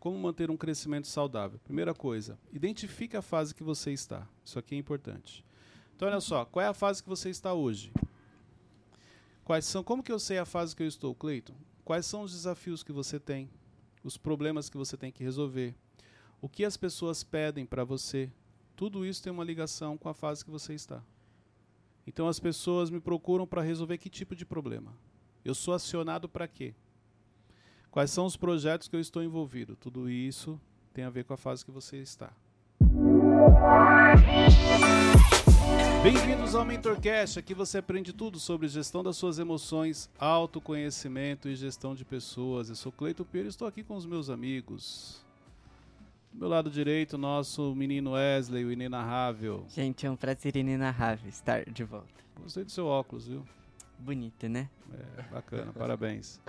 como 0.00 0.18
manter 0.18 0.50
um 0.50 0.56
crescimento 0.56 1.06
saudável? 1.06 1.60
Primeira 1.62 1.94
coisa, 1.94 2.38
identifique 2.50 3.16
a 3.16 3.22
fase 3.22 3.54
que 3.54 3.62
você 3.62 3.92
está. 3.92 4.26
Isso 4.42 4.58
aqui 4.58 4.74
é 4.74 4.78
importante. 4.78 5.44
Então, 5.94 6.08
olha 6.08 6.20
só, 6.20 6.46
qual 6.46 6.64
é 6.64 6.68
a 6.68 6.74
fase 6.74 7.02
que 7.02 7.08
você 7.08 7.28
está 7.28 7.52
hoje? 7.52 7.92
Quais 9.44 9.66
são, 9.66 9.84
como 9.84 10.02
que 10.02 10.10
eu 10.10 10.18
sei 10.18 10.38
a 10.38 10.46
fase 10.46 10.74
que 10.74 10.82
eu 10.82 10.86
estou, 10.86 11.14
Cleiton? 11.14 11.54
Quais 11.84 12.06
são 12.06 12.22
os 12.22 12.32
desafios 12.32 12.82
que 12.82 12.92
você 12.92 13.20
tem? 13.20 13.50
Os 14.02 14.16
problemas 14.16 14.70
que 14.70 14.78
você 14.78 14.96
tem 14.96 15.12
que 15.12 15.22
resolver? 15.22 15.74
O 16.40 16.48
que 16.48 16.64
as 16.64 16.78
pessoas 16.78 17.22
pedem 17.22 17.66
para 17.66 17.84
você? 17.84 18.32
Tudo 18.74 19.04
isso 19.04 19.22
tem 19.22 19.30
uma 19.30 19.44
ligação 19.44 19.98
com 19.98 20.08
a 20.08 20.14
fase 20.14 20.42
que 20.42 20.50
você 20.50 20.72
está. 20.72 21.02
Então 22.06 22.26
as 22.26 22.40
pessoas 22.40 22.88
me 22.88 23.00
procuram 23.00 23.46
para 23.46 23.60
resolver 23.60 23.98
que 23.98 24.08
tipo 24.08 24.34
de 24.34 24.46
problema? 24.46 24.96
Eu 25.44 25.54
sou 25.54 25.74
acionado 25.74 26.26
para 26.26 26.48
quê? 26.48 26.74
Quais 27.90 28.12
são 28.12 28.24
os 28.24 28.36
projetos 28.36 28.86
que 28.86 28.94
eu 28.94 29.00
estou 29.00 29.20
envolvido? 29.20 29.74
Tudo 29.74 30.08
isso 30.08 30.60
tem 30.94 31.02
a 31.02 31.10
ver 31.10 31.24
com 31.24 31.34
a 31.34 31.36
fase 31.36 31.64
que 31.64 31.72
você 31.72 31.96
está. 31.96 32.30
Bem-vindos 36.00 36.54
ao 36.54 36.64
MentorCast. 36.64 37.40
Aqui 37.40 37.52
você 37.52 37.78
aprende 37.78 38.12
tudo 38.12 38.38
sobre 38.38 38.68
gestão 38.68 39.02
das 39.02 39.16
suas 39.16 39.40
emoções, 39.40 40.08
autoconhecimento 40.20 41.48
e 41.48 41.56
gestão 41.56 41.92
de 41.92 42.04
pessoas. 42.04 42.68
Eu 42.68 42.76
sou 42.76 42.92
Cleito 42.92 43.24
Pinheiro 43.24 43.48
e 43.48 43.50
estou 43.50 43.66
aqui 43.66 43.82
com 43.82 43.96
os 43.96 44.06
meus 44.06 44.30
amigos. 44.30 45.24
Do 46.32 46.38
meu 46.38 46.48
lado 46.48 46.70
direito, 46.70 47.18
nosso 47.18 47.74
menino 47.74 48.12
Wesley, 48.12 48.64
o 48.64 48.70
inenarrável. 48.70 49.64
Gente, 49.68 50.06
é 50.06 50.10
um 50.10 50.16
prazer 50.16 50.54
inenarrável 50.54 51.28
estar 51.28 51.64
de 51.64 51.82
volta. 51.82 52.06
Gostei 52.40 52.62
do 52.62 52.70
seu 52.70 52.86
óculos, 52.86 53.26
viu? 53.26 53.44
Bonito, 54.00 54.48
né? 54.48 54.68
É, 54.92 55.22
bacana, 55.34 55.72
parabéns. 55.72 56.40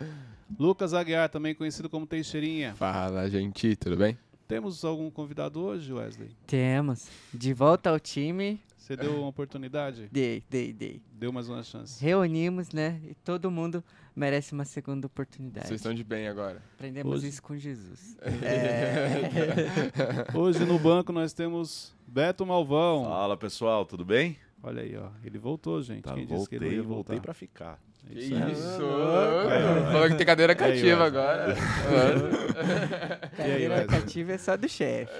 Lucas 0.59 0.93
Aguiar, 0.93 1.29
também 1.29 1.53
conhecido 1.53 1.89
como 1.89 2.07
Teixeirinha. 2.07 2.73
Fala, 2.75 3.29
gente, 3.29 3.75
tudo 3.75 3.97
bem? 3.97 4.17
Temos 4.47 4.83
algum 4.83 5.09
convidado 5.09 5.61
hoje, 5.61 5.93
Wesley? 5.93 6.35
Temos. 6.47 7.07
De 7.33 7.53
volta 7.53 7.89
ao 7.89 7.99
time. 7.99 8.59
Você 8.77 8.97
deu 8.97 9.15
uma 9.19 9.27
oportunidade? 9.27 10.09
Dei, 10.11 10.43
dei, 10.49 10.73
dei. 10.73 11.01
Deu 11.13 11.31
mais 11.31 11.47
uma 11.47 11.63
chance. 11.63 12.03
Reunimos, 12.03 12.71
né? 12.71 12.99
E 13.07 13.13
todo 13.13 13.49
mundo 13.51 13.81
merece 14.15 14.51
uma 14.53 14.65
segunda 14.65 15.07
oportunidade. 15.07 15.67
Vocês 15.67 15.79
estão 15.79 15.93
de 15.93 16.03
bem 16.03 16.27
agora. 16.27 16.61
Aprendemos 16.73 17.13
Hoje- 17.19 17.27
isso 17.29 17.41
com 17.43 17.55
Jesus. 17.57 18.17
É. 18.43 20.37
Hoje 20.37 20.65
no 20.65 20.77
banco 20.79 21.13
nós 21.13 21.31
temos 21.31 21.93
Beto 22.07 22.45
Malvão. 22.45 23.05
Fala 23.05 23.37
pessoal, 23.37 23.85
tudo 23.85 24.03
bem? 24.03 24.35
Olha 24.63 24.83
aí, 24.83 24.95
ó. 24.97 25.09
Ele 25.23 25.37
voltou, 25.39 25.81
gente. 25.81 26.03
Tá, 26.03 26.13
Quem 26.13 26.25
disse 26.25 26.47
que 26.47 26.55
ele 26.55 26.65
voltei, 26.65 26.77
ia 26.77 26.83
voltei 26.83 27.15
voltar? 27.15 27.21
pra 27.23 27.33
ficar. 27.33 27.79
É 28.09 28.13
Que 28.13 28.19
isso 28.19 28.35
aí. 28.35 28.51
isso? 28.51 28.81
Aí, 29.49 29.91
Falou 29.91 30.07
que 30.09 30.15
tem 30.15 30.25
cadeira 30.25 30.53
Aí, 30.53 30.57
cativa 30.57 31.03
Wesley. 31.03 31.07
agora. 31.07 31.55
Cadeira 33.37 33.75
Wesley? 33.75 33.87
cativa 34.01 34.31
é 34.33 34.37
só 34.37 34.57
do 34.57 34.69
chefe. 34.69 35.13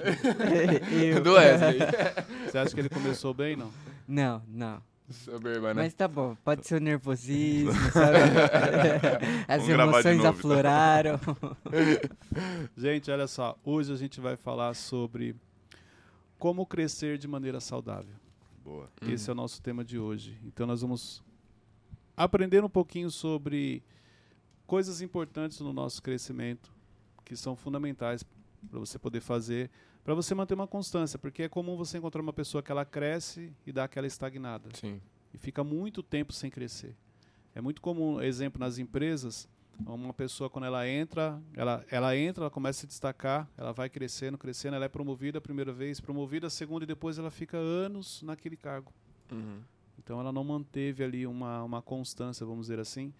Do 1.22 1.32
Wesley. 1.34 1.78
Você 2.46 2.58
acha 2.58 2.74
que 2.74 2.80
ele 2.80 2.88
começou 2.88 3.34
bem, 3.34 3.56
não? 3.56 3.70
Não, 4.06 4.42
não. 4.48 4.82
Soberba, 5.10 5.74
né? 5.74 5.82
Mas 5.82 5.92
tá 5.92 6.08
bom, 6.08 6.34
pode 6.42 6.66
ser 6.66 6.76
o 6.76 6.80
nervosismo, 6.80 7.72
sabe? 7.92 8.16
As 9.46 9.62
Vamos 9.66 9.68
emoções 9.68 10.16
novo, 10.16 10.28
afloraram. 10.28 11.20
Gente, 12.76 13.10
olha 13.10 13.26
só. 13.26 13.58
Hoje 13.62 13.92
a 13.92 13.96
gente 13.96 14.20
vai 14.20 14.36
falar 14.36 14.72
sobre 14.74 15.36
como 16.38 16.64
crescer 16.64 17.18
de 17.18 17.28
maneira 17.28 17.60
saudável. 17.60 18.14
Boa. 18.64 18.88
Esse 19.02 19.28
é 19.28 19.32
o 19.32 19.36
nosso 19.36 19.60
tema 19.60 19.84
de 19.84 19.98
hoje. 19.98 20.38
Então 20.44 20.66
nós 20.66 20.82
vamos 20.82 21.22
aprender 22.16 22.64
um 22.64 22.68
pouquinho 22.68 23.10
sobre 23.10 23.82
coisas 24.66 25.00
importantes 25.00 25.60
no 25.60 25.72
nosso 25.72 26.02
crescimento 26.02 26.72
que 27.24 27.36
são 27.36 27.56
fundamentais 27.56 28.22
para 28.70 28.78
você 28.78 28.98
poder 28.98 29.20
fazer, 29.20 29.70
para 30.04 30.14
você 30.14 30.34
manter 30.34 30.54
uma 30.54 30.66
constância, 30.66 31.18
porque 31.18 31.42
é 31.42 31.48
comum 31.48 31.76
você 31.76 31.98
encontrar 31.98 32.22
uma 32.22 32.32
pessoa 32.32 32.62
que 32.62 32.70
ela 32.70 32.84
cresce 32.84 33.52
e 33.66 33.72
dá 33.72 33.84
aquela 33.84 34.06
estagnada 34.06 34.68
Sim. 34.74 35.00
e 35.32 35.38
fica 35.38 35.64
muito 35.64 36.02
tempo 36.02 36.32
sem 36.32 36.50
crescer. 36.50 36.94
É 37.54 37.60
muito 37.60 37.80
comum, 37.80 38.20
exemplo 38.20 38.60
nas 38.60 38.78
empresas, 38.78 39.48
uma 39.86 40.12
pessoa 40.12 40.48
quando 40.50 40.64
ela 40.64 40.88
entra, 40.88 41.40
ela, 41.54 41.84
ela 41.90 42.16
entra, 42.16 42.44
ela 42.44 42.50
começa 42.50 42.78
a 42.78 42.82
se 42.82 42.86
destacar, 42.86 43.48
ela 43.56 43.72
vai 43.72 43.88
crescendo, 43.88 44.38
crescendo, 44.38 44.76
ela 44.76 44.84
é 44.84 44.88
promovida 44.88 45.38
a 45.38 45.40
primeira 45.40 45.72
vez, 45.72 46.00
promovida 46.00 46.46
a 46.46 46.50
segunda 46.50 46.84
e 46.84 46.86
depois 46.86 47.18
ela 47.18 47.30
fica 47.30 47.56
anos 47.56 48.22
naquele 48.22 48.56
cargo. 48.56 48.92
Uhum. 49.30 49.60
Então 49.98 50.20
ela 50.20 50.32
não 50.32 50.44
manteve 50.44 51.04
ali 51.04 51.26
uma, 51.26 51.62
uma 51.62 51.82
constância, 51.82 52.44
vamos 52.44 52.62
dizer 52.66 52.78
assim. 52.78 53.12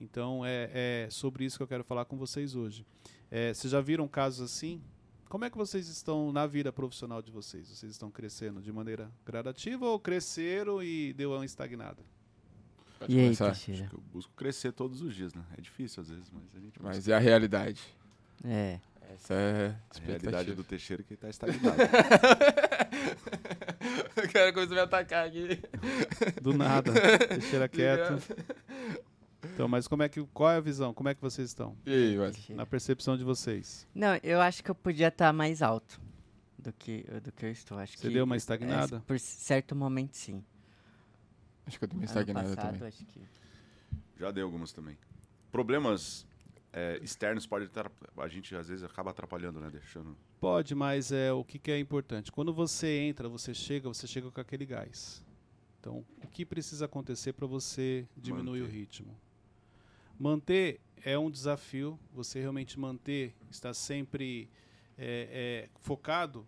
Então 0.00 0.44
é, 0.44 0.70
é 0.72 1.08
sobre 1.10 1.44
isso 1.44 1.56
que 1.56 1.62
eu 1.62 1.68
quero 1.68 1.84
falar 1.84 2.04
com 2.04 2.16
vocês 2.16 2.54
hoje. 2.54 2.86
É, 3.30 3.52
vocês 3.52 3.70
já 3.70 3.80
viram 3.80 4.08
casos 4.08 4.40
assim? 4.40 4.82
Como 5.28 5.44
é 5.44 5.50
que 5.50 5.56
vocês 5.56 5.86
estão 5.86 6.32
na 6.32 6.46
vida 6.46 6.72
profissional 6.72 7.22
de 7.22 7.30
vocês? 7.30 7.68
Vocês 7.68 7.92
estão 7.92 8.10
crescendo 8.10 8.60
de 8.60 8.72
maneira 8.72 9.10
gradativa 9.24 9.86
ou 9.86 10.00
cresceram 10.00 10.82
e 10.82 11.12
deu 11.12 11.32
uma 11.32 11.44
estagnada? 11.44 12.02
Pode 13.00 13.14
E 13.16 13.18
aí, 13.18 13.24
começar. 13.24 13.46
Teixeira? 13.46 13.88
Eu 13.92 14.00
busco 14.12 14.30
crescer 14.36 14.72
todos 14.72 15.00
os 15.00 15.14
dias, 15.14 15.32
né? 15.34 15.42
É 15.56 15.60
difícil 15.60 16.02
às 16.02 16.10
vezes, 16.10 16.30
mas 16.30 16.42
a 16.54 16.60
gente 16.60 16.78
busca. 16.78 16.82
Mas 16.82 17.08
é 17.08 17.14
a 17.14 17.18
realidade. 17.18 17.80
É. 18.44 18.78
Essa 19.14 19.34
é 19.34 19.74
a 19.90 19.98
a 19.98 20.06
realidade 20.06 20.54
do. 20.54 20.62
Teixeira 20.62 21.02
é 21.02 21.04
que 21.04 21.14
ele 21.14 21.18
tá 21.20 21.28
estagnado. 21.30 21.78
o 24.16 24.32
cara 24.32 24.52
começou 24.52 24.74
a 24.74 24.76
me 24.76 24.82
atacar 24.82 25.26
aqui. 25.26 25.58
Do 26.42 26.52
nada, 26.52 26.92
deixa 27.28 27.66
quieto. 27.72 28.22
Então, 29.54 29.66
mas 29.66 29.88
como 29.88 30.02
é 30.02 30.08
que, 30.08 30.22
qual 30.34 30.50
é 30.50 30.56
a 30.56 30.60
visão? 30.60 30.92
Como 30.92 31.08
é 31.08 31.14
que 31.14 31.20
vocês 31.22 31.48
estão? 31.48 31.74
E 31.86 31.90
aí, 31.92 32.18
Wesley? 32.18 32.32
Teixeira. 32.34 32.56
Na 32.58 32.66
percepção 32.66 33.16
de 33.16 33.24
vocês. 33.24 33.86
Não, 33.94 34.18
eu 34.22 34.40
acho 34.42 34.62
que 34.62 34.70
eu 34.70 34.74
podia 34.74 35.08
estar 35.08 35.32
mais 35.32 35.62
alto 35.62 35.98
do 36.58 36.70
que, 36.72 37.04
do 37.24 37.32
que 37.32 37.46
eu 37.46 37.50
estou. 37.50 37.78
Acho 37.78 37.96
Você 37.96 38.08
que 38.08 38.12
deu 38.14 38.24
uma 38.24 38.36
é, 38.36 38.38
estagnada? 38.38 39.02
por 39.06 39.18
certo 39.18 39.74
momento, 39.74 40.14
sim. 40.16 40.44
Acho 41.66 41.78
que 41.78 41.84
eu 41.84 42.02
estagnado 42.02 42.48
passado, 42.54 42.72
também. 42.72 42.88
acho 42.88 43.04
que... 43.04 43.20
Já 44.18 44.30
dei 44.30 44.42
algumas 44.42 44.72
também. 44.72 44.96
Problemas 45.50 46.26
é, 46.72 46.98
externos 47.02 47.46
podem 47.46 47.66
estar. 47.66 47.90
A 48.16 48.28
gente 48.28 48.54
às 48.54 48.68
vezes 48.68 48.84
acaba 48.84 49.10
atrapalhando, 49.10 49.60
né? 49.60 49.70
Deixando. 49.70 50.16
Pode, 50.40 50.74
mas 50.74 51.10
é 51.10 51.32
o 51.32 51.44
que, 51.44 51.58
que 51.58 51.70
é 51.70 51.78
importante. 51.78 52.30
Quando 52.30 52.52
você 52.52 52.98
entra, 53.00 53.28
você 53.28 53.52
chega, 53.52 53.88
você 53.88 54.06
chega 54.06 54.30
com 54.30 54.40
aquele 54.40 54.66
gás. 54.66 55.24
Então, 55.80 56.04
o 56.22 56.28
que 56.28 56.44
precisa 56.44 56.84
acontecer 56.84 57.32
para 57.32 57.46
você 57.46 58.06
diminuir 58.16 58.60
o 58.60 58.64
Manter. 58.64 58.76
ritmo? 58.76 59.16
Manter 60.18 60.80
é 61.02 61.18
um 61.18 61.30
desafio. 61.30 61.98
Você 62.12 62.40
realmente 62.40 62.78
manter, 62.78 63.34
estar 63.50 63.72
sempre 63.72 64.50
é, 64.98 65.66
é, 65.66 65.70
focado, 65.80 66.46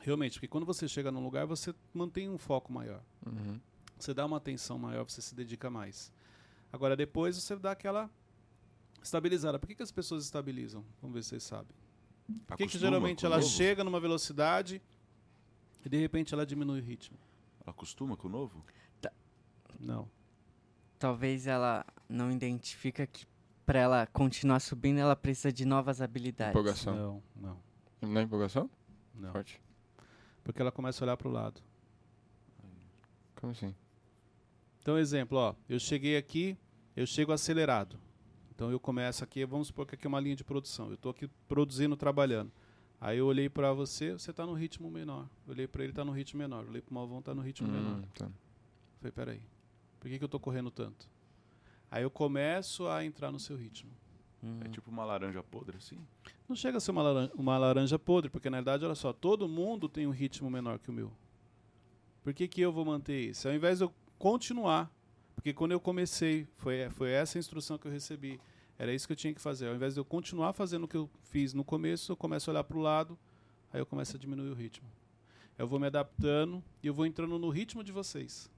realmente, 0.00 0.34
porque 0.34 0.48
quando 0.48 0.66
você 0.66 0.88
chega 0.88 1.12
num 1.12 1.22
lugar, 1.22 1.46
você 1.46 1.72
mantém 1.94 2.28
um 2.28 2.36
foco 2.36 2.72
maior. 2.72 3.02
Uhum. 3.24 3.60
Você 4.00 4.14
dá 4.14 4.24
uma 4.26 4.38
atenção 4.38 4.78
maior, 4.78 5.04
você 5.04 5.20
se 5.20 5.34
dedica 5.34 5.68
mais. 5.70 6.12
Agora, 6.72 6.96
depois 6.96 7.36
você 7.36 7.56
dá 7.56 7.72
aquela 7.72 8.10
estabilizada. 9.02 9.58
Por 9.58 9.66
que, 9.66 9.74
que 9.74 9.82
as 9.82 9.90
pessoas 9.92 10.24
estabilizam? 10.24 10.84
Vamos 11.00 11.14
ver 11.14 11.22
se 11.22 11.30
vocês 11.30 11.42
sabem. 11.42 11.74
Por 12.46 12.56
que, 12.56 12.66
que 12.66 12.78
geralmente 12.78 13.26
ela 13.26 13.36
novo? 13.38 13.48
chega 13.48 13.82
numa 13.82 13.98
velocidade 14.00 14.80
e 15.84 15.88
de 15.88 15.98
repente 15.98 16.32
ela 16.32 16.46
diminui 16.46 16.80
o 16.80 16.82
ritmo? 16.82 17.18
Ela 17.60 17.70
acostuma 17.70 18.16
com 18.16 18.28
o 18.28 18.30
novo? 18.30 18.64
Não. 19.78 20.08
Talvez 20.98 21.46
ela 21.46 21.84
não 22.08 22.30
identifica 22.30 23.06
que 23.06 23.26
para 23.64 23.78
ela 23.78 24.06
continuar 24.06 24.60
subindo, 24.60 24.98
ela 24.98 25.16
precisa 25.16 25.52
de 25.52 25.64
novas 25.64 26.00
habilidades. 26.02 26.52
Empolgação. 26.54 26.96
Não, 26.96 27.22
não, 28.02 28.10
Não 28.10 28.20
é 28.20 28.24
empolgação? 28.24 28.68
não. 29.14 29.32
Forte. 29.32 29.60
Porque 30.44 30.60
ela 30.60 30.72
começa 30.72 31.02
a 31.02 31.06
olhar 31.06 31.16
para 31.16 31.28
o 31.28 31.30
lado. 31.30 31.62
Como 33.36 33.52
assim? 33.52 33.74
Então, 34.90 34.98
exemplo, 34.98 35.38
ó, 35.38 35.54
eu 35.68 35.78
cheguei 35.78 36.16
aqui, 36.16 36.58
eu 36.96 37.06
chego 37.06 37.30
acelerado. 37.30 37.96
Então 38.50 38.72
eu 38.72 38.80
começo 38.80 39.22
aqui, 39.22 39.44
vamos 39.44 39.68
supor 39.68 39.86
que 39.86 39.94
aqui 39.94 40.04
é 40.04 40.08
uma 40.08 40.18
linha 40.18 40.34
de 40.34 40.42
produção. 40.42 40.88
Eu 40.88 40.94
estou 40.94 41.12
aqui 41.12 41.28
produzindo, 41.46 41.96
trabalhando. 41.96 42.50
Aí 43.00 43.18
eu 43.18 43.26
olhei 43.26 43.48
para 43.48 43.72
você, 43.72 44.14
você 44.14 44.32
está 44.32 44.44
no 44.44 44.52
ritmo 44.52 44.90
menor. 44.90 45.28
Eu 45.46 45.52
olhei 45.52 45.68
para 45.68 45.84
ele, 45.84 45.92
está 45.92 46.04
no 46.04 46.10
ritmo 46.10 46.38
menor. 46.38 46.64
Eu 46.64 46.70
olhei 46.70 46.82
para 46.82 46.90
o 46.90 46.94
Malvão, 46.94 47.20
está 47.20 47.32
no 47.32 47.40
ritmo 47.40 47.68
menor. 47.68 48.00
Hum, 48.00 48.02
tá. 48.14 48.28
Falei, 48.98 49.12
peraí, 49.12 49.42
por 50.00 50.10
que, 50.10 50.18
que 50.18 50.24
eu 50.24 50.28
tô 50.28 50.40
correndo 50.40 50.72
tanto? 50.72 51.08
Aí 51.88 52.02
eu 52.02 52.10
começo 52.10 52.88
a 52.88 53.04
entrar 53.04 53.30
no 53.30 53.38
seu 53.38 53.56
ritmo. 53.56 53.92
Hum. 54.42 54.58
É 54.64 54.68
tipo 54.70 54.90
uma 54.90 55.04
laranja 55.04 55.40
podre, 55.40 55.76
assim? 55.76 56.00
Não 56.48 56.56
chega 56.56 56.78
a 56.78 56.80
ser 56.80 56.90
uma 56.90 57.02
laranja, 57.02 57.32
uma 57.36 57.56
laranja 57.56 57.96
podre, 57.96 58.28
porque 58.28 58.50
na 58.50 58.56
verdade, 58.56 58.84
olha 58.84 58.96
só, 58.96 59.12
todo 59.12 59.48
mundo 59.48 59.88
tem 59.88 60.08
um 60.08 60.10
ritmo 60.10 60.50
menor 60.50 60.80
que 60.80 60.90
o 60.90 60.92
meu. 60.92 61.12
Por 62.24 62.34
que, 62.34 62.48
que 62.48 62.60
eu 62.60 62.72
vou 62.72 62.84
manter 62.84 63.30
isso? 63.30 63.46
Ao 63.46 63.54
invés 63.54 63.78
de 63.78 63.84
eu 63.84 63.94
continuar, 64.20 64.92
porque 65.34 65.52
quando 65.54 65.72
eu 65.72 65.80
comecei, 65.80 66.46
foi, 66.58 66.88
foi 66.90 67.10
essa 67.10 67.38
instrução 67.38 67.78
que 67.78 67.88
eu 67.88 67.90
recebi, 67.90 68.38
era 68.78 68.92
isso 68.92 69.06
que 69.06 69.12
eu 69.14 69.16
tinha 69.16 69.32
que 69.32 69.40
fazer. 69.40 69.66
Ao 69.68 69.74
invés 69.74 69.94
de 69.94 70.00
eu 70.00 70.04
continuar 70.04 70.52
fazendo 70.52 70.84
o 70.84 70.88
que 70.88 70.96
eu 70.96 71.08
fiz 71.24 71.54
no 71.54 71.64
começo, 71.64 72.12
eu 72.12 72.16
começo 72.16 72.48
a 72.48 72.52
olhar 72.52 72.64
para 72.64 72.76
o 72.76 72.80
lado, 72.80 73.18
aí 73.72 73.80
eu 73.80 73.86
começo 73.86 74.14
a 74.16 74.18
diminuir 74.18 74.50
o 74.50 74.54
ritmo. 74.54 74.86
Eu 75.58 75.66
vou 75.66 75.80
me 75.80 75.86
adaptando 75.86 76.62
e 76.82 76.86
eu 76.86 76.94
vou 76.94 77.06
entrando 77.06 77.38
no 77.38 77.48
ritmo 77.48 77.82
de 77.82 77.92
vocês. 77.92 78.50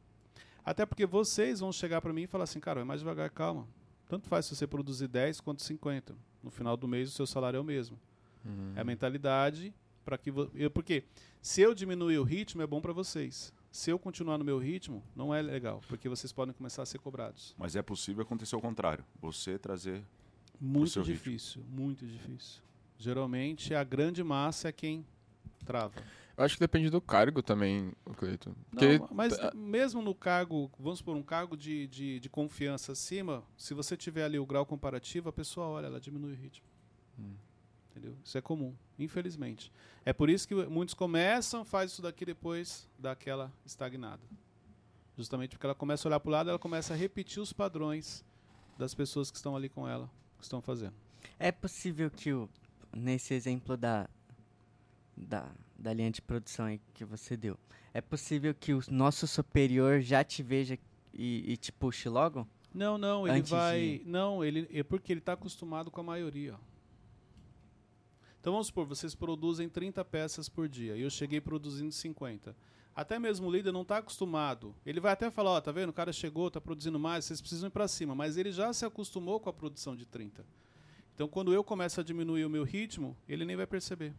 Até 0.65 0.85
porque 0.85 1.07
vocês 1.07 1.61
vão 1.61 1.73
chegar 1.73 2.01
para 2.01 2.13
mim 2.13 2.23
e 2.23 2.27
falar 2.27 2.45
assim, 2.45 2.59
cara, 2.61 2.81
vai 2.81 2.85
mais 2.85 3.01
devagar, 3.01 3.31
calma. 3.31 3.67
Tanto 4.09 4.29
faz 4.29 4.47
se 4.47 4.57
você 4.57 4.67
produzir 4.67 5.07
10 5.09 5.41
quanto 5.41 5.63
50. 5.63 6.15
No 6.43 6.51
final 6.51 6.77
do 6.77 6.87
mês 6.89 7.09
o 7.09 7.13
seu 7.13 7.27
salário 7.27 7.57
é 7.57 7.61
o 7.61 7.65
mesmo. 7.65 7.99
Uhum. 8.45 8.73
É 8.77 8.81
a 8.81 8.85
mentalidade 8.85 9.73
para 10.05 10.19
que 10.19 10.31
vo- 10.33 10.51
eu 10.55 10.71
porque 10.71 11.05
se 11.41 11.61
eu 11.61 11.73
diminuir 11.73 12.19
o 12.19 12.25
ritmo 12.25 12.63
é 12.63 12.67
bom 12.67 12.81
para 12.81 12.93
vocês. 12.93 13.53
Se 13.73 13.91
eu 13.91 13.99
continuar 13.99 14.37
no 14.37 14.45
meu 14.45 14.59
ritmo, 14.59 15.03
não 15.17 15.35
é 15.35 15.41
legal, 15.41 15.81
porque 15.89 16.07
vocês 16.07 16.31
podem 16.31 16.55
começar 16.55 16.83
a 16.83 16.87
ser 16.87 16.99
cobrados. 16.99 17.55
Mas 17.59 17.75
é 17.75 17.81
possível 17.81 18.23
acontecer 18.23 18.55
o 18.55 18.61
contrário. 18.61 19.03
Você 19.19 19.59
trazer. 19.59 20.05
Muito 20.61 20.91
seu 20.91 21.03
ritmo. 21.03 21.17
difícil, 21.17 21.65
muito 21.71 22.07
difícil. 22.07 22.63
Geralmente 22.99 23.75
a 23.75 23.83
grande 23.83 24.23
massa 24.23 24.69
é 24.69 24.73
quem 24.73 25.05
trava. 25.65 25.95
Eu 26.37 26.45
acho 26.45 26.55
que 26.55 26.61
depende 26.61 26.91
do 26.91 27.01
cargo 27.01 27.43
também, 27.43 27.93
o 28.05 28.15
Cleiton. 28.15 28.55
Não, 28.71 29.09
mas 29.11 29.37
tá- 29.37 29.53
mesmo 29.55 30.03
no 30.03 30.15
cargo, 30.15 30.71
vamos 30.79 30.99
supor, 30.99 31.17
um 31.17 31.23
cargo 31.23 31.57
de, 31.57 31.87
de, 31.89 32.21
de 32.21 32.29
confiança 32.29 32.93
acima, 32.93 33.43
se 33.57 33.73
você 33.75 33.97
tiver 33.97 34.25
ali 34.25 34.39
o 34.39 34.47
grau 34.47 34.67
comparativo, 34.67 35.29
a 35.31 35.33
pessoa 35.33 35.67
olha, 35.67 35.87
ela 35.87 36.01
diminui 36.01 36.33
o 36.33 36.37
ritmo. 36.37 36.67
Hum. 37.19 37.35
Entendeu? 37.93 38.17
Isso 38.25 38.37
é 38.39 38.41
comum, 38.41 38.75
infelizmente. 38.99 39.71
É 40.05 40.13
por 40.13 40.29
isso 40.31 40.49
que 40.49 40.55
muitos 40.67 40.95
começam, 40.95 41.63
faz 41.65 41.93
isso 41.93 42.01
daqui 42.03 42.25
depois 42.25 42.89
dá 42.99 43.13
aquela 43.13 43.53
estagnada. 43.67 44.23
Justamente 45.17 45.51
porque 45.51 45.67
ela 45.67 45.75
começa 45.75 46.09
a 46.09 46.11
olhar 46.11 46.21
para 46.21 46.29
o 46.29 46.33
lado, 46.33 46.51
ela 46.51 46.59
começa 46.59 46.95
a 46.95 46.97
repetir 46.97 47.41
os 47.43 47.53
padrões 47.53 48.25
das 48.79 48.95
pessoas 48.95 49.31
que 49.31 49.37
estão 49.37 49.55
ali 49.55 49.69
com 49.69 49.87
ela, 49.87 50.11
que 50.39 50.45
estão 50.45 50.63
fazendo. 50.63 50.95
É 51.39 51.53
possível 51.53 52.11
que 52.11 52.33
o, 52.33 52.49
nesse 52.97 53.35
exemplo 53.35 53.77
da, 53.77 54.09
da, 55.15 55.51
da 55.79 55.93
linha 55.93 56.11
de 56.11 56.23
produção 56.23 56.65
aí 56.67 56.81
que 56.95 57.05
você 57.05 57.37
deu, 57.37 57.59
é 57.93 58.01
possível 58.01 58.55
que 58.55 58.73
o 58.73 58.81
nosso 58.91 59.27
superior 59.27 60.01
já 60.01 60.25
te 60.25 60.43
veja 60.43 60.79
e, 61.13 61.53
e 61.53 61.57
te 61.59 61.71
puxe 61.71 62.09
logo? 62.09 62.49
Não, 62.75 62.97
não, 62.97 63.29
ele 63.29 63.41
Antes 63.41 63.51
vai. 63.51 63.99
de- 63.99 64.05
Não, 64.07 64.43
ele 64.43 64.67
é 64.73 64.83
porque 64.83 65.13
ele 65.13 65.21
está 65.21 65.35
acostumado 65.35 65.91
com 65.91 66.01
a 66.01 66.05
maioria. 66.05 66.55
ó. 66.55 66.72
Então 68.43 68.55
vamos 68.55 68.67
supor, 68.67 68.85
vocês 68.85 69.15
produzem 69.15 69.69
30 69.69 70.05
peças 70.05 70.49
por 70.49 70.69
dia 70.69 70.97
e 70.97 71.03
eu 71.03 71.11
cheguei 71.11 71.41
produzindo 71.41 71.93
50. 71.93 72.57
Até 72.93 73.17
mesmo 73.17 73.47
o 73.47 73.53
líder 73.53 73.71
não 73.71 73.83
está 73.83 73.99
acostumado. 73.99 74.75
Ele 74.85 74.99
vai 74.99 75.13
até 75.13 75.31
falar, 75.31 75.53
ó, 75.53 75.61
tá 75.61 75.71
vendo? 75.71 75.91
O 75.91 75.93
cara 75.93 76.13
chegou, 76.13 76.49
está 76.49 76.61
produzindo 76.61 76.99
mais, 76.99 77.25
vocês 77.25 77.41
precisam 77.41 77.69
ir 77.69 77.71
para 77.71 77.87
cima. 77.87 78.17
Mas 78.17 78.37
ele 78.37 78.51
já 78.51 78.73
se 78.73 78.85
acostumou 78.85 79.39
com 79.39 79.49
a 79.49 79.53
produção 79.53 79.95
de 79.95 80.05
30. 80.05 80.45
Então 81.15 81.29
quando 81.29 81.55
eu 81.55 81.63
começo 81.63 82.01
a 82.01 82.03
diminuir 82.03 82.45
o 82.45 82.51
meu 82.51 82.65
ritmo, 82.65 83.17
ele 83.29 83.45
nem 83.45 83.55
vai 83.55 83.65
perceber. 83.67 84.13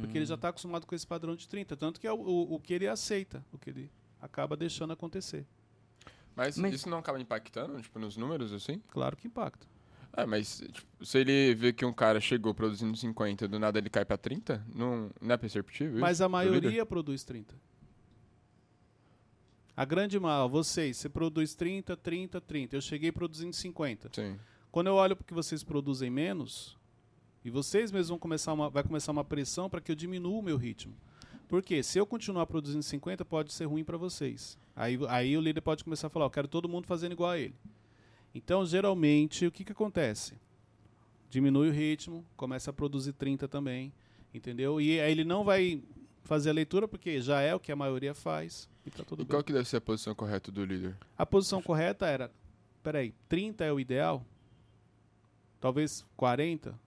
Porque 0.00 0.18
ele 0.18 0.26
já 0.26 0.34
está 0.34 0.48
acostumado 0.48 0.84
com 0.84 0.94
esse 0.96 1.06
padrão 1.06 1.36
de 1.36 1.46
30. 1.46 1.76
Tanto 1.76 2.00
que 2.00 2.08
é 2.08 2.12
o, 2.12 2.16
o, 2.18 2.54
o 2.54 2.58
que 2.58 2.74
ele 2.74 2.88
aceita, 2.88 3.44
o 3.52 3.58
que 3.58 3.70
ele 3.70 3.88
acaba 4.20 4.56
deixando 4.56 4.94
acontecer. 4.94 5.46
Mas, 6.34 6.58
Mas- 6.58 6.74
isso 6.74 6.88
não 6.88 6.98
acaba 6.98 7.20
impactando, 7.20 7.80
tipo, 7.80 8.00
nos 8.00 8.16
números, 8.16 8.52
assim? 8.52 8.82
Claro 8.88 9.16
que 9.16 9.28
impacta. 9.28 9.70
É, 10.14 10.26
mas 10.26 10.62
tipo, 10.72 11.06
se 11.06 11.18
ele 11.18 11.54
vê 11.54 11.72
que 11.72 11.84
um 11.84 11.92
cara 11.92 12.20
chegou 12.20 12.54
produzindo 12.54 12.96
50 12.96 13.48
do 13.48 13.58
nada 13.58 13.78
ele 13.78 13.88
cai 13.88 14.04
pra 14.04 14.18
30, 14.18 14.64
não, 14.74 15.10
não 15.20 15.34
é 15.34 15.38
perceptível 15.38 15.98
Mas 15.98 16.18
isso 16.18 16.24
a 16.24 16.28
maioria 16.28 16.84
produz 16.84 17.24
30. 17.24 17.54
A 19.74 19.84
grande 19.86 20.20
mal, 20.20 20.50
vocês, 20.50 20.98
você 20.98 21.08
produz 21.08 21.54
30, 21.54 21.96
30, 21.96 22.40
30. 22.42 22.76
Eu 22.76 22.80
cheguei 22.82 23.10
produzindo 23.10 23.56
50. 23.56 24.10
Sim. 24.12 24.38
Quando 24.70 24.88
eu 24.88 24.94
olho 24.94 25.16
porque 25.16 25.32
vocês 25.32 25.64
produzem 25.64 26.10
menos, 26.10 26.76
e 27.44 27.50
vocês 27.50 27.90
mesmos 27.90 28.10
vão 28.10 28.18
começar 28.18 28.52
uma, 28.52 28.70
vai 28.70 28.82
começar 28.82 29.12
uma 29.12 29.24
pressão 29.24 29.68
para 29.68 29.80
que 29.80 29.90
eu 29.90 29.96
diminua 29.96 30.38
o 30.38 30.42
meu 30.42 30.56
ritmo. 30.56 30.94
Porque 31.48 31.82
se 31.82 31.98
eu 31.98 32.06
continuar 32.06 32.46
produzindo 32.46 32.82
50, 32.82 33.24
pode 33.24 33.52
ser 33.52 33.64
ruim 33.64 33.84
para 33.84 33.96
vocês. 33.96 34.58
Aí, 34.76 34.98
aí 35.08 35.36
o 35.36 35.40
líder 35.40 35.60
pode 35.60 35.84
começar 35.84 36.06
a 36.06 36.10
falar, 36.10 36.26
eu 36.26 36.30
quero 36.30 36.48
todo 36.48 36.68
mundo 36.68 36.86
fazendo 36.86 37.12
igual 37.12 37.30
a 37.30 37.38
ele. 37.38 37.54
Então, 38.34 38.64
geralmente, 38.64 39.46
o 39.46 39.52
que, 39.52 39.64
que 39.64 39.72
acontece? 39.72 40.34
Diminui 41.28 41.68
o 41.68 41.72
ritmo, 41.72 42.24
começa 42.36 42.70
a 42.70 42.72
produzir 42.72 43.12
30 43.12 43.46
também, 43.48 43.92
entendeu? 44.32 44.80
E 44.80 45.00
aí 45.00 45.10
ele 45.12 45.24
não 45.24 45.44
vai 45.44 45.82
fazer 46.22 46.50
a 46.50 46.52
leitura, 46.52 46.86
porque 46.86 47.20
já 47.20 47.40
é 47.40 47.54
o 47.54 47.60
que 47.60 47.72
a 47.72 47.76
maioria 47.76 48.14
faz, 48.14 48.68
e 48.86 48.90
tá 48.90 49.02
tudo 49.04 49.22
E 49.22 49.24
bem. 49.24 49.30
qual 49.30 49.42
que 49.44 49.52
deve 49.52 49.68
ser 49.68 49.76
a 49.78 49.80
posição 49.80 50.14
correta 50.14 50.50
do 50.52 50.64
líder? 50.64 50.96
A 51.16 51.26
posição 51.26 51.60
correta 51.62 52.06
era, 52.06 52.30
peraí, 52.82 53.14
30 53.28 53.64
é 53.64 53.72
o 53.72 53.80
ideal? 53.80 54.24
Talvez 55.60 56.04
40? 56.16 56.78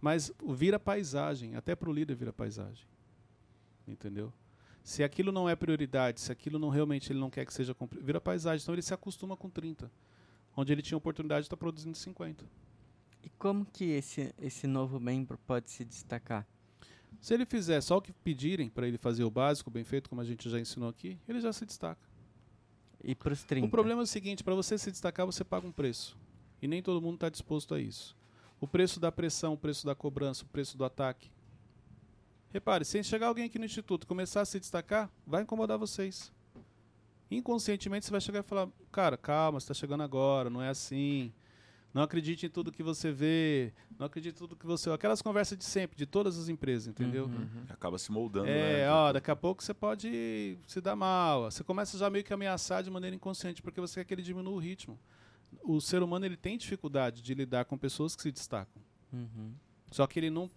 Mas 0.00 0.30
vira 0.46 0.78
paisagem, 0.78 1.56
até 1.56 1.74
para 1.74 1.90
o 1.90 1.92
líder 1.92 2.14
vira 2.14 2.32
paisagem. 2.32 2.86
Entendeu? 3.86 4.32
Se 4.84 5.02
aquilo 5.02 5.32
não 5.32 5.48
é 5.48 5.56
prioridade, 5.56 6.20
se 6.20 6.30
aquilo 6.30 6.58
não 6.58 6.68
realmente 6.68 7.10
ele 7.12 7.18
não 7.18 7.30
quer 7.30 7.44
que 7.44 7.52
seja 7.54 7.74
cumpri- 7.74 8.00
vira 8.00 8.20
paisagem, 8.20 8.62
então 8.62 8.74
ele 8.74 8.82
se 8.82 8.94
acostuma 8.94 9.36
com 9.36 9.48
30, 9.50 9.90
onde 10.56 10.72
ele 10.72 10.82
tinha 10.82 10.96
oportunidade 10.96 11.42
de 11.42 11.46
estar 11.46 11.56
produzindo 11.56 11.96
50. 11.96 12.44
E 13.22 13.28
como 13.30 13.66
que 13.66 13.84
esse, 13.84 14.34
esse 14.40 14.66
novo 14.66 14.98
membro 14.98 15.38
pode 15.46 15.70
se 15.70 15.84
destacar? 15.84 16.46
Se 17.20 17.34
ele 17.34 17.44
fizer 17.44 17.80
só 17.80 17.98
o 17.98 18.02
que 18.02 18.12
pedirem 18.12 18.68
para 18.68 18.86
ele 18.86 18.98
fazer 18.98 19.24
o 19.24 19.30
básico, 19.30 19.70
bem 19.70 19.84
feito, 19.84 20.08
como 20.08 20.20
a 20.20 20.24
gente 20.24 20.48
já 20.48 20.58
ensinou 20.58 20.88
aqui, 20.88 21.18
ele 21.28 21.40
já 21.40 21.52
se 21.52 21.66
destaca. 21.66 22.08
E 23.02 23.14
pros 23.14 23.44
30? 23.44 23.66
O 23.66 23.70
problema 23.70 24.02
é 24.02 24.04
o 24.04 24.06
seguinte, 24.06 24.42
para 24.42 24.54
você 24.54 24.78
se 24.78 24.90
destacar, 24.90 25.26
você 25.26 25.44
paga 25.44 25.66
um 25.66 25.72
preço. 25.72 26.16
E 26.60 26.66
nem 26.66 26.82
todo 26.82 27.02
mundo 27.02 27.16
está 27.16 27.28
disposto 27.28 27.74
a 27.74 27.80
isso. 27.80 28.16
O 28.60 28.66
preço 28.66 28.98
da 28.98 29.12
pressão, 29.12 29.52
o 29.52 29.58
preço 29.58 29.84
da 29.84 29.94
cobrança, 29.94 30.44
o 30.44 30.48
preço 30.48 30.76
do 30.78 30.84
ataque. 30.84 31.30
Repare, 32.50 32.84
se 32.84 33.02
chegar 33.02 33.26
alguém 33.26 33.44
aqui 33.44 33.58
no 33.58 33.64
instituto 33.64 34.04
e 34.04 34.06
começar 34.06 34.40
a 34.40 34.44
se 34.46 34.58
destacar, 34.58 35.10
vai 35.26 35.42
incomodar 35.42 35.78
vocês. 35.78 36.32
Inconscientemente 37.30 38.06
você 38.06 38.12
vai 38.12 38.20
chegar 38.20 38.40
e 38.40 38.42
falar, 38.42 38.68
cara, 38.92 39.16
calma, 39.16 39.58
você 39.58 39.64
está 39.64 39.74
chegando 39.74 40.02
agora, 40.02 40.48
não 40.48 40.62
é 40.62 40.68
assim. 40.68 41.32
Não 41.92 42.02
acredite 42.02 42.44
em 42.44 42.50
tudo 42.50 42.70
que 42.70 42.82
você 42.82 43.10
vê, 43.10 43.72
não 43.98 44.06
acredite 44.06 44.34
em 44.34 44.38
tudo 44.38 44.54
que 44.54 44.66
você... 44.66 44.90
Aquelas 44.90 45.22
conversas 45.22 45.56
de 45.56 45.64
sempre, 45.64 45.96
de 45.96 46.04
todas 46.04 46.38
as 46.38 46.50
empresas, 46.50 46.88
entendeu? 46.88 47.24
Uhum. 47.24 47.64
Acaba 47.70 47.98
se 47.98 48.12
moldando. 48.12 48.48
É, 48.48 48.84
né? 48.84 48.90
ó, 48.90 49.12
daqui 49.14 49.30
a 49.30 49.36
pouco 49.36 49.62
você 49.62 49.72
pode 49.72 50.58
se 50.66 50.80
dar 50.82 50.94
mal. 50.94 51.50
Você 51.50 51.64
começa 51.64 51.96
já 51.96 52.10
meio 52.10 52.22
que 52.22 52.32
a 52.32 52.36
ameaçar 52.36 52.82
de 52.82 52.90
maneira 52.90 53.16
inconsciente, 53.16 53.62
porque 53.62 53.80
você 53.80 54.00
quer 54.00 54.04
que 54.04 54.12
ele 54.12 54.22
diminua 54.22 54.52
o 54.52 54.58
ritmo. 54.58 54.98
O 55.62 55.80
ser 55.80 56.02
humano 56.02 56.26
ele 56.26 56.36
tem 56.36 56.58
dificuldade 56.58 57.22
de 57.22 57.32
lidar 57.32 57.64
com 57.64 57.78
pessoas 57.78 58.14
que 58.14 58.22
se 58.22 58.30
destacam. 58.30 58.82
Uhum. 59.10 59.54
Só 59.90 60.06
que 60.06 60.18
ele 60.18 60.28
não, 60.28 60.50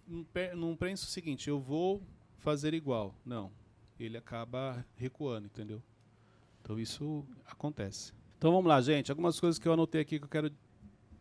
não 0.54 0.76
pensa 0.76 1.04
o 1.04 1.08
seguinte, 1.08 1.48
eu 1.48 1.58
vou 1.58 2.02
fazer 2.36 2.74
igual. 2.74 3.14
Não. 3.24 3.50
Ele 3.98 4.18
acaba 4.18 4.84
recuando, 4.94 5.46
entendeu? 5.46 5.82
Então 6.62 6.78
isso 6.78 7.24
acontece. 7.46 8.12
Então 8.38 8.52
vamos 8.52 8.68
lá, 8.68 8.80
gente. 8.80 9.10
Algumas 9.10 9.38
coisas 9.38 9.58
que 9.58 9.68
eu 9.68 9.72
anotei 9.72 10.00
aqui 10.00 10.18
que 10.18 10.24
eu 10.24 10.28
quero 10.28 10.50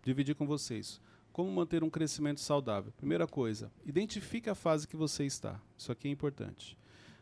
dividir 0.03 0.35
com 0.35 0.45
vocês. 0.45 1.01
Como 1.31 1.51
manter 1.51 1.83
um 1.83 1.89
crescimento 1.89 2.39
saudável? 2.39 2.91
Primeira 2.97 3.27
coisa, 3.27 3.71
identifique 3.85 4.49
a 4.49 4.55
fase 4.55 4.87
que 4.87 4.95
você 4.95 5.25
está. 5.25 5.59
Isso 5.77 5.91
aqui 5.91 6.07
é 6.07 6.11
importante. 6.11 6.77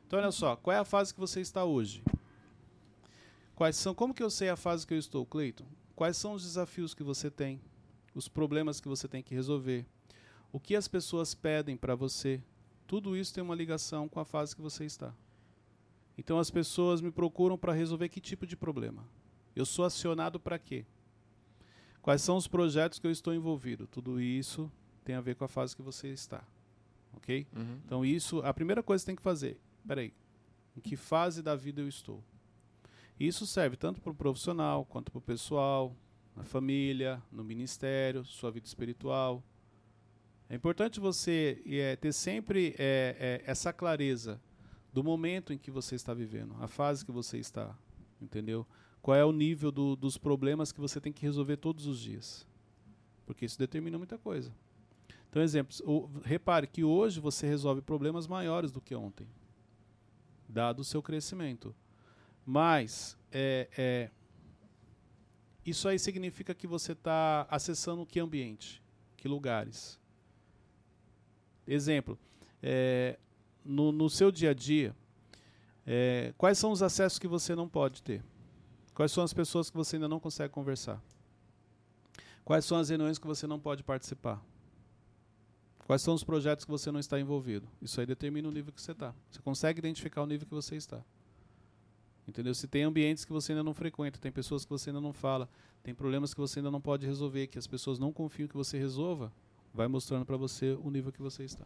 Então 0.05 0.19
olha 0.19 0.31
só, 0.31 0.55
qual 0.55 0.75
é 0.75 0.79
a 0.79 0.85
fase 0.85 1.13
que 1.13 1.19
você 1.19 1.41
está 1.41 1.65
hoje? 1.65 2.03
Quais 3.53 3.75
são? 3.75 3.93
Como 3.93 4.13
que 4.13 4.23
eu 4.23 4.29
sei 4.29 4.49
a 4.49 4.55
fase 4.55 4.85
que 4.85 4.93
eu 4.93 4.97
estou, 4.97 5.25
Cleiton? 5.25 5.65
Quais 5.95 6.15
são 6.15 6.33
os 6.33 6.43
desafios 6.43 6.93
que 6.93 7.03
você 7.03 7.29
tem? 7.29 7.59
Os 8.13 8.27
problemas 8.27 8.79
que 8.79 8.87
você 8.87 9.07
tem 9.07 9.21
que 9.23 9.35
resolver? 9.35 9.85
O 10.51 10.59
que 10.59 10.75
as 10.75 10.87
pessoas 10.87 11.35
pedem 11.35 11.75
para 11.75 11.95
você? 11.95 12.41
Tudo 12.85 13.17
isso 13.17 13.33
tem 13.33 13.43
uma 13.43 13.55
ligação 13.55 14.07
com 14.07 14.19
a 14.19 14.25
fase 14.25 14.55
que 14.55 14.61
você 14.61 14.85
está. 14.85 15.13
Então 16.17 16.39
as 16.39 16.49
pessoas 16.49 16.99
me 16.99 17.11
procuram 17.11 17.57
para 17.57 17.73
resolver 17.73 18.09
que 18.09 18.19
tipo 18.19 18.45
de 18.47 18.57
problema? 18.57 19.07
Eu 19.55 19.65
sou 19.65 19.85
acionado 19.85 20.39
para 20.39 20.57
quê? 20.57 20.85
Quais 22.01 22.21
são 22.21 22.37
os 22.37 22.47
projetos 22.47 22.99
que 22.99 23.05
eu 23.05 23.11
estou 23.11 23.33
envolvido? 23.33 23.85
Tudo 23.85 24.19
isso 24.19 24.71
tem 25.03 25.15
a 25.15 25.21
ver 25.21 25.35
com 25.35 25.43
a 25.43 25.47
fase 25.47 25.75
que 25.75 25.81
você 25.81 26.07
está. 26.07 26.43
Ok? 27.13 27.45
Uhum. 27.55 27.79
Então 27.85 28.05
isso, 28.05 28.39
a 28.41 28.53
primeira 28.53 28.81
coisa 28.81 29.01
que 29.01 29.05
você 29.05 29.11
tem 29.11 29.15
que 29.15 29.21
fazer, 29.21 29.59
peraí, 29.85 30.13
em 30.75 30.81
que 30.81 30.95
fase 30.95 31.41
da 31.41 31.55
vida 31.55 31.81
eu 31.81 31.87
estou? 31.87 32.23
Isso 33.19 33.45
serve 33.47 33.75
tanto 33.75 33.99
para 33.99 34.11
o 34.11 34.15
profissional, 34.15 34.85
quanto 34.85 35.11
para 35.11 35.17
o 35.17 35.21
pessoal, 35.21 35.95
na 36.35 36.43
família, 36.43 37.21
no 37.31 37.43
ministério, 37.43 38.23
sua 38.23 38.51
vida 38.51 38.67
espiritual. 38.67 39.43
É 40.47 40.55
importante 40.55 40.99
você 40.99 41.61
é, 41.65 41.95
ter 41.95 42.13
sempre 42.13 42.75
é, 42.77 43.43
é, 43.45 43.51
essa 43.51 43.73
clareza 43.73 44.39
do 44.97 45.03
momento 45.03 45.53
em 45.53 45.59
que 45.59 45.69
você 45.69 45.93
está 45.93 46.11
vivendo, 46.11 46.55
a 46.59 46.67
fase 46.67 47.05
que 47.05 47.11
você 47.11 47.37
está, 47.37 47.77
entendeu? 48.19 48.65
Qual 48.99 49.15
é 49.15 49.23
o 49.23 49.31
nível 49.31 49.71
do, 49.71 49.95
dos 49.95 50.17
problemas 50.17 50.71
que 50.71 50.79
você 50.79 50.99
tem 50.99 51.13
que 51.13 51.21
resolver 51.21 51.57
todos 51.57 51.85
os 51.85 51.99
dias. 51.99 52.47
Porque 53.23 53.45
isso 53.45 53.59
determina 53.59 53.95
muita 53.99 54.17
coisa. 54.17 54.51
Então, 55.29 55.39
exemplos. 55.39 55.83
O, 55.85 56.09
repare 56.23 56.65
que 56.65 56.83
hoje 56.83 57.19
você 57.19 57.45
resolve 57.45 57.79
problemas 57.79 58.25
maiores 58.25 58.71
do 58.71 58.81
que 58.81 58.95
ontem, 58.95 59.27
dado 60.49 60.79
o 60.79 60.83
seu 60.83 61.03
crescimento. 61.03 61.75
Mas 62.43 63.15
é, 63.31 63.69
é, 63.77 64.11
isso 65.63 65.87
aí 65.87 65.99
significa 65.99 66.55
que 66.55 66.65
você 66.65 66.93
está 66.93 67.45
acessando 67.51 68.03
que 68.03 68.19
ambiente, 68.19 68.81
que 69.15 69.27
lugares. 69.27 69.99
Exemplo, 71.67 72.17
é, 72.63 73.19
no, 73.67 73.91
no 73.91 74.09
seu 74.09 74.31
dia 74.31 74.51
a 74.51 74.53
dia, 74.53 74.95
é, 75.85 76.33
quais 76.37 76.57
são 76.57 76.71
os 76.71 76.81
acessos 76.81 77.19
que 77.19 77.27
você 77.27 77.55
não 77.55 77.67
pode 77.67 78.01
ter? 78.01 78.23
Quais 78.93 79.11
são 79.11 79.23
as 79.23 79.33
pessoas 79.33 79.69
que 79.69 79.77
você 79.77 79.95
ainda 79.95 80.07
não 80.07 80.19
consegue 80.19 80.53
conversar? 80.53 81.01
Quais 82.43 82.65
são 82.65 82.77
as 82.77 82.89
reuniões 82.89 83.19
que 83.19 83.27
você 83.27 83.45
não 83.45 83.59
pode 83.59 83.83
participar? 83.83 84.41
Quais 85.85 86.01
são 86.01 86.13
os 86.13 86.23
projetos 86.23 86.65
que 86.65 86.71
você 86.71 86.91
não 86.91 86.99
está 86.99 87.19
envolvido? 87.19 87.67
Isso 87.81 87.99
aí 87.99 88.05
determina 88.05 88.49
o 88.49 88.51
nível 88.51 88.73
que 88.73 88.81
você 88.81 88.91
está. 88.91 89.13
Você 89.29 89.41
consegue 89.41 89.79
identificar 89.79 90.21
o 90.21 90.25
nível 90.25 90.45
que 90.45 90.53
você 90.53 90.75
está. 90.75 91.01
Entendeu? 92.27 92.53
Se 92.53 92.67
tem 92.67 92.83
ambientes 92.83 93.23
que 93.23 93.31
você 93.31 93.53
ainda 93.53 93.63
não 93.63 93.73
frequenta, 93.73 94.19
tem 94.19 94.31
pessoas 94.31 94.65
que 94.65 94.69
você 94.69 94.89
ainda 94.89 94.99
não 94.99 95.13
fala, 95.13 95.49
tem 95.81 95.95
problemas 95.95 96.33
que 96.33 96.39
você 96.41 96.59
ainda 96.59 96.69
não 96.69 96.81
pode 96.81 97.05
resolver, 97.05 97.47
que 97.47 97.57
as 97.57 97.65
pessoas 97.65 97.97
não 97.97 98.11
confiam 98.11 98.49
que 98.49 98.57
você 98.57 98.77
resolva, 98.77 99.31
vai 99.73 99.87
mostrando 99.87 100.25
para 100.25 100.35
você 100.35 100.77
o 100.83 100.91
nível 100.91 101.11
que 101.13 101.21
você 101.21 101.45
está. 101.45 101.65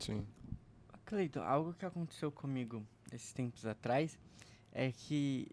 Sim. 0.00 0.26
Cleiton, 1.12 1.42
algo 1.42 1.74
que 1.74 1.84
aconteceu 1.84 2.32
comigo 2.32 2.82
esses 3.12 3.34
tempos 3.34 3.66
atrás 3.66 4.18
é 4.72 4.90
que, 4.90 5.46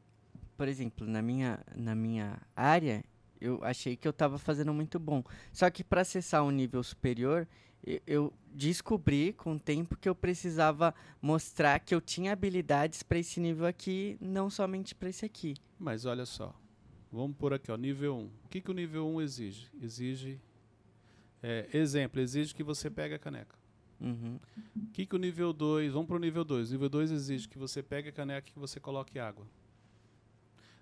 por 0.55 0.69
exemplo, 0.69 1.05
na 1.05 1.21
minha, 1.21 1.59
na 1.75 1.93
minha 1.93 2.41
área, 2.55 3.03
eu 3.41 3.61
achei 3.61 3.97
que 3.97 4.07
eu 4.07 4.11
estava 4.11 4.37
fazendo 4.37 4.73
muito 4.73 4.97
bom. 4.97 5.21
Só 5.51 5.69
que 5.69 5.83
para 5.83 5.99
acessar 5.99 6.45
um 6.45 6.49
nível 6.49 6.81
superior, 6.81 7.45
eu, 7.85 7.99
eu 8.07 8.33
descobri 8.53 9.33
com 9.33 9.55
o 9.55 9.59
tempo 9.59 9.97
que 9.97 10.07
eu 10.07 10.15
precisava 10.15 10.95
mostrar 11.21 11.77
que 11.81 11.93
eu 11.93 11.99
tinha 11.99 12.31
habilidades 12.31 13.03
para 13.03 13.19
esse 13.19 13.41
nível 13.41 13.65
aqui, 13.65 14.17
não 14.21 14.49
somente 14.49 14.95
para 14.95 15.09
esse 15.09 15.25
aqui. 15.25 15.57
Mas 15.77 16.05
olha 16.05 16.25
só, 16.25 16.55
vamos 17.11 17.35
por 17.35 17.53
aqui, 17.53 17.69
ó, 17.69 17.75
nível 17.75 18.15
1. 18.15 18.25
O 18.45 18.47
que, 18.49 18.61
que 18.61 18.71
o 18.71 18.73
nível 18.73 19.05
1 19.09 19.21
exige? 19.23 19.69
Exige, 19.81 20.39
é, 21.43 21.67
exemplo, 21.73 22.21
exige 22.21 22.55
que 22.55 22.63
você 22.63 22.89
pegue 22.89 23.15
a 23.15 23.19
caneca. 23.19 23.58
Uhum. 23.99 24.39
O 24.75 24.91
que, 24.91 25.05
que 25.05 25.15
o 25.15 25.19
nível 25.19 25.51
2, 25.51 25.91
vamos 25.91 26.07
para 26.07 26.15
o 26.15 26.19
nível 26.19 26.43
2. 26.43 26.69
O 26.69 26.71
nível 26.73 26.89
2 26.89 27.11
exige 27.11 27.47
que 27.47 27.57
você 27.57 27.83
pegue 27.83 28.09
a 28.09 28.11
caneca 28.11 28.47
e 28.49 28.53
que 28.53 28.59
você 28.59 28.79
coloque 28.79 29.19
água. 29.19 29.45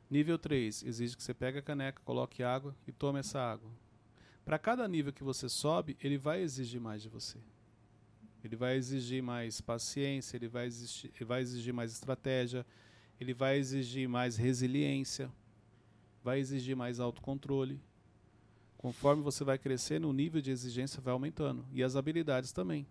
Nível 0.09 0.37
3 0.37 0.83
exige 0.83 1.17
que 1.17 1.23
você 1.23 1.33
pegue 1.33 1.57
a 1.57 1.61
caneca, 1.61 2.01
coloque 2.05 2.43
água 2.43 2.75
e 2.87 2.91
tome 2.91 3.19
essa 3.19 3.39
água. 3.39 3.69
Para 4.45 4.57
cada 4.57 4.87
nível 4.87 5.11
que 5.11 5.23
você 5.23 5.49
sobe, 5.49 5.97
ele 6.01 6.17
vai 6.17 6.41
exigir 6.41 6.79
mais 6.79 7.01
de 7.01 7.09
você. 7.09 7.37
Ele 8.43 8.55
vai 8.55 8.77
exigir 8.77 9.21
mais 9.21 9.59
paciência, 9.59 10.37
ele 10.37 10.47
vai, 10.47 10.67
exigir, 10.67 11.11
ele 11.13 11.25
vai 11.25 11.41
exigir 11.41 11.73
mais 11.73 11.91
estratégia, 11.91 12.65
ele 13.19 13.33
vai 13.33 13.57
exigir 13.57 14.07
mais 14.07 14.37
resiliência, 14.37 15.29
vai 16.23 16.39
exigir 16.39 16.75
mais 16.75 16.99
autocontrole. 16.99 17.81
Conforme 18.77 19.21
você 19.21 19.43
vai 19.43 19.57
crescendo, 19.57 20.07
o 20.07 20.13
nível 20.13 20.39
de 20.39 20.51
exigência 20.51 21.01
vai 21.01 21.11
aumentando 21.11 21.65
e 21.73 21.83
as 21.83 21.97
habilidades 21.97 22.53
também. 22.53 22.87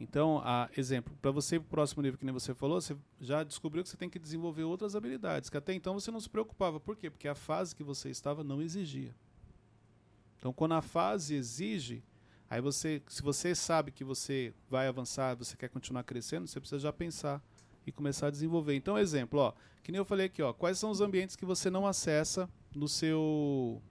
Então, 0.00 0.40
a, 0.44 0.68
exemplo, 0.76 1.16
para 1.20 1.30
você 1.30 1.56
ir 1.56 1.60
para 1.60 1.66
o 1.66 1.70
próximo 1.70 2.02
nível, 2.02 2.18
que 2.18 2.24
nem 2.24 2.32
você 2.32 2.54
falou, 2.54 2.80
você 2.80 2.96
já 3.20 3.42
descobriu 3.42 3.82
que 3.82 3.88
você 3.88 3.96
tem 3.96 4.08
que 4.08 4.18
desenvolver 4.18 4.62
outras 4.62 4.94
habilidades, 4.94 5.50
que 5.50 5.56
até 5.56 5.74
então 5.74 5.94
você 5.94 6.10
não 6.10 6.20
se 6.20 6.30
preocupava. 6.30 6.78
Por 6.78 6.96
quê? 6.96 7.10
Porque 7.10 7.26
a 7.26 7.34
fase 7.34 7.74
que 7.74 7.82
você 7.82 8.08
estava 8.08 8.44
não 8.44 8.62
exigia. 8.62 9.14
Então, 10.38 10.52
quando 10.52 10.74
a 10.74 10.82
fase 10.82 11.34
exige, 11.34 12.04
aí 12.48 12.60
você, 12.60 13.02
se 13.08 13.22
você 13.22 13.56
sabe 13.56 13.90
que 13.90 14.04
você 14.04 14.54
vai 14.70 14.86
avançar, 14.86 15.34
você 15.34 15.56
quer 15.56 15.68
continuar 15.68 16.04
crescendo, 16.04 16.46
você 16.46 16.60
precisa 16.60 16.80
já 16.80 16.92
pensar 16.92 17.42
e 17.84 17.90
começar 17.90 18.28
a 18.28 18.30
desenvolver. 18.30 18.76
Então, 18.76 18.96
exemplo, 18.96 19.40
ó, 19.40 19.52
que 19.82 19.90
nem 19.90 19.98
eu 19.98 20.04
falei 20.04 20.26
aqui, 20.26 20.40
ó, 20.40 20.52
quais 20.52 20.78
são 20.78 20.90
os 20.90 21.00
ambientes 21.00 21.34
que 21.34 21.44
você 21.44 21.70
não 21.70 21.86
acessa 21.86 22.48
no 22.72 22.86
seu 22.86 23.82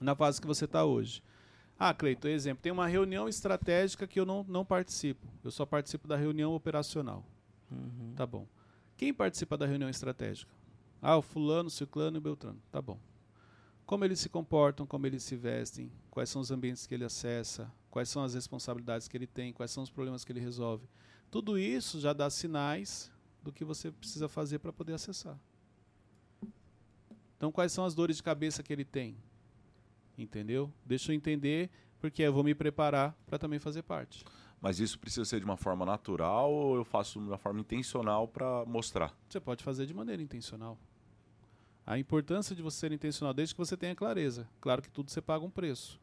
na 0.00 0.16
fase 0.16 0.40
que 0.40 0.46
você 0.48 0.64
está 0.64 0.84
hoje? 0.84 1.22
Ah, 1.78 1.92
Cleiton, 1.92 2.28
exemplo, 2.28 2.62
tem 2.62 2.70
uma 2.70 2.86
reunião 2.86 3.28
estratégica 3.28 4.06
que 4.06 4.20
eu 4.20 4.26
não, 4.26 4.44
não 4.48 4.64
participo. 4.64 5.26
Eu 5.42 5.50
só 5.50 5.66
participo 5.66 6.06
da 6.06 6.16
reunião 6.16 6.54
operacional. 6.54 7.24
Uhum. 7.70 8.12
Tá 8.14 8.26
bom. 8.26 8.46
Quem 8.96 9.12
participa 9.12 9.56
da 9.56 9.66
reunião 9.66 9.90
estratégica? 9.90 10.52
Ah, 11.00 11.16
o 11.16 11.22
fulano, 11.22 11.68
o 11.68 11.70
ciclano 11.70 12.16
e 12.16 12.18
o 12.18 12.20
beltrano. 12.20 12.60
Tá 12.70 12.80
bom 12.80 12.98
como 13.92 14.06
eles 14.06 14.20
se 14.20 14.28
comportam, 14.30 14.86
como 14.86 15.06
eles 15.06 15.22
se 15.22 15.36
vestem, 15.36 15.92
quais 16.10 16.30
são 16.30 16.40
os 16.40 16.50
ambientes 16.50 16.86
que 16.86 16.94
ele 16.94 17.04
acessa, 17.04 17.70
quais 17.90 18.08
são 18.08 18.24
as 18.24 18.32
responsabilidades 18.32 19.08
que 19.08 19.14
ele 19.14 19.26
tem, 19.26 19.52
quais 19.52 19.70
são 19.70 19.82
os 19.82 19.90
problemas 19.90 20.24
que 20.24 20.32
ele 20.32 20.40
resolve. 20.40 20.88
Tudo 21.30 21.58
isso 21.58 22.00
já 22.00 22.14
dá 22.14 22.30
sinais 22.30 23.10
do 23.42 23.52
que 23.52 23.64
você 23.64 23.90
precisa 23.90 24.28
fazer 24.28 24.60
para 24.60 24.72
poder 24.72 24.94
acessar. 24.94 25.38
Então, 27.36 27.52
quais 27.52 27.72
são 27.72 27.84
as 27.84 27.94
dores 27.94 28.16
de 28.16 28.22
cabeça 28.22 28.62
que 28.62 28.72
ele 28.72 28.84
tem? 28.84 29.16
Entendeu? 30.16 30.72
Deixa 30.84 31.12
eu 31.12 31.16
entender, 31.16 31.70
porque 32.00 32.22
eu 32.22 32.32
vou 32.32 32.44
me 32.44 32.54
preparar 32.54 33.16
para 33.26 33.38
também 33.38 33.58
fazer 33.58 33.82
parte. 33.82 34.24
Mas 34.60 34.78
isso 34.78 34.98
precisa 34.98 35.24
ser 35.24 35.40
de 35.40 35.44
uma 35.44 35.56
forma 35.56 35.84
natural 35.84 36.52
ou 36.52 36.76
eu 36.76 36.84
faço 36.84 37.18
de 37.18 37.26
uma 37.26 37.38
forma 37.38 37.60
intencional 37.60 38.28
para 38.28 38.64
mostrar? 38.64 39.12
Você 39.28 39.40
pode 39.40 39.64
fazer 39.64 39.86
de 39.86 39.94
maneira 39.94 40.22
intencional. 40.22 40.78
A 41.84 41.98
importância 41.98 42.54
de 42.54 42.62
você 42.62 42.78
ser 42.78 42.92
intencional, 42.92 43.34
desde 43.34 43.54
que 43.54 43.58
você 43.58 43.76
tenha 43.76 43.94
clareza. 43.94 44.48
Claro 44.60 44.80
que 44.80 44.88
tudo 44.88 45.10
você 45.10 45.20
paga 45.20 45.44
um 45.44 45.50
preço. 45.50 46.00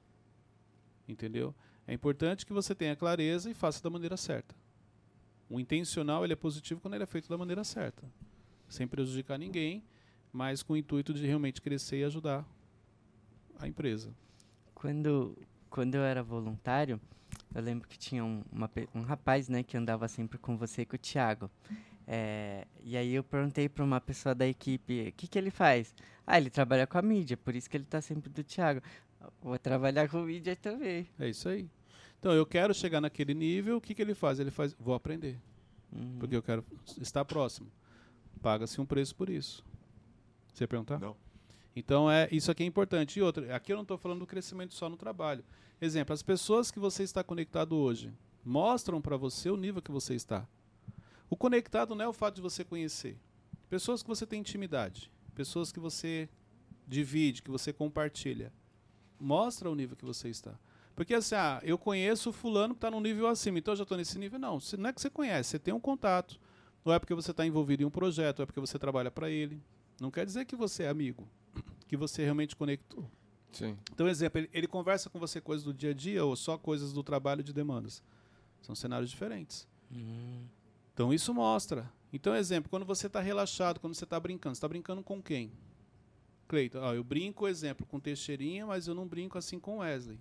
Entendeu? 1.08 1.56
É 1.88 1.94
importante 1.94 2.46
que 2.46 2.51
você 2.51 2.75
tenha 2.75 2.96
clareza 2.96 3.50
e 3.50 3.54
faça 3.54 3.82
da 3.82 3.89
maneira 3.89 4.18
certa. 4.18 4.54
O 5.50 5.60
intencional 5.60 6.24
ele 6.24 6.34
é 6.34 6.36
positivo 6.36 6.82
quando 6.82 6.96
ele 6.96 7.04
é 7.04 7.08
feito 7.08 7.30
da 7.30 7.38
maneira 7.38 7.63
certa. 7.63 8.04
Sem 8.68 8.88
prejudicar 8.88 9.39
ninguém, 9.39 9.84
mas 10.34 10.62
com 10.62 10.74
o 10.74 10.78
intuito 10.78 11.13
de 11.13 11.25
realmente 11.25 11.62
crescer 11.62 12.00
e 12.00 12.04
ajudar 12.04 12.46
a 13.60 13.68
empresa. 13.68 14.13
Quando, 14.74 15.38
quando 15.70 15.96
eu 15.96 16.01
era 16.01 16.24
voluntário, 16.24 17.00
eu 17.54 17.62
lembro 17.62 17.88
que 17.88 17.98
tinha 17.98 18.24
um, 18.24 18.44
uma, 18.51 18.70
um 18.96 19.01
rapaz 19.01 19.50
né, 19.50 19.62
que 19.62 19.78
andava 19.78 20.08
sempre 20.08 20.38
com 20.38 20.58
você 20.58 20.84
e 20.84 20.86
com 20.86 20.96
o 20.96 21.00
Thiago. 21.00 21.51
É, 22.08 22.66
e 22.84 22.98
aí 22.98 23.13
eu 23.13 23.24
perguntei 23.24 23.70
para 23.70 23.84
uma 23.84 24.01
pessoa 24.01 24.34
da 24.34 24.48
equipe, 24.48 25.10
o 25.10 25.12
que, 25.12 25.28
que 25.28 25.38
ele 25.38 25.51
faz? 25.51 25.94
Ah, 26.25 26.38
ele 26.38 26.50
trabalha 26.50 26.88
com 26.88 26.98
a 26.98 27.01
mídia, 27.01 27.38
por 27.38 27.56
isso 27.56 27.70
que 27.70 27.78
ele 27.78 27.84
está 27.84 28.01
sempre 28.01 28.30
do 28.30 28.44
Thiago. 28.44 28.82
Vou 29.42 29.60
trabalhar 29.60 30.10
com 30.10 30.22
mídia 30.22 30.56
também. 30.56 31.08
É 31.20 31.30
isso 31.30 31.50
aí. 31.50 31.70
Então, 32.18 32.34
eu 32.34 32.46
quero 32.46 32.74
chegar 32.74 33.00
naquele 33.00 33.34
nível, 33.34 33.78
o 33.78 33.82
que, 33.82 33.94
que 33.94 34.01
ele 34.01 34.13
faz? 34.13 34.39
Ele 34.39 34.51
faz, 34.51 34.74
vou 34.80 34.94
aprender. 34.94 35.39
Uhum. 35.92 36.18
Porque 36.20 36.36
eu 36.36 36.44
quero 36.44 36.66
estar 37.00 37.24
próximo. 37.25 37.72
Paga-se 38.42 38.80
um 38.80 38.86
preço 38.86 39.16
por 39.16 39.30
isso. 39.30 39.63
Você 40.54 40.63
ia 40.63 40.68
perguntar? 40.68 41.00
Não. 41.00 41.16
Então, 41.80 42.12
é, 42.12 42.28
isso 42.30 42.52
aqui 42.52 42.62
é 42.62 42.66
importante. 42.66 43.18
E 43.18 43.22
outra, 43.22 43.56
aqui 43.56 43.72
eu 43.72 43.78
não 43.78 43.84
estou 43.84 43.98
falando 43.98 44.20
do 44.20 44.28
crescimento 44.28 44.74
só 44.74 44.90
no 44.90 44.98
trabalho. 44.98 45.46
Exemplo, 45.80 46.14
as 46.14 46.22
pessoas 46.22 46.70
que 46.70 46.78
você 46.78 47.04
está 47.04 47.24
conectado 47.24 47.74
hoje 47.78 48.14
mostram 48.44 49.02
para 49.02 49.16
você 49.16 49.50
o 49.50 49.56
nível 49.56 49.82
que 49.82 49.90
você 49.90 50.14
está. 50.14 50.46
O 51.30 51.38
conectado 51.38 51.96
não 51.96 52.04
é 52.04 52.08
o 52.08 52.12
fato 52.12 52.36
de 52.36 52.42
você 52.42 52.66
conhecer. 52.66 53.18
Pessoas 53.70 54.04
que 54.04 54.10
você 54.10 54.26
tem 54.26 54.42
intimidade, 54.42 55.10
pessoas 55.34 55.72
que 55.72 55.80
você 55.80 56.28
divide, 56.86 57.42
que 57.42 57.50
você 57.50 57.72
compartilha. 57.72 58.52
Mostra 59.18 59.70
o 59.70 59.76
nível 59.76 59.96
que 59.96 60.04
você 60.04 60.28
está. 60.28 60.60
Porque 60.98 61.14
assim, 61.14 61.36
ah, 61.36 61.62
eu 61.64 61.78
conheço 61.78 62.32
o 62.32 62.34
fulano 62.34 62.74
que 62.74 62.80
está 62.80 62.92
num 62.92 63.00
nível 63.00 63.28
acima, 63.28 63.58
então 63.58 63.72
eu 63.72 63.78
já 63.78 63.84
estou 63.84 63.98
nesse 63.98 64.20
nível. 64.20 64.38
Não, 64.38 64.58
não 64.78 64.90
é 64.90 64.92
que 64.92 65.00
você 65.00 65.10
conhece, 65.10 65.52
você 65.52 65.60
tem 65.60 65.74
um 65.74 65.80
contato. 65.80 66.42
Ou 66.84 66.92
é 66.92 67.00
porque 67.00 67.16
você 67.16 67.32
está 67.32 67.46
envolvido 67.46 67.84
em 67.84 67.86
um 67.86 67.92
projeto, 67.92 68.40
ou 68.40 68.44
é 68.44 68.46
porque 68.46 68.60
você 68.60 68.78
trabalha 68.78 69.10
para 69.10 69.30
ele. 69.30 69.64
Não 70.02 70.12
quer 70.12 70.26
dizer 70.26 70.44
que 70.44 70.58
você 70.58 70.84
é 70.84 70.90
amigo, 70.90 71.26
que 71.89 71.98
você 71.98 72.24
realmente 72.24 72.55
conectou. 72.55 73.10
Sim. 73.51 73.75
Então, 73.91 74.08
exemplo, 74.08 74.39
ele, 74.39 74.50
ele 74.53 74.67
conversa 74.67 75.10
com 75.10 75.19
você 75.19 75.41
coisas 75.41 75.65
do 75.65 75.74
dia 75.74 75.89
a 75.89 75.93
dia 75.93 76.24
ou 76.24 76.36
só 76.36 76.55
coisas 76.55 76.93
do 76.93 77.01
trabalho 77.01 77.43
de 77.43 77.51
demandas. 77.51 78.03
São 78.62 78.75
cenários 78.75 79.10
diferentes. 79.10 79.67
Uhum. 79.91 80.46
Então 80.93 81.12
isso 81.12 81.34
mostra. 81.34 81.91
Então, 82.13 82.36
exemplo, 82.36 82.69
quando 82.69 82.86
você 82.86 83.08
está 83.08 83.19
relaxado, 83.19 83.79
quando 83.79 83.96
você 83.96 84.03
está 84.03 84.19
brincando, 84.19 84.53
você 84.53 84.60
está 84.60 84.67
brincando 84.67 85.01
com 85.01 85.19
quem? 85.19 85.51
Cleiton, 86.48 86.79
ó, 86.79 86.93
eu 86.93 87.03
brinco, 87.03 87.48
exemplo, 87.48 87.88
com 87.88 88.00
Teixeirinha, 88.00 88.67
mas 88.67 88.88
eu 88.88 88.93
não 88.93 89.08
brinco 89.08 89.38
assim 89.38 89.60
com 89.60 89.77
Wesley. 89.79 90.19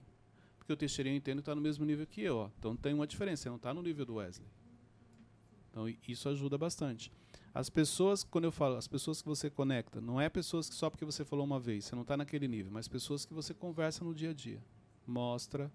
Porque 0.56 0.72
o 0.72 0.76
Teixeirinha 0.76 1.14
eu 1.14 1.18
entendo 1.18 1.40
está 1.40 1.54
no 1.54 1.60
mesmo 1.60 1.84
nível 1.84 2.06
que 2.06 2.22
eu. 2.22 2.37
Ó. 2.37 2.50
Então 2.58 2.75
tem 2.75 2.94
uma 2.94 3.06
diferença, 3.06 3.42
você 3.42 3.48
não 3.50 3.56
está 3.56 3.75
no 3.75 3.82
nível 3.82 4.06
do 4.06 4.14
Wesley. 4.14 4.48
Então 5.70 5.88
isso 6.06 6.28
ajuda 6.28 6.56
bastante. 6.56 7.10
As 7.54 7.68
pessoas, 7.68 8.22
quando 8.22 8.44
eu 8.44 8.52
falo, 8.52 8.76
as 8.76 8.87
pessoas 8.87 9.20
que 9.20 9.28
você 9.28 9.50
conecta, 9.50 10.00
não 10.00 10.20
é 10.20 10.28
pessoas 10.28 10.68
que 10.68 10.75
só 10.75 10.88
porque 10.90 11.04
você 11.04 11.25
falou 11.25 11.44
uma 11.44 11.58
vez, 11.58 11.87
você 11.87 11.94
não 11.94 12.02
está 12.02 12.16
naquele 12.16 12.46
nível, 12.46 12.70
mas 12.70 12.87
pessoas 12.87 13.25
que 13.25 13.34
você 13.34 13.52
conversa 13.52 14.04
no 14.04 14.14
dia 14.14 14.30
a 14.30 14.34
dia. 14.34 14.62
Mostra 15.06 15.70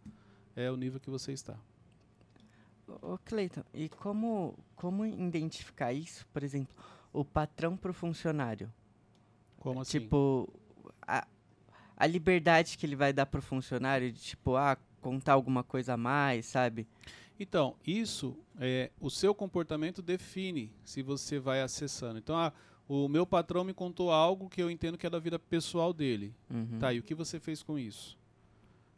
é 0.56 0.70
o 0.70 0.78
nível 0.78 1.00
que 1.00 1.10
você 1.10 1.34
está. 1.34 1.58
Ô, 3.02 3.18
Cleiton, 3.18 3.64
e 3.74 3.90
como, 3.90 4.58
como 4.76 5.06
identificar 5.06 5.94
isso, 5.94 6.26
por 6.34 6.44
exemplo, 6.44 6.76
o 7.12 7.24
patrão 7.24 7.76
para 7.76 7.92
o 7.92 7.94
funcionário? 7.94 8.72
Como 9.58 9.82
assim? 9.82 10.00
Tipo, 10.00 10.48
a, 11.02 11.26
a 11.96 12.08
liberdade 12.08 12.78
que 12.78 12.86
ele 12.86 12.96
vai 12.96 13.14
dar 13.14 13.26
para 13.26 13.40
o 13.40 13.42
funcionário 13.42 14.12
de, 14.12 14.20
tipo, 14.20 14.56
ah, 14.56 14.78
contar 15.02 15.34
alguma 15.34 15.64
coisa 15.64 15.94
a 15.94 15.98
mais, 15.98 16.46
sabe? 16.46 16.88
Então, 17.40 17.76
isso, 17.86 18.38
é, 18.60 18.92
o 19.00 19.10
seu 19.10 19.34
comportamento 19.34 20.02
define 20.02 20.72
se 20.84 21.02
você 21.02 21.40
vai 21.40 21.62
acessando. 21.62 22.20
Então, 22.20 22.36
ah, 22.38 22.54
o 22.88 23.08
meu 23.08 23.26
patrão 23.26 23.64
me 23.64 23.74
contou 23.74 24.12
algo 24.12 24.50
que 24.50 24.62
eu 24.62 24.70
entendo 24.70 24.98
que 24.98 25.08
é 25.08 25.10
da 25.10 25.20
vida 25.20 25.40
pessoal 25.40 25.94
dele. 25.94 26.34
Uhum. 26.50 26.80
Tá, 26.80 26.94
e 26.94 27.00
o 27.00 27.04
que 27.04 27.16
você 27.16 27.40
fez 27.40 27.64
com 27.64 27.78
isso? 27.80 28.18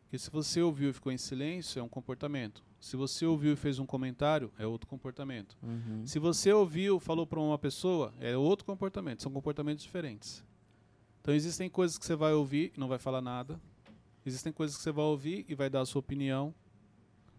Porque 0.03 0.17
se 0.17 0.29
você 0.29 0.61
ouviu 0.61 0.89
e 0.89 0.93
ficou 0.93 1.11
em 1.11 1.17
silêncio, 1.17 1.79
é 1.79 1.83
um 1.83 1.89
comportamento. 1.89 2.63
Se 2.79 2.95
você 2.95 3.25
ouviu 3.25 3.53
e 3.53 3.55
fez 3.55 3.79
um 3.79 3.85
comentário, 3.85 4.51
é 4.57 4.65
outro 4.65 4.87
comportamento. 4.87 5.57
Uhum. 5.63 6.05
Se 6.05 6.19
você 6.19 6.51
ouviu, 6.53 6.99
falou 6.99 7.25
para 7.25 7.39
uma 7.39 7.57
pessoa, 7.57 8.13
é 8.19 8.37
outro 8.37 8.65
comportamento. 8.65 9.23
São 9.23 9.31
comportamentos 9.31 9.83
diferentes. 9.83 10.43
Então 11.21 11.33
existem 11.33 11.67
coisas 11.69 11.97
que 11.97 12.05
você 12.05 12.15
vai 12.15 12.33
ouvir 12.33 12.71
e 12.75 12.79
não 12.79 12.87
vai 12.87 12.99
falar 12.99 13.21
nada. 13.21 13.59
Existem 14.25 14.53
coisas 14.53 14.77
que 14.77 14.83
você 14.83 14.91
vai 14.91 15.05
ouvir 15.05 15.45
e 15.49 15.55
vai 15.55 15.69
dar 15.69 15.81
a 15.81 15.85
sua 15.85 15.99
opinião. 15.99 16.53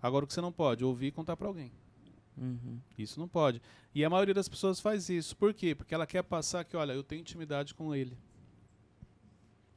Agora 0.07 0.25
o 0.25 0.29
que 0.29 0.35
você 0.35 0.41
não 0.41 0.53
pode? 0.53 0.85
Ouvir 0.85 1.09
e 1.09 1.13
contar 1.13 1.37
para 1.37 1.49
alguém. 1.49 1.73
Uhum. 2.37 2.79
Isso 2.99 3.19
não 3.19 3.27
pode. 3.27 3.61
E 3.95 4.05
a 4.05 4.11
maioria 4.11 4.35
das 4.35 4.49
pessoas 4.49 4.79
faz 4.79 5.09
isso. 5.09 5.37
Por 5.37 5.55
quê? 5.55 5.75
Porque 5.75 5.95
ela 5.95 6.07
quer 6.07 6.23
passar 6.23 6.65
que, 6.65 6.77
olha, 6.77 6.93
eu 6.93 7.03
tenho 7.03 7.21
intimidade 7.21 7.75
com 7.75 7.95
ele. 7.95 8.17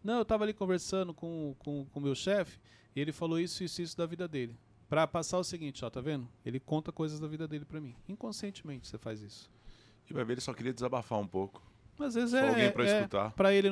Não, 0.03 0.17
eu 0.17 0.21
estava 0.21 0.43
ali 0.43 0.53
conversando 0.53 1.13
com 1.13 1.51
o 1.51 1.55
com, 1.55 1.85
com 1.85 1.99
meu 1.99 2.15
chefe 2.15 2.59
e 2.95 2.99
ele 2.99 3.11
falou 3.11 3.39
isso, 3.39 3.63
isso, 3.63 3.81
isso 3.81 3.97
da 3.97 4.05
vida 4.05 4.27
dele. 4.27 4.57
Para 4.87 5.05
passar 5.05 5.37
o 5.37 5.43
seguinte, 5.43 5.83
ó, 5.85 5.89
tá 5.89 6.01
vendo? 6.01 6.27
Ele 6.45 6.59
conta 6.59 6.91
coisas 6.91 7.19
da 7.19 7.27
vida 7.27 7.47
dele 7.47 7.65
para 7.65 7.79
mim. 7.79 7.95
Inconscientemente 8.07 8.87
você 8.87 8.97
faz 8.97 9.21
isso. 9.21 9.49
E 10.09 10.13
vai 10.13 10.23
ver, 10.23 10.33
ele 10.33 10.41
só 10.41 10.53
queria 10.53 10.73
desabafar 10.73 11.19
um 11.19 11.27
pouco. 11.27 11.61
Às 11.99 12.15
vezes 12.15 12.31
Só 12.31 12.37
é, 12.37 12.49
alguém 12.49 12.71
pra 12.71 12.85
é, 12.85 12.97
escutar. 12.97 13.31
Para 13.33 13.53
ele, 13.53 13.69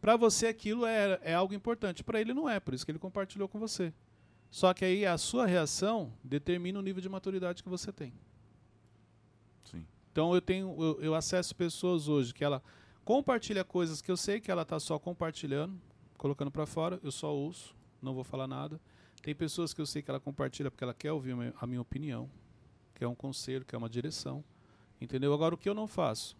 pra 0.00 0.16
você 0.16 0.46
aquilo 0.46 0.84
é, 0.84 1.18
é 1.22 1.34
algo 1.34 1.54
importante. 1.54 2.04
Para 2.04 2.20
ele 2.20 2.34
não 2.34 2.48
é, 2.48 2.60
por 2.60 2.74
isso 2.74 2.84
que 2.84 2.92
ele 2.92 2.98
compartilhou 2.98 3.48
com 3.48 3.58
você. 3.58 3.92
Só 4.56 4.72
que 4.72 4.86
aí 4.86 5.04
a 5.04 5.18
sua 5.18 5.44
reação 5.44 6.10
determina 6.24 6.78
o 6.78 6.82
nível 6.82 7.02
de 7.02 7.10
maturidade 7.10 7.62
que 7.62 7.68
você 7.68 7.92
tem. 7.92 8.10
Sim. 9.62 9.84
Então 10.10 10.34
eu 10.34 10.40
tenho, 10.40 10.74
eu, 10.82 10.98
eu 11.02 11.14
acesso 11.14 11.54
pessoas 11.54 12.08
hoje 12.08 12.32
que 12.32 12.42
ela 12.42 12.62
compartilha 13.04 13.62
coisas 13.62 14.00
que 14.00 14.10
eu 14.10 14.16
sei 14.16 14.40
que 14.40 14.50
ela 14.50 14.62
está 14.62 14.80
só 14.80 14.98
compartilhando, 14.98 15.78
colocando 16.16 16.50
para 16.50 16.64
fora, 16.64 16.98
eu 17.02 17.12
só 17.12 17.34
ouço, 17.34 17.76
não 18.00 18.14
vou 18.14 18.24
falar 18.24 18.46
nada. 18.46 18.80
Tem 19.20 19.34
pessoas 19.34 19.74
que 19.74 19.80
eu 19.82 19.84
sei 19.84 20.00
que 20.00 20.10
ela 20.10 20.18
compartilha 20.18 20.70
porque 20.70 20.84
ela 20.84 20.94
quer 20.94 21.12
ouvir 21.12 21.32
a 21.60 21.66
minha- 21.66 21.82
opinião, 21.82 22.30
que 22.94 23.04
é 23.04 23.06
um 23.06 23.14
conselho, 23.14 23.62
que 23.62 23.74
é 23.74 23.78
uma 23.78 23.90
direção. 23.90 24.42
Entendeu? 24.98 25.34
Agora 25.34 25.54
o 25.54 25.58
que 25.58 25.68
eu 25.68 25.74
não 25.74 25.86
faço? 25.86 26.34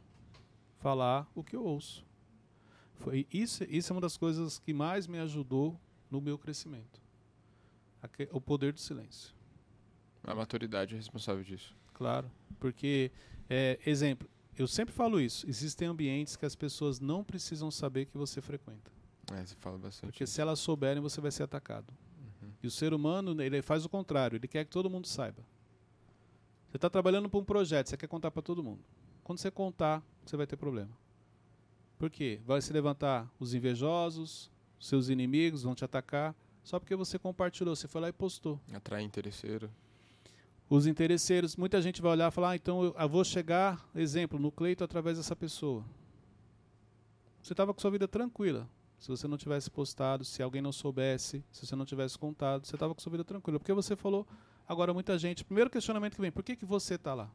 Falar 0.78 1.30
o 1.35 1.44
que 1.44 1.54
eu 1.54 1.62
ouço. 1.62 2.02
Foi 2.94 3.26
isso, 3.30 3.62
isso 3.64 3.92
é 3.92 3.94
uma 3.94 4.00
das 4.00 4.16
coisas 4.16 4.58
que 4.58 4.73
mais 4.73 5.06
me 5.06 5.18
ajudou 5.18 5.78
no 6.11 6.18
meu 6.18 6.38
crescimento. 6.38 7.04
O 8.30 8.40
poder 8.40 8.72
do 8.72 8.80
silêncio. 8.80 9.34
A 10.22 10.34
maturidade 10.34 10.94
é 10.94 10.96
responsável 10.96 11.42
disso. 11.42 11.74
Claro, 11.92 12.30
porque, 12.58 13.10
é, 13.48 13.78
exemplo, 13.86 14.28
eu 14.58 14.66
sempre 14.66 14.94
falo 14.94 15.20
isso, 15.20 15.48
existem 15.48 15.88
ambientes 15.88 16.36
que 16.36 16.46
as 16.46 16.54
pessoas 16.54 16.98
não 17.00 17.22
precisam 17.22 17.70
saber 17.70 18.06
que 18.06 18.16
você 18.16 18.40
frequenta. 18.40 18.90
É, 19.32 19.44
você 19.44 19.54
fala 19.56 19.78
bastante. 19.78 20.10
Porque 20.10 20.26
se 20.26 20.40
elas 20.40 20.58
souberem, 20.58 21.02
você 21.02 21.20
vai 21.20 21.30
ser 21.30 21.42
atacado. 21.42 21.92
Uhum. 22.42 22.50
E 22.62 22.66
o 22.66 22.70
ser 22.70 22.94
humano, 22.94 23.40
ele 23.42 23.62
faz 23.62 23.84
o 23.84 23.88
contrário, 23.88 24.36
ele 24.36 24.48
quer 24.48 24.64
que 24.64 24.70
todo 24.70 24.90
mundo 24.90 25.06
saiba. 25.06 25.42
Você 26.68 26.76
está 26.76 26.90
trabalhando 26.90 27.28
para 27.28 27.40
um 27.40 27.44
projeto, 27.44 27.88
você 27.88 27.96
quer 27.96 28.06
contar 28.06 28.30
para 28.30 28.42
todo 28.42 28.62
mundo. 28.62 28.84
Quando 29.22 29.38
você 29.38 29.50
contar, 29.50 30.02
você 30.24 30.36
vai 30.36 30.46
ter 30.46 30.56
problema. 30.56 30.90
Por 31.98 32.10
quê? 32.10 32.40
Vai 32.44 32.60
se 32.60 32.72
levantar 32.72 33.30
os 33.40 33.54
invejosos, 33.54 34.50
seus 34.78 35.08
inimigos 35.08 35.62
vão 35.62 35.74
te 35.74 35.84
atacar, 35.84 36.34
só 36.66 36.80
porque 36.80 36.96
você 36.96 37.16
compartilhou, 37.16 37.76
você 37.76 37.87
foi 37.87 38.00
lá 38.00 38.08
e 38.08 38.12
postou. 38.12 38.61
Atrair 38.75 39.04
interesseiro. 39.04 39.70
Os 40.68 40.85
interesseiros, 40.85 41.54
muita 41.54 41.80
gente 41.80 42.02
vai 42.02 42.11
olhar 42.11 42.26
e 42.26 42.35
falar, 42.35 42.50
ah, 42.50 42.56
então 42.56 42.82
eu, 42.82 42.92
eu 42.99 43.08
vou 43.08 43.23
chegar, 43.23 43.88
exemplo, 43.94 44.37
no 44.37 44.50
Cleito 44.50 44.82
através 44.82 45.16
dessa 45.16 45.37
pessoa. 45.37 45.85
Você 47.40 47.52
estava 47.52 47.73
com 47.73 47.80
sua 47.80 47.92
vida 47.92 48.08
tranquila. 48.08 48.68
Se 48.99 49.06
você 49.06 49.28
não 49.28 49.38
tivesse 49.38 49.70
postado, 49.70 50.25
se 50.25 50.42
alguém 50.42 50.61
não 50.61 50.73
soubesse, 50.73 51.44
se 51.52 51.64
você 51.64 51.76
não 51.76 51.85
tivesse 51.87 52.18
contado, 52.18 52.66
você 52.66 52.75
estava 52.75 52.92
com 52.92 53.00
sua 53.00 53.12
vida 53.12 53.23
tranquila. 53.23 53.61
Porque 53.61 53.73
você 53.73 53.94
falou, 53.94 54.26
agora 54.66 54.92
muita 54.92 55.16
gente, 55.16 55.44
primeiro 55.44 55.70
questionamento 55.70 56.16
que 56.16 56.20
vem, 56.20 56.32
por 56.32 56.42
que, 56.42 56.56
que 56.56 56.64
você 56.64 56.96
está 56.96 57.14
lá? 57.14 57.30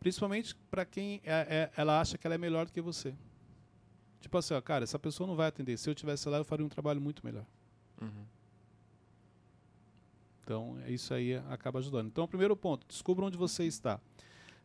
Principalmente 0.00 0.56
para 0.68 0.84
quem 0.84 1.20
é- 1.22 1.46
é- 1.48 1.70
ela 1.76 2.00
acha 2.00 2.18
que 2.18 2.26
ela 2.26 2.34
é 2.34 2.38
melhor 2.38 2.66
do 2.66 2.72
que 2.72 2.80
você. 2.80 3.14
Tipo 4.20 4.36
assim, 4.36 4.54
ó, 4.54 4.60
cara, 4.60 4.82
essa 4.82 4.98
pessoa 4.98 5.28
não 5.28 5.36
vai 5.36 5.46
atender. 5.46 5.76
Se 5.78 5.88
eu 5.88 5.94
tivesse 5.94 6.28
lá, 6.28 6.38
eu 6.38 6.44
faria 6.44 6.66
um 6.66 6.68
trabalho 6.68 7.00
muito 7.00 7.24
melhor. 7.24 7.46
Uhum. 8.02 8.24
Então, 10.48 10.78
isso 10.86 11.12
aí 11.12 11.34
acaba 11.50 11.78
ajudando. 11.78 12.06
Então, 12.06 12.26
primeiro 12.26 12.56
ponto, 12.56 12.86
descubra 12.88 13.26
onde 13.26 13.36
você 13.36 13.64
está. 13.64 14.00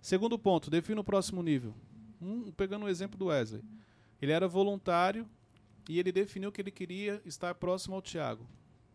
Segundo 0.01 0.39
ponto, 0.39 0.71
defina 0.71 1.01
o 1.01 1.03
próximo 1.03 1.43
nível. 1.43 1.75
Um, 2.21 2.53
pegando 2.53 2.85
o 2.85 2.87
exemplo 2.87 3.19
do 3.19 3.25
Wesley. 3.25 3.61
Ele 4.21 4.31
era 4.31 4.47
voluntário 4.47 5.27
e 5.89 5.99
ele 5.99 6.09
definiu 6.09 6.53
que 6.53 6.61
ele 6.61 6.71
queria 6.71 7.21
estar 7.25 7.53
próximo 7.55 7.95
ao 7.95 8.01
Tiago. 8.01 8.47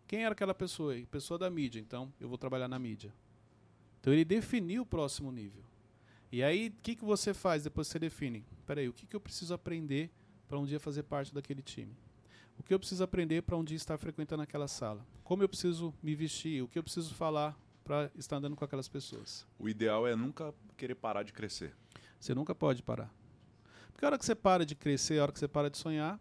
Quem 0.07 0.25
era 0.25 0.33
aquela 0.33 0.55
pessoa 0.55 0.95
aí? 0.95 1.05
Pessoa 1.05 1.37
da 1.37 1.51
mídia. 1.51 1.79
Então, 1.79 2.11
eu 2.19 2.27
vou 2.27 2.39
trabalhar 2.39 2.69
na 2.69 2.79
mídia. 2.79 3.13
Então, 4.01 4.11
ele 4.11 4.25
definiu 4.25 4.81
o 4.81 4.87
próximo 4.87 5.31
nível. 5.31 5.63
E 6.33 6.43
aí, 6.43 6.69
o 6.69 6.83
que, 6.83 6.97
que 6.97 7.05
você 7.05 7.35
faz 7.35 7.65
depois 7.65 7.87
que 7.87 7.93
você 7.93 7.99
define? 7.99 8.47
Peraí, 8.67 8.89
o 8.89 8.95
que, 8.95 9.07
que 9.07 9.15
eu 9.15 9.21
preciso 9.21 9.53
aprender 9.53 10.11
para 10.49 10.59
um 10.59 10.65
dia 10.65 10.81
fazer 10.81 11.03
parte 11.03 11.35
daquele 11.35 11.61
time? 11.61 11.95
O 12.59 12.63
que 12.63 12.75
eu 12.75 12.79
preciso 12.79 13.05
aprender 13.05 13.43
para 13.43 13.57
um 13.57 13.65
dia 13.65 13.77
estar 13.77 13.97
frequentando 13.97 14.43
aquela 14.43 14.69
sala? 14.69 15.07
Como 15.23 15.43
eu 15.43 15.49
preciso 15.49 15.95
me 16.03 16.15
vestir? 16.15 16.63
O 16.63 16.69
que 16.69 16.79
eu 16.79 16.83
preciso 16.83 17.15
falar 17.15 17.59
para 17.85 18.11
estar 18.17 18.37
andando 18.37 18.57
com 18.57 18.65
aquelas 18.65 18.89
pessoas? 18.89 19.47
O 19.59 19.69
ideal 19.69 20.07
é 20.07 20.17
nunca 20.17 20.53
querer 20.77 20.95
parar 20.95 21.23
de 21.23 21.33
crescer. 21.33 21.75
Você 22.19 22.35
nunca 22.35 22.55
pode 22.55 22.83
parar. 22.83 23.13
Porque 23.93 24.05
a 24.05 24.09
hora 24.09 24.19
que 24.19 24.25
você 24.25 24.35
para 24.35 24.67
de 24.67 24.75
crescer, 24.75 25.19
a 25.19 25.23
hora 25.23 25.33
que 25.33 25.39
você 25.39 25.49
para 25.49 25.71
de 25.71 25.79
sonhar, 25.79 26.21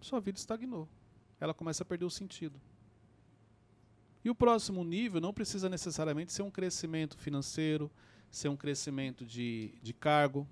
sua 0.00 0.20
vida 0.20 0.38
estagnou. 0.38 0.88
Ela 1.40 1.54
começa 1.54 1.82
a 1.82 1.86
perder 1.86 2.04
o 2.04 2.10
sentido. 2.10 2.60
E 4.24 4.30
o 4.30 4.34
próximo 4.34 4.84
nível 4.84 5.20
não 5.20 5.32
precisa 5.32 5.68
necessariamente 5.68 6.32
ser 6.32 6.42
um 6.42 6.50
crescimento 6.50 7.16
financeiro, 7.16 7.90
ser 8.30 8.48
um 8.48 8.56
crescimento 8.56 9.24
de, 9.24 9.72
de 9.82 9.92
cargo. 9.92 10.46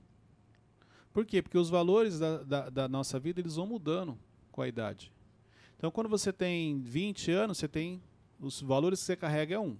Por 1.12 1.26
quê? 1.26 1.42
Porque 1.42 1.58
os 1.58 1.68
valores 1.68 2.18
da, 2.18 2.42
da, 2.42 2.70
da 2.70 2.88
nossa 2.88 3.18
vida 3.18 3.40
eles 3.40 3.56
vão 3.56 3.66
mudando 3.66 4.18
com 4.50 4.62
a 4.62 4.68
idade. 4.68 5.12
Então, 5.76 5.90
quando 5.90 6.08
você 6.08 6.32
tem 6.32 6.80
20 6.80 7.30
anos, 7.30 7.58
você 7.58 7.68
tem 7.68 8.02
os 8.40 8.60
valores 8.60 9.00
que 9.00 9.06
você 9.06 9.16
carrega 9.16 9.54
é 9.54 9.58
um. 9.58 9.76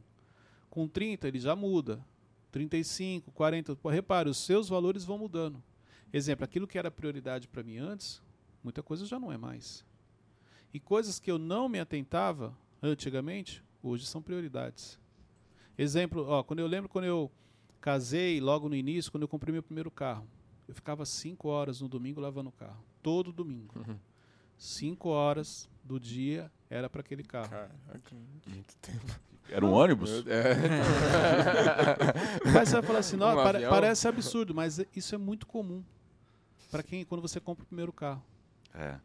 Com 0.69 0.87
30, 0.87 1.29
ele 1.29 1.39
já 1.39 1.57
muda. 1.57 2.05
35, 2.51 3.31
40. 3.33 3.77
Pô, 3.77 3.89
Repare, 3.89 4.29
os 4.29 4.39
seus 4.39 4.69
valores 4.69 5.05
vão 5.05 5.19
mudando. 5.19 5.63
Exemplo, 6.13 6.45
aquilo 6.45 6.67
que 6.67 6.79
era 6.79 6.91
prioridade 6.91 7.49
para 7.49 7.63
mim 7.63 7.79
antes, 7.79 8.23
muita 8.63 8.83
coisa 8.83 9.05
já 9.05 9.19
não 9.19 9.33
é 9.33 9.37
mais. 9.37 9.85
E 10.73 10.81
coisas 10.81 11.19
que 11.19 11.31
eu 11.31 11.39
não 11.39 11.69
me 11.69 11.81
atentava 11.81 12.57
antigamente, 12.83 13.63
hoje 13.83 14.07
são 14.07 14.23
prioridades. 14.23 14.99
Exemplo, 15.77 16.27
ó, 16.27 16.43
quando 16.43 16.61
eu 16.61 16.67
lembro 16.67 16.89
quando 16.89 17.05
eu 17.05 17.31
casei, 17.81 18.41
logo 18.41 18.69
no 18.69 18.75
início, 18.75 19.11
quando 19.11 19.23
eu 19.23 19.29
comprei 19.29 19.53
meu 19.53 19.63
primeiro 19.63 19.91
carro, 19.91 20.27
eu 20.67 20.75
ficava 20.75 21.05
cinco 21.05 21.49
horas 21.49 21.81
no 21.81 21.89
domingo 21.89 22.21
lavando 22.21 22.49
o 22.49 22.53
carro. 22.53 22.83
Todo 23.03 23.33
domingo. 23.33 23.79
Uhum. 23.79 23.99
Cinco 24.57 25.09
horas 25.11 25.69
do 25.85 26.01
dia 26.01 26.51
era 26.71 26.89
para 26.89 27.01
aquele 27.01 27.23
carro. 27.23 27.51
Caraca, 27.51 28.17
muito 28.47 28.75
tempo. 28.77 29.21
Era 29.49 29.65
um 29.65 29.73
ônibus? 29.73 30.25
É. 30.27 30.57
Mas 32.53 32.69
você 32.69 32.75
vai 32.75 32.83
falar 32.83 32.99
assim, 32.99 33.17
não, 33.17 33.27
Um 33.37 33.39
avião? 33.39 33.71
parece 33.71 34.09
absurdo, 34.09 34.53
mas 34.55 34.79
é- 34.81 34.87
isso 34.95 35.15
é 35.15 35.19
muito 35.19 35.47
comum 35.47 35.85
para 36.71 36.83
quem 36.83 37.05
quando 37.05 37.21
você 37.23 37.39
compra 37.39 37.63
o 37.63 37.67
primeiro 37.67 37.93
carro. 37.93 38.23
É. 38.75 38.99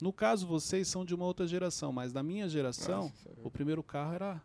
No 0.00 0.12
caso, 0.12 0.46
vocês 0.46 0.88
são 0.88 1.04
de 1.04 1.14
uma 1.14 1.24
outra 1.26 1.46
geração, 1.46 1.92
mas 1.92 2.12
na 2.12 2.22
minha 2.22 2.48
geração, 2.48 3.02
Nossa, 3.04 3.30
o 3.42 3.50
primeiro 3.50 3.82
carro 3.82 4.14
era. 4.14 4.42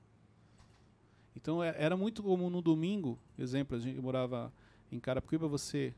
Então 1.36 1.64
é- 1.64 1.76
era 1.78 1.96
muito 1.96 2.22
comum 2.22 2.50
no 2.50 2.62
domingo, 2.62 3.18
exemplo, 3.38 3.78
a 3.78 3.80
gente 3.80 4.00
morava 4.02 4.52
em 4.92 5.00
Carapicuíba, 5.00 5.48
você 5.48 5.94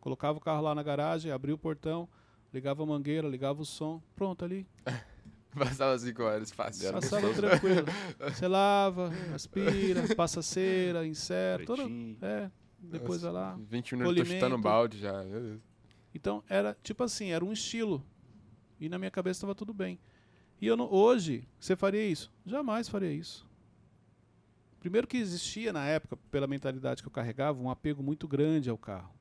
colocava 0.00 0.38
o 0.38 0.40
carro 0.40 0.62
lá 0.62 0.74
na 0.74 0.82
garagem, 0.82 1.32
abria 1.32 1.54
o 1.54 1.58
portão, 1.58 2.08
ligava 2.52 2.82
a 2.82 2.86
mangueira, 2.86 3.28
ligava 3.28 3.62
o 3.62 3.64
som, 3.64 4.02
pronto 4.14 4.44
ali, 4.44 4.66
Passava 5.52 5.98
cinco 5.98 6.22
horas, 6.22 6.50
fácil. 6.52 6.92
Passava 6.92 7.34
tranquilo. 7.34 7.84
Você 8.32 8.46
lava, 8.46 9.10
aspira, 9.34 10.14
passa 10.14 10.42
cera, 10.42 11.06
insere, 11.06 11.64
toda, 11.64 11.82
é, 12.22 12.50
depois 12.78 13.22
vai 13.22 13.32
lá. 13.32 13.58
20 13.68 13.96
minutos 13.96 14.16
tô 14.16 14.24
chutando 14.24 14.58
balde 14.58 14.98
já. 14.98 15.24
meu 15.24 15.40
Deus. 15.40 15.60
Então 16.14 16.42
era 16.48 16.76
tipo 16.82 17.02
assim, 17.02 17.30
era 17.30 17.44
um 17.44 17.52
estilo. 17.52 18.04
E 18.78 18.88
na 18.88 18.98
minha 18.98 19.10
cabeça 19.10 19.38
estava 19.38 19.54
tudo 19.54 19.74
bem. 19.74 19.98
E 20.60 20.66
eu 20.66 20.76
não, 20.76 20.90
hoje, 20.90 21.48
você 21.58 21.74
faria 21.74 22.04
isso? 22.06 22.32
Jamais 22.46 22.88
faria 22.88 23.12
isso. 23.12 23.48
Primeiro 24.78 25.06
que 25.06 25.16
existia 25.16 25.72
na 25.72 25.84
época, 25.86 26.16
pela 26.30 26.46
mentalidade 26.46 27.02
que 27.02 27.08
eu 27.08 27.12
carregava, 27.12 27.60
um 27.60 27.70
apego 27.70 28.02
muito 28.02 28.26
grande 28.26 28.70
ao 28.70 28.78
carro. 28.78 29.12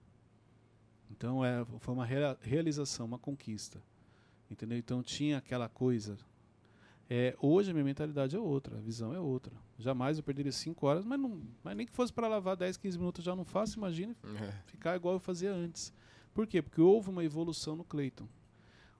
Então 1.19 1.43
é, 1.43 1.65
foi 1.79 1.93
uma 1.93 2.05
rea- 2.05 2.37
realização, 2.41 3.05
uma 3.05 3.19
conquista. 3.19 3.83
Entendeu? 4.49 4.77
Então 4.77 5.03
tinha 5.03 5.37
aquela 5.37 5.67
coisa. 5.67 6.17
É, 7.09 7.35
hoje 7.41 7.71
a 7.71 7.73
minha 7.73 7.83
mentalidade 7.83 8.37
é 8.37 8.39
outra, 8.39 8.77
a 8.77 8.79
visão 8.79 9.13
é 9.13 9.19
outra. 9.19 9.51
Jamais 9.77 10.17
eu 10.17 10.23
perderia 10.23 10.51
5 10.53 10.87
horas, 10.87 11.03
mas, 11.03 11.19
não, 11.19 11.41
mas 11.61 11.75
nem 11.75 11.85
que 11.85 11.91
fosse 11.91 12.13
para 12.13 12.27
lavar 12.29 12.55
10, 12.55 12.77
15 12.77 12.97
minutos 12.97 13.25
já 13.25 13.35
não 13.35 13.43
faço, 13.43 13.77
imagine 13.77 14.15
É. 14.41 14.51
ficar 14.67 14.95
igual 14.95 15.15
eu 15.15 15.19
fazia 15.19 15.51
antes. 15.51 15.91
Por 16.33 16.47
quê? 16.47 16.61
Porque 16.61 16.79
houve 16.79 17.09
uma 17.09 17.23
evolução 17.23 17.75
no 17.75 17.83
Cleiton. 17.83 18.27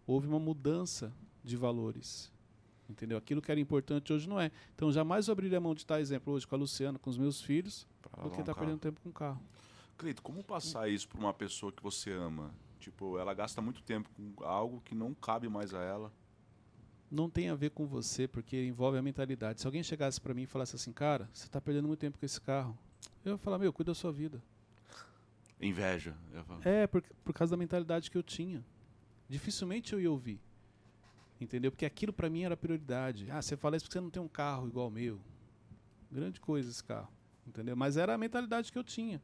Houve 0.05 0.27
uma 0.27 0.39
mudança 0.39 1.13
de 1.41 1.55
valores. 1.55 2.29
Entendeu? 2.89 3.17
Aquilo 3.17 3.41
que 3.41 3.49
era 3.49 3.59
importante 3.61 4.11
hoje 4.11 4.27
não 4.27 4.41
é. 4.41 4.51
Então 4.75 4.91
jamais 4.91 5.27
eu 5.27 5.31
abriria 5.31 5.57
a 5.59 5.61
mão 5.61 5.73
de 5.73 5.85
dar 5.85 6.01
exemplo 6.01 6.33
hoje 6.33 6.45
com 6.45 6.55
a 6.55 6.57
Luciana, 6.57 6.99
com 6.99 7.09
os 7.09 7.17
meus 7.17 7.39
filhos, 7.39 7.87
Pra 8.01 8.09
do 8.11 8.17
lavar 8.17 8.31
que 8.35 8.41
estar 8.41 8.53
carro. 8.53 8.65
perdendo 8.65 8.79
tempo 8.81 8.99
com 8.99 9.09
o 9.09 9.13
carro. 9.13 9.39
Cleito, 9.99 10.21
como 10.23 10.41
passar 10.41 10.87
isso 10.89 11.07
pra 11.09 11.19
uma 11.19 11.33
pessoa 11.33 11.73
que 11.73 11.83
você 11.83 12.09
ama? 12.11 12.51
Tipo, 12.79 13.19
ela 13.19 13.33
gasta 13.33 13.61
muito 13.61 13.81
tempo 13.83 14.09
com 14.15 14.43
algo 14.45 14.79
que 14.79 14.95
não 14.95 15.13
cabe 15.13 15.49
mais 15.49 15.73
a 15.73 15.81
ela. 15.83 16.11
não 17.11 17.29
tem 17.29 17.49
a 17.49 17.55
ver 17.55 17.71
com 17.71 17.85
você, 17.85 18.27
porque 18.27 18.65
envolve 18.65 18.97
a 18.97 19.01
mentalidade. 19.01 19.59
Se 19.59 19.67
alguém 19.67 19.83
chegasse 19.83 20.21
para 20.21 20.33
mim 20.33 20.43
e 20.43 20.45
falasse 20.45 20.75
assim, 20.75 20.93
cara, 20.93 21.29
você 21.33 21.47
está 21.47 21.59
perdendo 21.59 21.87
muito 21.87 21.99
tempo 21.99 22.17
com 22.17 22.25
esse 22.25 22.39
carro, 22.39 22.77
eu 23.25 23.33
ia 23.33 23.37
falar, 23.37 23.57
meu, 23.57 23.73
cuida 23.73 23.91
da 23.91 23.95
sua 23.95 24.11
vida. 24.11 24.41
Inveja. 25.59 26.15
É, 26.63 26.87
por, 26.87 27.03
por 27.23 27.33
causa 27.33 27.51
da 27.51 27.57
mentalidade 27.57 28.09
que 28.09 28.17
eu 28.17 28.23
tinha. 28.23 28.63
Dificilmente 29.27 29.91
eu 29.91 29.99
ia 29.99 30.09
ouvir. 30.09 30.39
Entendeu? 31.41 31.71
Porque 31.71 31.85
aquilo 31.85 32.13
para 32.13 32.29
mim 32.29 32.43
era 32.43 32.55
prioridade. 32.55 33.29
Ah, 33.31 33.41
você 33.41 33.57
fala 33.57 33.75
isso 33.75 33.85
porque 33.85 33.97
você 33.97 34.01
não 34.01 34.09
tem 34.09 34.21
um 34.21 34.27
carro 34.29 34.67
igual 34.67 34.87
o 34.87 34.91
meu. 34.91 35.19
Grande 36.09 36.39
coisa 36.39 36.69
esse 36.69 36.83
carro. 36.83 37.09
Entendeu? 37.45 37.75
Mas 37.75 37.97
era 37.97 38.13
a 38.13 38.17
mentalidade 38.17 38.71
que 38.71 38.77
eu 38.77 38.83
tinha. 38.83 39.21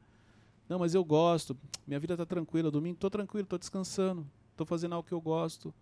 Não, 0.68 0.80
mas 0.80 0.96
eu 0.96 1.04
gosto. 1.04 1.56
Minha 1.86 2.00
vida 2.00 2.18
tá 2.18 2.26
tranquila. 2.26 2.72
Domingo 2.72 2.98
tô 2.98 3.10
tranquilo, 3.10 3.46
tô 3.48 3.58
descansando. 3.58 4.26
Tô 4.58 4.66
fazendo 4.66 4.94
algo 4.96 5.08
que 5.08 5.14
eu 5.14 5.22
gosto. 5.22 5.74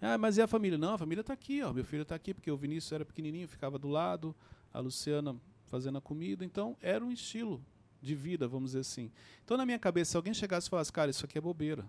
Ah, 0.00 0.18
mas 0.18 0.36
e 0.36 0.42
a 0.42 0.46
família? 0.48 0.76
Não, 0.78 0.94
a 0.94 0.98
família 0.98 1.22
tá 1.24 1.32
aqui, 1.32 1.62
ó. 1.62 1.72
Meu 1.72 1.84
filho 1.84 2.04
tá 2.04 2.14
aqui 2.14 2.34
porque 2.34 2.50
o 2.50 2.56
Vinícius 2.56 2.92
era 2.92 3.04
pequenininho, 3.04 3.46
ficava 3.48 3.78
do 3.78 3.88
lado. 3.88 4.34
A 4.72 4.80
Luciana 4.80 5.36
fazendo 5.68 5.98
a 5.98 6.00
comida. 6.00 6.44
Então, 6.44 6.76
era 6.80 7.04
um 7.04 7.10
estilo 7.10 7.60
de 8.00 8.14
vida, 8.14 8.46
vamos 8.48 8.70
dizer 8.70 8.80
assim. 8.80 9.10
Então, 9.44 9.56
na 9.56 9.64
minha 9.64 9.78
cabeça, 9.78 10.12
se 10.12 10.16
alguém 10.16 10.34
chegasse 10.34 10.66
e 10.66 10.70
falasse, 10.70 10.92
cara, 10.92 11.10
isso 11.10 11.24
aqui 11.24 11.38
é 11.38 11.40
bobeira. 11.40 11.84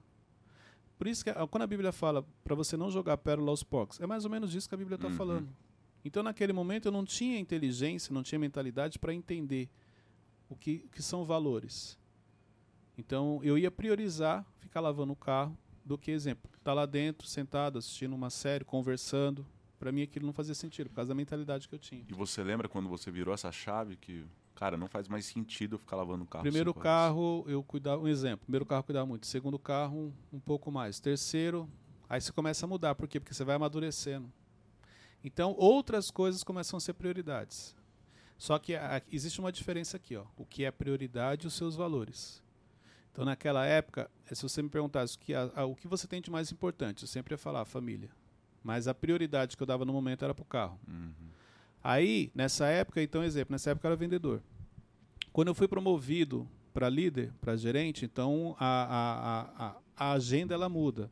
Por 0.98 1.08
isso 1.08 1.24
que 1.26 1.34
quando 1.48 1.64
a 1.64 1.68
Bíblia 1.68 1.92
fala 1.92 2.26
para 2.44 2.56
você 2.56 2.78
não 2.78 2.90
jogar 2.92 3.18
pérola 3.18 3.50
aos 3.50 3.64
porcos, 3.64 4.00
é 4.00 4.06
mais 4.06 4.24
ou 4.26 4.32
menos 4.32 4.54
isso 4.54 4.70
que 4.70 4.76
a 4.76 4.78
Bíblia 4.78 4.96
está 4.96 5.08
Uhum. 5.08 5.16
falando. 5.16 5.50
Então, 6.06 6.22
naquele 6.22 6.54
momento, 6.54 6.88
eu 6.88 6.92
não 6.92 7.04
tinha 7.04 7.40
inteligência, 7.40 8.14
não 8.14 8.22
tinha 8.24 8.38
mentalidade 8.38 9.00
para 9.00 9.14
entender 9.14 9.70
o 10.50 10.56
que, 10.56 10.84
o 10.86 10.90
que 10.90 11.02
são 11.02 11.24
valores. 11.26 11.98
Então, 12.98 13.40
eu 13.44 13.58
ia 13.58 13.72
priorizar 13.72 14.46
ficar 14.60 14.80
lavando 14.82 15.14
o 15.14 15.16
carro 15.16 15.58
do 15.84 15.98
que, 15.98 16.12
exemplo, 16.12 16.50
estar 16.58 16.74
lá 16.74 16.86
dentro, 16.86 17.28
sentado, 17.28 17.78
assistindo 17.78 18.14
uma 18.14 18.30
série, 18.30 18.64
conversando. 18.64 19.46
Para 19.80 19.92
mim, 19.92 20.02
aquilo 20.04 20.26
não 20.26 20.34
fazia 20.34 20.56
sentido, 20.56 20.90
por 20.90 20.96
causa 20.96 21.10
da 21.10 21.16
mentalidade 21.16 21.68
que 21.68 21.76
eu 21.76 21.80
tinha. 21.80 22.06
E 22.08 22.14
você 22.14 22.42
lembra 22.44 22.70
quando 22.70 22.88
você 22.88 23.12
virou 23.12 23.34
essa 23.34 23.52
chave 23.52 23.98
que, 23.98 24.26
cara, 24.56 24.78
não 24.78 24.88
faz 24.88 25.08
mais 25.10 25.26
sentido 25.26 25.76
eu 25.76 25.80
ficar 25.80 25.98
lavando 25.98 26.24
o 26.24 26.28
carro? 26.28 26.44
Primeiro 26.44 26.70
cinco 26.70 26.80
horas? 26.80 26.92
carro, 26.92 27.46
eu 27.48 27.62
cuidava, 27.64 28.02
um 28.02 28.08
exemplo, 28.08 28.46
primeiro 28.46 28.66
carro 28.66 28.80
eu 28.80 28.84
cuidava 28.86 29.06
muito, 29.06 29.26
segundo 29.28 29.60
carro, 29.60 29.98
um, 30.32 30.38
um 30.38 30.40
pouco 30.40 30.72
mais. 30.72 31.00
Terceiro, 31.02 31.70
aí 32.08 32.22
você 32.22 32.32
começa 32.32 32.66
a 32.66 32.70
mudar, 32.70 32.96
por 32.96 33.08
quê? 33.10 33.20
Porque 33.20 33.34
você 33.34 33.44
vai 33.44 33.56
amadurecendo. 33.56 34.32
Então, 35.24 35.54
outras 35.58 36.12
coisas 36.12 36.44
começam 36.44 36.78
a 36.78 36.80
ser 36.80 36.94
prioridades. 36.94 37.76
Só 38.38 38.60
que 38.60 38.76
a- 38.76 39.02
existe 39.12 39.40
uma 39.40 39.52
diferença 39.52 39.98
aqui, 39.98 40.16
ó, 40.16 40.26
o 40.38 40.46
que 40.46 40.64
é 40.66 40.72
prioridade 40.72 41.46
e 41.46 41.48
os 41.48 41.54
seus 41.54 41.76
valores. 41.76 42.43
Então, 43.14 43.24
naquela 43.24 43.64
época, 43.66 44.10
eh, 44.30 44.34
se 44.36 44.42
você 44.42 44.62
me 44.62 44.70
perguntasse 44.70 45.16
o 45.16 45.20
que, 45.20 45.34
a- 45.36 45.52
a- 45.56 45.66
o 45.66 45.76
que 45.76 45.88
você 45.88 46.08
tem 46.08 46.20
de 46.20 46.32
mais 46.32 46.52
importante, 46.52 47.04
eu 47.04 47.08
sempre 47.08 47.34
ia 47.36 47.38
falar 47.38 47.64
família. 47.64 48.10
Mas 48.64 48.88
a 48.88 48.94
prioridade 48.94 49.56
que 49.56 49.62
eu 49.62 49.68
dava 49.68 49.86
no 49.86 49.94
momento 49.94 50.26
era 50.26 50.34
para 50.34 50.42
o 50.42 50.46
carro. 50.46 50.80
Uhum. 50.88 51.12
Aí, 51.84 52.32
nessa 52.34 52.66
época, 52.68 53.02
então, 53.04 53.24
exemplo, 53.24 53.52
nessa 53.54 53.70
época 53.70 53.88
eu 53.88 53.90
era 53.92 53.96
vendedor. 53.96 54.42
Quando 55.32 55.50
eu 55.50 55.54
fui 55.56 55.68
promovido 55.68 56.48
para 56.74 56.90
líder, 56.90 57.32
para 57.40 57.56
gerente, 57.56 58.04
então 58.04 58.56
a, 58.60 59.46
a- 59.58 59.78
a 59.96 60.12
agenda 60.14 60.56
ela 60.56 60.68
muda. 60.68 61.12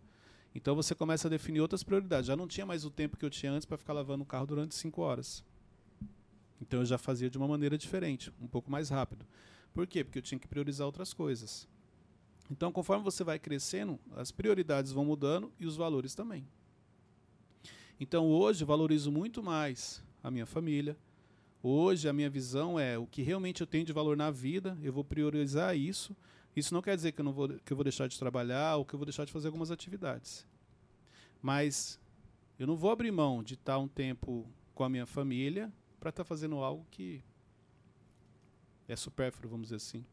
Então 0.55 0.75
você 0.75 0.95
começa 0.95 1.27
a 1.27 1.29
definir 1.29 1.59
outras 1.61 1.83
prioridades. 1.83 2.25
Já 2.27 2.35
não 2.35 2.47
tinha 2.47 2.65
mais 2.65 2.83
o 2.83 2.89
tempo 2.89 3.15
que 3.15 3.23
eu 3.25 3.29
tinha 3.29 3.51
antes 3.51 3.65
para 3.65 3.77
ficar 3.77 3.93
lavando 3.93 4.23
o 4.23 4.25
carro 4.25 4.47
durante 4.47 4.73
cinco 4.75 5.01
horas. 5.01 5.43
Então 6.59 6.79
eu 6.79 6.85
já 6.85 6.97
fazia 6.97 7.29
de 7.29 7.37
uma 7.37 7.47
maneira 7.47 7.77
diferente, 7.77 8.31
um 8.41 8.47
pouco 8.47 8.71
mais 8.71 8.89
rápido. 8.89 9.25
Por 9.73 9.85
quê? 9.87 10.03
Porque 10.03 10.17
eu 10.17 10.21
tinha 10.23 10.39
que 10.39 10.47
priorizar 10.47 10.85
outras 10.85 11.13
coisas. 11.13 11.67
Então, 12.51 12.69
conforme 12.69 13.01
você 13.01 13.23
vai 13.23 13.39
crescendo, 13.39 13.97
as 14.13 14.29
prioridades 14.29 14.91
vão 14.91 15.05
mudando 15.05 15.53
e 15.57 15.65
os 15.65 15.77
valores 15.77 16.13
também. 16.13 16.45
Então, 17.97 18.27
hoje, 18.27 18.65
valorizo 18.65 19.09
muito 19.09 19.41
mais 19.41 20.03
a 20.21 20.29
minha 20.29 20.45
família. 20.45 20.97
Hoje, 21.63 22.09
a 22.09 22.13
minha 22.13 22.29
visão 22.29 22.77
é 22.77 22.97
o 22.97 23.07
que 23.07 23.21
realmente 23.21 23.61
eu 23.61 23.67
tenho 23.67 23.85
de 23.85 23.93
valor 23.93 24.17
na 24.17 24.29
vida, 24.29 24.77
eu 24.83 24.91
vou 24.91 25.03
priorizar 25.03 25.77
isso. 25.77 26.13
Isso 26.53 26.73
não 26.73 26.81
quer 26.81 26.97
dizer 26.97 27.13
que 27.13 27.21
eu, 27.21 27.23
não 27.23 27.31
vou, 27.31 27.47
que 27.47 27.71
eu 27.71 27.77
vou 27.77 27.85
deixar 27.85 28.09
de 28.09 28.19
trabalhar 28.19 28.75
ou 28.75 28.83
que 28.83 28.93
eu 28.93 28.99
vou 28.99 29.05
deixar 29.05 29.23
de 29.23 29.31
fazer 29.31 29.47
algumas 29.47 29.71
atividades. 29.71 30.45
Mas 31.41 31.97
eu 32.59 32.67
não 32.67 32.75
vou 32.75 32.91
abrir 32.91 33.11
mão 33.11 33.41
de 33.41 33.53
estar 33.53 33.79
um 33.79 33.87
tempo 33.87 34.45
com 34.75 34.83
a 34.83 34.89
minha 34.89 35.05
família 35.05 35.71
para 36.01 36.09
estar 36.09 36.25
fazendo 36.25 36.57
algo 36.57 36.85
que 36.91 37.23
é 38.89 38.95
supérfluo, 38.97 39.49
vamos 39.49 39.67
dizer 39.67 39.77
assim. 39.77 40.05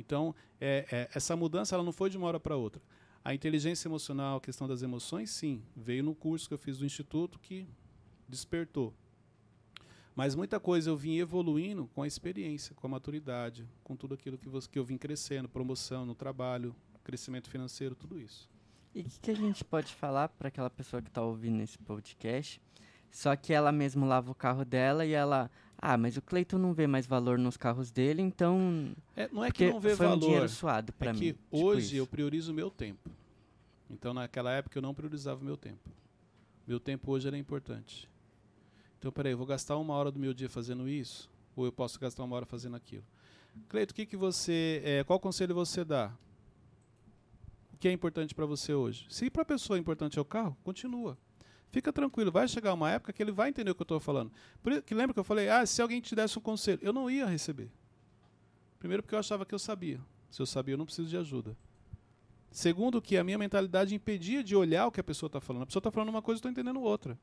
Então, 0.00 0.34
é, 0.60 0.86
é, 0.90 1.10
essa 1.14 1.36
mudança 1.36 1.74
ela 1.74 1.84
não 1.84 1.92
foi 1.92 2.10
de 2.10 2.16
uma 2.16 2.26
hora 2.26 2.40
para 2.40 2.56
outra. 2.56 2.82
A 3.24 3.34
inteligência 3.34 3.86
emocional, 3.86 4.38
a 4.38 4.40
questão 4.40 4.66
das 4.66 4.82
emoções, 4.82 5.30
sim, 5.30 5.62
veio 5.76 6.02
no 6.02 6.14
curso 6.14 6.48
que 6.48 6.54
eu 6.54 6.58
fiz 6.58 6.78
do 6.78 6.86
Instituto 6.86 7.38
que 7.38 7.66
despertou. 8.26 8.94
Mas 10.16 10.34
muita 10.34 10.58
coisa 10.58 10.90
eu 10.90 10.96
vim 10.96 11.18
evoluindo 11.18 11.88
com 11.94 12.02
a 12.02 12.06
experiência, 12.06 12.74
com 12.74 12.86
a 12.86 12.90
maturidade, 12.90 13.68
com 13.84 13.94
tudo 13.94 14.14
aquilo 14.14 14.36
que, 14.36 14.48
você, 14.48 14.68
que 14.68 14.78
eu 14.78 14.84
vim 14.84 14.96
crescendo, 14.96 15.48
promoção 15.48 16.04
no 16.04 16.14
trabalho, 16.14 16.74
crescimento 17.04 17.48
financeiro, 17.48 17.94
tudo 17.94 18.18
isso. 18.18 18.48
E 18.94 19.02
o 19.02 19.04
que, 19.04 19.20
que 19.20 19.30
a 19.30 19.34
gente 19.34 19.64
pode 19.64 19.94
falar 19.94 20.28
para 20.28 20.48
aquela 20.48 20.70
pessoa 20.70 21.00
que 21.00 21.08
está 21.08 21.22
ouvindo 21.22 21.62
esse 21.62 21.78
podcast? 21.78 22.60
Só 23.10 23.34
que 23.36 23.52
ela 23.52 23.70
mesmo 23.72 24.06
lava 24.06 24.30
o 24.30 24.34
carro 24.34 24.64
dela 24.64 25.04
e 25.04 25.12
ela. 25.12 25.50
Ah, 25.82 25.96
mas 25.96 26.16
o 26.18 26.22
Cleiton 26.22 26.58
não 26.58 26.74
vê 26.74 26.86
mais 26.86 27.06
valor 27.06 27.38
nos 27.38 27.56
carros 27.56 27.90
dele, 27.90 28.20
então. 28.20 28.94
É, 29.16 29.28
não 29.32 29.42
é 29.42 29.50
que 29.50 29.70
não 29.70 29.80
vê 29.80 29.96
foi 29.96 30.06
um 30.06 30.10
valor, 30.10 30.20
dinheiro 30.20 30.48
suado 30.50 30.92
para 30.92 31.10
é 31.10 31.12
mim. 31.14 31.18
que 31.18 31.32
tipo 31.32 31.64
hoje 31.64 31.96
eu 31.96 32.04
isso. 32.04 32.10
priorizo 32.10 32.52
o 32.52 32.54
meu 32.54 32.70
tempo. 32.70 33.10
Então, 33.88 34.12
naquela 34.12 34.52
época, 34.52 34.76
eu 34.76 34.82
não 34.82 34.92
priorizava 34.92 35.40
o 35.40 35.44
meu 35.44 35.56
tempo. 35.56 35.88
Meu 36.66 36.78
tempo 36.78 37.10
hoje 37.10 37.26
era 37.26 37.36
importante. 37.36 38.08
Então, 38.98 39.10
peraí, 39.10 39.32
eu 39.32 39.38
vou 39.38 39.46
gastar 39.46 39.78
uma 39.78 39.94
hora 39.94 40.12
do 40.12 40.20
meu 40.20 40.34
dia 40.34 40.50
fazendo 40.50 40.86
isso? 40.86 41.30
Ou 41.56 41.64
eu 41.64 41.72
posso 41.72 41.98
gastar 41.98 42.22
uma 42.24 42.36
hora 42.36 42.44
fazendo 42.44 42.76
aquilo? 42.76 43.04
Cleito, 43.66 43.92
o 43.92 43.94
que, 43.94 44.04
que 44.04 44.16
você. 44.18 44.82
é, 44.84 45.02
qual 45.04 45.18
conselho 45.18 45.54
você 45.54 45.82
dá? 45.82 46.12
O 47.72 47.78
que 47.78 47.88
é 47.88 47.92
importante 47.92 48.34
para 48.34 48.44
você 48.44 48.74
hoje? 48.74 49.06
Se 49.08 49.30
para 49.30 49.42
a 49.42 49.46
pessoa 49.46 49.78
é 49.78 49.80
importante 49.80 50.18
é 50.18 50.22
o 50.22 50.24
carro, 50.26 50.54
continua. 50.62 51.16
Fica 51.70 51.92
tranquilo, 51.92 52.32
vai 52.32 52.48
chegar 52.48 52.74
uma 52.74 52.90
época 52.90 53.12
que 53.12 53.22
ele 53.22 53.30
vai 53.30 53.48
entender 53.48 53.70
o 53.70 53.74
que 53.74 53.82
eu 53.82 53.84
estou 53.84 54.00
falando. 54.00 54.32
Por, 54.62 54.82
que 54.82 54.94
lembra 54.94 55.14
que 55.14 55.20
eu 55.20 55.24
falei, 55.24 55.48
ah, 55.48 55.64
se 55.64 55.80
alguém 55.80 56.00
te 56.00 56.14
desse 56.14 56.38
um 56.38 56.42
conselho, 56.42 56.80
eu 56.82 56.92
não 56.92 57.08
ia 57.08 57.26
receber. 57.26 57.70
Primeiro 58.78 59.02
porque 59.02 59.14
eu 59.14 59.18
achava 59.18 59.46
que 59.46 59.54
eu 59.54 59.58
sabia. 59.58 60.00
Se 60.30 60.42
eu 60.42 60.46
sabia, 60.46 60.74
eu 60.74 60.78
não 60.78 60.84
preciso 60.84 61.08
de 61.08 61.16
ajuda. 61.16 61.56
Segundo, 62.50 63.00
que 63.00 63.16
a 63.16 63.22
minha 63.22 63.38
mentalidade 63.38 63.94
impedia 63.94 64.42
de 64.42 64.56
olhar 64.56 64.86
o 64.86 64.90
que 64.90 65.00
a 65.00 65.04
pessoa 65.04 65.28
está 65.28 65.40
falando. 65.40 65.62
A 65.62 65.66
pessoa 65.66 65.80
está 65.80 65.90
falando 65.90 66.08
uma 66.08 66.22
coisa 66.22 66.38
eu 66.38 66.40
estou 66.40 66.50
entendendo 66.50 66.80
outra. 66.80 67.16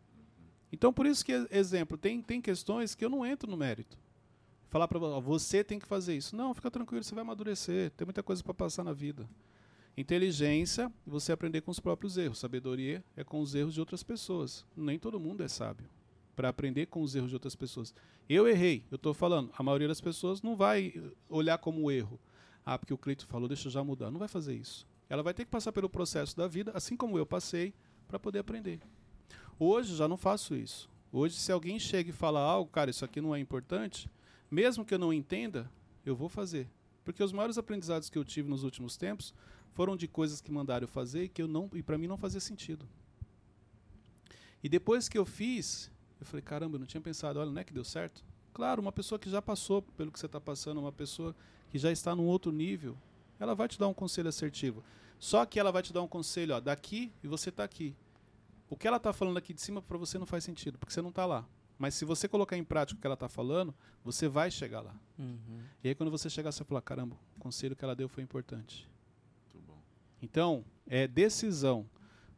Então, 0.71 0.93
por 0.93 1.05
isso 1.05 1.25
que, 1.25 1.33
exemplo, 1.51 1.97
tem, 1.97 2.21
tem 2.21 2.41
questões 2.41 2.95
que 2.95 3.03
eu 3.03 3.09
não 3.09 3.25
entro 3.25 3.49
no 3.49 3.57
mérito. 3.57 3.97
Falar 4.69 4.87
para 4.87 4.99
você 4.99 5.63
tem 5.63 5.79
que 5.79 5.85
fazer 5.85 6.15
isso. 6.15 6.35
Não, 6.35 6.53
fica 6.53 6.71
tranquilo, 6.71 7.03
você 7.03 7.15
vai 7.15 7.21
amadurecer. 7.21 7.91
Tem 7.91 8.05
muita 8.05 8.23
coisa 8.23 8.41
para 8.41 8.53
passar 8.53 8.83
na 8.83 8.93
vida. 8.93 9.27
Inteligência, 9.97 10.93
você 11.05 11.31
aprender 11.31 11.61
com 11.61 11.71
os 11.71 11.79
próprios 11.79 12.17
erros. 12.17 12.37
Sabedoria 12.37 13.03
é 13.15 13.23
com 13.23 13.41
os 13.41 13.55
erros 13.55 13.73
de 13.73 13.79
outras 13.79 14.03
pessoas. 14.03 14.63
Nem 14.75 14.99
todo 14.99 15.19
mundo 15.19 15.41
é 15.41 15.47
sábio 15.47 15.89
para 16.35 16.49
aprender 16.49 16.85
com 16.85 17.01
os 17.01 17.15
erros 17.15 17.29
de 17.29 17.35
outras 17.35 17.55
pessoas. 17.55 17.95
Eu 18.29 18.47
errei, 18.47 18.85
eu 18.91 18.97
estou 18.97 19.11
falando. 19.11 19.49
A 19.57 19.63
maioria 19.63 19.87
das 19.87 19.99
pessoas 19.99 20.43
não 20.43 20.55
vai 20.55 20.93
eh, 20.95 21.01
olhar 21.27 21.57
como 21.57 21.89
erro. 21.89 22.19
Ah, 22.63 22.77
porque 22.77 22.93
o 22.93 22.97
Cleito 22.97 23.25
falou, 23.25 23.47
deixa 23.47 23.69
eu 23.69 23.71
já 23.71 23.83
mudar. 23.83 24.11
Não 24.11 24.19
vai 24.19 24.27
fazer 24.27 24.53
isso. 24.53 24.85
Ela 25.09 25.23
vai 25.23 25.33
ter 25.33 25.45
que 25.45 25.51
passar 25.51 25.71
pelo 25.71 25.89
processo 25.89 26.37
da 26.37 26.47
vida, 26.47 26.71
assim 26.75 26.95
como 26.95 27.17
eu 27.17 27.25
passei, 27.25 27.73
para 28.07 28.19
poder 28.19 28.37
aprender. 28.37 28.79
Hoje 29.57 29.95
já 29.95 30.07
não 30.07 30.15
faço 30.15 30.55
isso. 30.55 30.87
Hoje, 31.11 31.35
se 31.37 31.51
alguém 31.51 31.79
chega 31.79 32.11
e 32.11 32.13
fala 32.13 32.39
algo, 32.39 32.69
cara, 32.69 32.91
isso 32.91 33.03
aqui 33.03 33.19
não 33.19 33.33
é 33.33 33.39
importante, 33.39 34.07
mesmo 34.51 34.85
que 34.85 34.93
eu 34.93 34.99
não 34.99 35.11
entenda, 35.11 35.71
eu 36.05 36.15
vou 36.15 36.29
fazer. 36.29 36.69
Porque 37.03 37.23
os 37.23 37.31
maiores 37.31 37.57
aprendizados 37.57 38.11
que 38.11 38.17
eu 38.17 38.23
tive 38.23 38.47
nos 38.47 38.63
últimos 38.63 38.95
tempos 38.95 39.33
foram 39.77 39.95
de 39.95 40.07
coisas 40.07 40.41
que 40.41 40.51
mandaram 40.51 40.85
eu 40.85 40.87
fazer 40.87 41.25
e 41.25 41.29
que 41.29 41.39
eu 41.39 41.47
não 41.47 41.69
e 41.71 41.83
para 41.83 41.99
mim 41.99 42.07
não 42.07 42.17
fazia 42.17 42.39
sentido. 42.39 42.83
E 44.63 44.67
depois 44.67 45.07
que 45.07 45.15
eu 45.15 45.23
fiz, 45.23 45.91
eu 46.19 46.25
falei, 46.25 46.41
caramba, 46.41 46.77
eu 46.77 46.79
não 46.79 46.87
tinha 46.87 46.99
pensado, 46.99 47.39
olha, 47.39 47.51
não 47.51 47.61
é 47.61 47.63
que 47.63 47.71
deu 47.71 47.83
certo? 47.83 48.25
Claro, 48.55 48.81
uma 48.81 48.91
pessoa 48.91 49.19
que 49.19 49.29
já 49.29 49.39
passou 49.39 49.83
pelo 49.83 50.11
que 50.11 50.19
você 50.19 50.25
está 50.25 50.41
passando, 50.41 50.79
uma 50.79 50.91
pessoa 50.91 51.35
que 51.69 51.77
já 51.77 51.91
está 51.91 52.15
num 52.15 52.25
outro 52.25 52.51
nível, 52.51 52.97
ela 53.39 53.53
vai 53.53 53.67
te 53.67 53.77
dar 53.77 53.87
um 53.87 53.93
conselho 53.93 54.27
assertivo. 54.27 54.83
Só 55.19 55.45
que 55.45 55.59
ela 55.59 55.71
vai 55.71 55.83
te 55.83 55.93
dar 55.93 56.01
um 56.01 56.07
conselho, 56.07 56.55
ó, 56.55 56.59
daqui 56.59 57.13
e 57.23 57.27
você 57.27 57.49
está 57.49 57.63
aqui. 57.63 57.95
O 58.67 58.75
que 58.75 58.87
ela 58.87 58.97
está 58.97 59.13
falando 59.13 59.37
aqui 59.37 59.53
de 59.53 59.61
cima 59.61 59.79
para 59.79 59.97
você 59.99 60.17
não 60.17 60.25
faz 60.25 60.43
sentido, 60.43 60.79
porque 60.79 60.91
você 60.91 61.03
não 61.03 61.09
está 61.09 61.23
lá. 61.27 61.45
Mas 61.77 61.93
se 61.93 62.03
você 62.03 62.27
colocar 62.27 62.57
em 62.57 62.63
prática 62.63 62.97
o 62.97 63.01
que 63.01 63.05
ela 63.05 63.13
está 63.13 63.29
falando, 63.29 63.75
você 64.03 64.27
vai 64.27 64.49
chegar 64.49 64.81
lá. 64.81 64.95
Uhum. 65.19 65.61
E 65.83 65.89
aí 65.89 65.93
quando 65.93 66.09
você 66.09 66.31
chegar, 66.31 66.51
você 66.51 66.63
vai 66.63 66.67
falar, 66.67 66.81
caramba, 66.81 67.15
o 67.35 67.39
conselho 67.39 67.75
que 67.75 67.85
ela 67.85 67.95
deu 67.95 68.09
foi 68.09 68.23
importante. 68.23 68.89
Então, 70.21 70.63
é 70.87 71.07
decisão. 71.07 71.85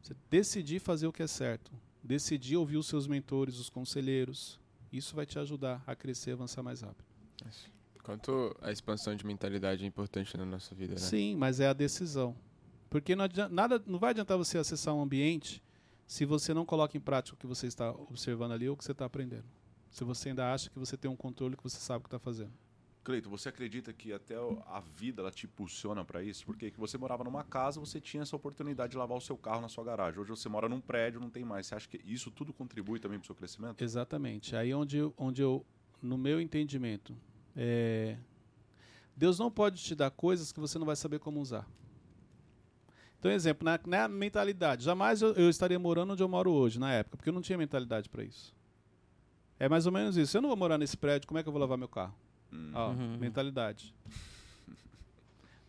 Você 0.02 0.14
decidir 0.28 0.80
fazer 0.80 1.06
o 1.06 1.12
que 1.12 1.22
é 1.22 1.26
certo. 1.26 1.70
Decidir 2.02 2.56
ouvir 2.56 2.76
os 2.76 2.86
seus 2.86 3.06
mentores, 3.06 3.58
os 3.58 3.68
conselheiros. 3.68 4.58
Isso 4.92 5.14
vai 5.14 5.26
te 5.26 5.38
ajudar 5.38 5.82
a 5.86 5.94
crescer 5.94 6.30
e 6.30 6.32
avançar 6.32 6.62
mais 6.62 6.80
rápido. 6.80 7.04
Quanto 8.02 8.56
a 8.60 8.72
expansão 8.72 9.14
de 9.14 9.24
mentalidade 9.24 9.84
é 9.84 9.86
importante 9.86 10.36
na 10.36 10.44
nossa 10.44 10.74
vida, 10.74 10.94
né? 10.94 11.00
Sim, 11.00 11.36
mas 11.36 11.60
é 11.60 11.68
a 11.68 11.72
decisão. 11.72 12.34
Porque 12.88 13.14
não, 13.14 13.24
adianta, 13.24 13.54
nada, 13.54 13.82
não 13.86 13.98
vai 13.98 14.10
adiantar 14.10 14.36
você 14.36 14.58
acessar 14.58 14.94
um 14.94 15.02
ambiente 15.02 15.62
se 16.06 16.24
você 16.24 16.52
não 16.52 16.66
coloca 16.66 16.96
em 16.96 17.00
prática 17.00 17.36
o 17.36 17.38
que 17.38 17.46
você 17.46 17.68
está 17.68 17.92
observando 17.92 18.52
ali 18.52 18.68
ou 18.68 18.74
o 18.74 18.76
que 18.76 18.84
você 18.84 18.90
está 18.90 19.04
aprendendo. 19.04 19.44
Se 19.90 20.02
você 20.02 20.30
ainda 20.30 20.52
acha 20.52 20.68
que 20.68 20.78
você 20.78 20.96
tem 20.96 21.08
um 21.10 21.16
controle 21.16 21.56
que 21.56 21.62
você 21.62 21.78
sabe 21.78 22.00
o 22.00 22.02
que 22.02 22.08
está 22.08 22.18
fazendo. 22.18 22.52
Cleito, 23.02 23.30
você 23.30 23.48
acredita 23.48 23.92
que 23.94 24.12
até 24.12 24.34
a 24.36 24.80
vida 24.80 25.22
ela 25.22 25.30
te 25.30 25.46
impulsiona 25.46 26.04
para 26.04 26.22
isso? 26.22 26.44
Porque 26.44 26.70
que 26.70 26.78
você 26.78 26.98
morava 26.98 27.24
numa 27.24 27.42
casa, 27.42 27.80
você 27.80 27.98
tinha 27.98 28.22
essa 28.22 28.36
oportunidade 28.36 28.92
de 28.92 28.98
lavar 28.98 29.16
o 29.16 29.20
seu 29.20 29.38
carro 29.38 29.62
na 29.62 29.68
sua 29.70 29.82
garagem. 29.82 30.20
Hoje 30.20 30.30
você 30.30 30.50
mora 30.50 30.68
num 30.68 30.82
prédio, 30.82 31.18
não 31.18 31.30
tem 31.30 31.42
mais. 31.42 31.66
Você 31.66 31.74
acha 31.74 31.88
que 31.88 31.98
isso 32.04 32.30
tudo 32.30 32.52
contribui 32.52 33.00
também 33.00 33.18
para 33.18 33.24
o 33.24 33.26
seu 33.26 33.34
crescimento? 33.34 33.82
Exatamente. 33.82 34.54
Aí 34.54 34.74
onde 34.74 34.98
eu, 34.98 35.14
onde 35.16 35.40
eu 35.40 35.64
no 36.02 36.18
meu 36.18 36.40
entendimento, 36.40 37.16
é, 37.56 38.18
Deus 39.16 39.38
não 39.38 39.50
pode 39.50 39.82
te 39.82 39.94
dar 39.94 40.10
coisas 40.10 40.52
que 40.52 40.60
você 40.60 40.78
não 40.78 40.86
vai 40.86 40.96
saber 40.96 41.20
como 41.20 41.40
usar. 41.40 41.66
Então, 43.18 43.30
exemplo, 43.30 43.64
na, 43.64 43.78
na 43.86 44.08
mentalidade, 44.08 44.84
jamais 44.84 45.22
eu, 45.22 45.32
eu 45.34 45.48
estaria 45.48 45.78
morando 45.78 46.12
onde 46.12 46.22
eu 46.22 46.28
moro 46.28 46.50
hoje, 46.50 46.78
na 46.78 46.92
época, 46.92 47.16
porque 47.16 47.28
eu 47.28 47.34
não 47.34 47.42
tinha 47.42 47.56
mentalidade 47.56 48.08
para 48.08 48.24
isso. 48.24 48.54
É 49.58 49.68
mais 49.68 49.84
ou 49.84 49.92
menos 49.92 50.16
isso. 50.16 50.36
Eu 50.36 50.40
não 50.40 50.48
vou 50.48 50.56
morar 50.56 50.78
nesse 50.78 50.96
prédio, 50.96 51.28
como 51.28 51.38
é 51.38 51.42
que 51.42 51.48
eu 51.48 51.52
vou 51.52 51.60
lavar 51.60 51.76
meu 51.76 51.88
carro? 51.88 52.14
Hum. 52.52 52.70
Ó, 52.74 52.90
Uhum. 52.90 53.16
mentalidade. 53.18 53.94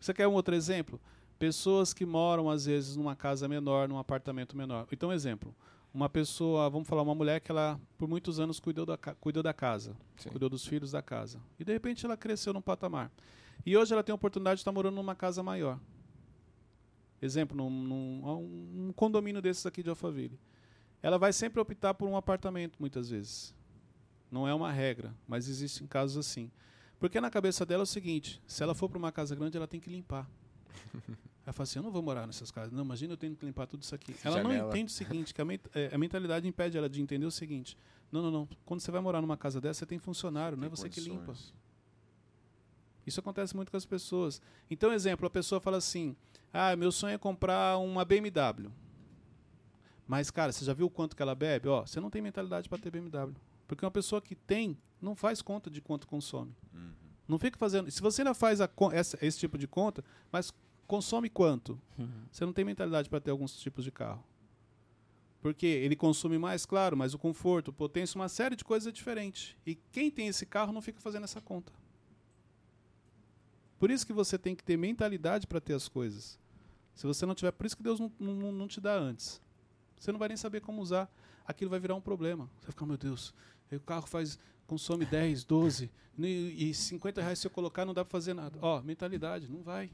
Você 0.00 0.12
quer 0.12 0.26
um 0.26 0.32
outro 0.32 0.54
exemplo? 0.54 1.00
Pessoas 1.38 1.92
que 1.94 2.04
moram, 2.04 2.48
às 2.50 2.66
vezes, 2.66 2.96
numa 2.96 3.14
casa 3.16 3.48
menor, 3.48 3.88
num 3.88 3.98
apartamento 3.98 4.56
menor. 4.56 4.86
Então, 4.92 5.08
um 5.10 5.12
exemplo. 5.12 5.54
Uma 5.94 6.08
pessoa, 6.08 6.70
vamos 6.70 6.88
falar, 6.88 7.02
uma 7.02 7.14
mulher 7.14 7.40
que 7.40 7.50
ela, 7.50 7.78
por 7.98 8.08
muitos 8.08 8.40
anos, 8.40 8.58
cuidou 8.58 8.86
da, 8.86 8.96
cuidou 8.96 9.42
da 9.42 9.52
casa. 9.52 9.94
Sim. 10.16 10.30
Cuidou 10.30 10.48
dos 10.48 10.66
filhos 10.66 10.90
da 10.92 11.02
casa. 11.02 11.38
E, 11.58 11.64
de 11.64 11.72
repente, 11.72 12.04
ela 12.06 12.16
cresceu 12.16 12.52
num 12.52 12.62
patamar. 12.62 13.10
E 13.66 13.76
hoje 13.76 13.92
ela 13.92 14.02
tem 14.02 14.12
a 14.12 14.16
oportunidade 14.16 14.56
de 14.56 14.60
estar 14.62 14.72
morando 14.72 14.94
numa 14.94 15.14
casa 15.14 15.42
maior. 15.42 15.78
Exemplo, 17.20 17.56
num, 17.56 17.70
num- 17.70 18.88
um 18.88 18.92
condomínio 18.94 19.40
desses 19.40 19.64
aqui 19.66 19.82
de 19.82 19.90
Alphaville. 19.90 20.38
Ela 21.02 21.18
vai 21.18 21.32
sempre 21.32 21.60
optar 21.60 21.94
por 21.94 22.08
um 22.08 22.16
apartamento, 22.16 22.76
muitas 22.80 23.10
vezes. 23.10 23.54
Não 24.30 24.48
é 24.48 24.54
uma 24.54 24.72
regra, 24.72 25.14
mas 25.28 25.46
existem 25.48 25.86
casos 25.86 26.16
assim. 26.16 26.50
Porque 27.02 27.20
na 27.20 27.28
cabeça 27.30 27.66
dela 27.66 27.82
é 27.82 27.82
o 27.82 27.86
seguinte: 27.86 28.40
se 28.46 28.62
ela 28.62 28.76
for 28.76 28.88
para 28.88 28.96
uma 28.96 29.10
casa 29.10 29.34
grande, 29.34 29.56
ela 29.56 29.66
tem 29.66 29.80
que 29.80 29.90
limpar. 29.90 30.30
Ela 31.44 31.52
fala 31.52 31.64
assim: 31.64 31.80
eu 31.80 31.82
não 31.82 31.90
vou 31.90 32.00
morar 32.00 32.24
nessas 32.28 32.52
casas. 32.52 32.70
Não, 32.70 32.84
imagina 32.84 33.12
eu 33.14 33.16
tendo 33.16 33.34
que 33.36 33.44
limpar 33.44 33.66
tudo 33.66 33.82
isso 33.82 33.92
aqui. 33.92 34.14
Ela 34.22 34.40
não 34.44 34.50
Janela. 34.52 34.68
entende 34.68 34.92
o 34.92 34.94
seguinte: 34.94 35.34
que 35.34 35.40
a, 35.42 35.44
ment- 35.44 35.66
é, 35.74 35.90
a 35.92 35.98
mentalidade 35.98 36.46
impede 36.46 36.78
ela 36.78 36.88
de 36.88 37.02
entender 37.02 37.26
o 37.26 37.30
seguinte: 37.32 37.76
não, 38.12 38.22
não, 38.22 38.30
não. 38.30 38.48
Quando 38.64 38.78
você 38.78 38.92
vai 38.92 39.00
morar 39.00 39.20
numa 39.20 39.36
casa 39.36 39.60
dessa, 39.60 39.80
você 39.80 39.86
tem 39.86 39.98
funcionário, 39.98 40.56
não 40.56 40.64
é 40.64 40.68
Tem 40.68 40.76
você 40.76 40.88
que 40.88 41.00
limpa. 41.00 41.26
condições. 41.26 41.52
Isso 43.04 43.18
acontece 43.18 43.56
muito 43.56 43.72
com 43.72 43.76
as 43.76 43.84
pessoas. 43.84 44.40
Então, 44.70 44.92
exemplo, 44.92 45.26
a 45.26 45.30
pessoa 45.30 45.60
fala 45.60 45.78
assim: 45.78 46.14
"Ah, 46.52 46.76
meu 46.76 46.92
sonho 46.92 47.14
é 47.14 47.18
comprar 47.18 47.76
uma 47.78 48.04
BMW". 48.04 48.70
Mas, 50.06 50.30
cara, 50.30 50.52
você 50.52 50.64
já 50.64 50.72
viu 50.72 50.86
o 50.86 50.90
quanto 50.90 51.16
que 51.16 51.22
ela 51.22 51.34
bebe? 51.34 51.68
Ó, 51.68 51.84
você 51.84 51.98
não 51.98 52.08
tem 52.10 52.22
mentalidade 52.22 52.68
para 52.68 52.78
ter 52.78 52.90
BMW. 52.92 53.34
Porque 53.66 53.84
uma 53.84 53.90
pessoa 53.90 54.22
que 54.22 54.36
tem 54.36 54.78
não 55.02 55.14
faz 55.16 55.42
conta 55.42 55.68
de 55.70 55.80
quanto 55.80 56.06
consome. 56.06 56.54
Uhum. 56.72 56.92
Não 57.28 57.38
fica 57.38 57.58
fazendo. 57.58 57.90
Se 57.90 58.00
você 58.00 58.22
ainda 58.22 58.34
faz 58.34 58.60
a 58.60 58.68
essa- 58.92 59.18
esse 59.24 59.38
tipo 59.38 59.58
de 59.58 59.66
conta, 59.66 60.04
mas 60.30 60.52
consome 60.86 61.28
quanto? 61.28 61.80
Uhum. 61.98 62.08
Você 62.30 62.44
não 62.46 62.52
tem 62.52 62.64
mentalidade 62.64 63.08
para 63.08 63.20
ter 63.20 63.30
alguns 63.30 63.56
tipos 63.58 63.84
de 63.84 63.90
carro. 63.90 64.22
Porque 65.40 65.66
ele 65.66 65.96
consome 65.96 66.38
mais, 66.38 66.64
claro, 66.64 66.96
mas 66.96 67.14
o 67.14 67.18
conforto, 67.18 67.72
potência, 67.72 68.16
uma 68.18 68.28
série 68.28 68.54
de 68.54 68.64
coisas 68.64 68.86
é 68.86 68.92
diferente. 68.92 69.58
E 69.66 69.74
quem 69.74 70.08
tem 70.10 70.28
esse 70.28 70.46
carro 70.46 70.72
não 70.72 70.80
fica 70.80 71.00
fazendo 71.00 71.24
essa 71.24 71.40
conta. 71.40 71.72
Por 73.78 73.90
isso 73.90 74.06
que 74.06 74.12
você 74.12 74.38
tem 74.38 74.54
que 74.54 74.62
ter 74.62 74.76
mentalidade 74.76 75.46
para 75.46 75.60
ter 75.60 75.74
as 75.74 75.88
coisas. 75.88 76.38
Se 76.94 77.06
você 77.06 77.26
não 77.26 77.34
tiver, 77.34 77.50
por 77.52 77.66
isso 77.66 77.76
que 77.76 77.82
Deus 77.82 77.98
não, 77.98 78.12
não, 78.20 78.52
não 78.52 78.68
te 78.68 78.80
dá 78.80 78.94
antes. 78.96 79.40
Você 79.98 80.12
não 80.12 80.18
vai 80.18 80.28
nem 80.28 80.36
saber 80.36 80.60
como 80.60 80.80
usar. 80.80 81.10
Aquilo 81.44 81.70
vai 81.70 81.80
virar 81.80 81.96
um 81.96 82.00
problema. 82.00 82.44
Você 82.60 82.66
vai 82.66 82.70
ficar, 82.72 82.86
meu 82.86 82.96
Deus, 82.96 83.34
o 83.72 83.80
carro 83.80 84.06
faz 84.06 84.38
consome 84.72 85.04
10, 85.04 85.44
12, 85.44 85.90
e 86.18 86.70
e 86.70 86.74
50 86.74 87.20
reais 87.20 87.38
se 87.38 87.46
eu 87.46 87.50
colocar 87.50 87.84
não 87.84 87.92
dá 87.92 88.02
para 88.06 88.10
fazer 88.10 88.32
nada. 88.32 88.58
Ó, 88.62 88.80
mentalidade, 88.80 89.46
não 89.50 89.62
vai. 89.62 89.90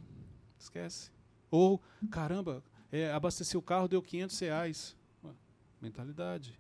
Esquece. 0.57 1.11
Ou, 1.51 1.83
caramba, 2.13 2.63
é, 2.93 3.11
abasteci 3.11 3.57
o 3.57 3.63
carro, 3.63 3.89
deu 3.89 4.01
500 4.01 4.39
reais. 4.39 4.97
Mentalidade. 5.81 6.57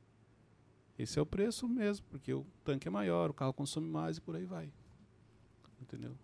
Esse 0.98 1.16
é 1.18 1.22
o 1.22 1.26
preço 1.26 1.68
mesmo, 1.68 2.04
porque 2.10 2.32
o 2.34 2.44
tanque 2.64 2.88
é 2.88 2.90
maior, 2.90 3.30
o 3.30 3.34
carro 3.34 3.52
consome 3.52 3.88
mais 3.88 4.16
e 4.16 4.20
por 4.20 4.34
aí 4.34 4.44
vai. 4.44 4.72
Entendeu? 5.80 6.16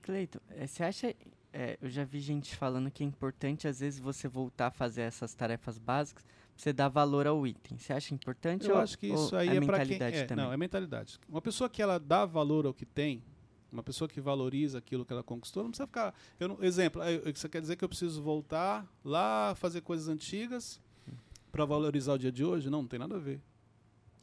Cleito, 0.00 0.40
eh, 0.48 0.66
você 0.66 0.82
acha. 0.84 1.14
eh, 1.52 1.78
eu 1.82 1.90
já 1.90 2.02
vi 2.02 2.18
gente 2.20 2.56
falando 2.56 2.90
que 2.90 3.04
é 3.04 3.06
importante, 3.06 3.68
às 3.68 3.80
vezes, 3.80 4.00
você 4.00 4.26
voltar 4.26 4.68
a 4.68 4.70
fazer 4.70 5.02
essas 5.02 5.34
tarefas 5.34 5.78
básicas, 5.78 6.24
você 6.56 6.72
dar 6.72 6.88
valor 6.88 7.26
ao 7.26 7.46
item. 7.46 7.76
Você 7.78 7.92
acha 7.92 8.14
importante 8.14 8.68
Eu 8.68 8.76
ou, 8.76 8.80
acho 8.80 8.98
que 8.98 9.06
isso 9.08 9.34
aí 9.34 9.48
é 9.48 9.56
é 9.56 9.60
para 9.60 9.78
quem 9.80 9.88
mentalidade 9.90 10.16
é, 10.16 10.24
também? 10.26 10.44
não, 10.44 10.52
é 10.52 10.56
mentalidade. 10.56 11.18
Uma 11.28 11.42
pessoa 11.42 11.68
que 11.68 11.82
ela 11.82 11.98
dá 11.98 12.24
valor 12.24 12.66
ao 12.66 12.74
que 12.74 12.86
tem, 12.86 13.22
uma 13.72 13.82
pessoa 13.82 14.06
que 14.08 14.20
valoriza 14.20 14.78
aquilo 14.78 15.04
que 15.04 15.12
ela 15.12 15.22
conquistou, 15.22 15.62
não 15.62 15.70
precisa 15.70 15.86
ficar, 15.86 16.14
eu 16.38 16.48
não- 16.48 16.62
exemplo, 16.62 17.00
isso 17.32 17.48
quer 17.48 17.60
dizer 17.60 17.76
que 17.76 17.84
eu 17.84 17.88
preciso 17.88 18.22
voltar 18.22 18.86
lá 19.04 19.54
fazer 19.56 19.80
coisas 19.80 20.08
antigas 20.08 20.80
para 21.50 21.64
valorizar 21.64 22.12
o 22.14 22.18
dia 22.18 22.30
de 22.30 22.44
hoje? 22.44 22.68
Não, 22.70 22.82
não 22.82 22.88
tem 22.88 22.98
nada 22.98 23.16
a 23.16 23.18
ver. 23.18 23.40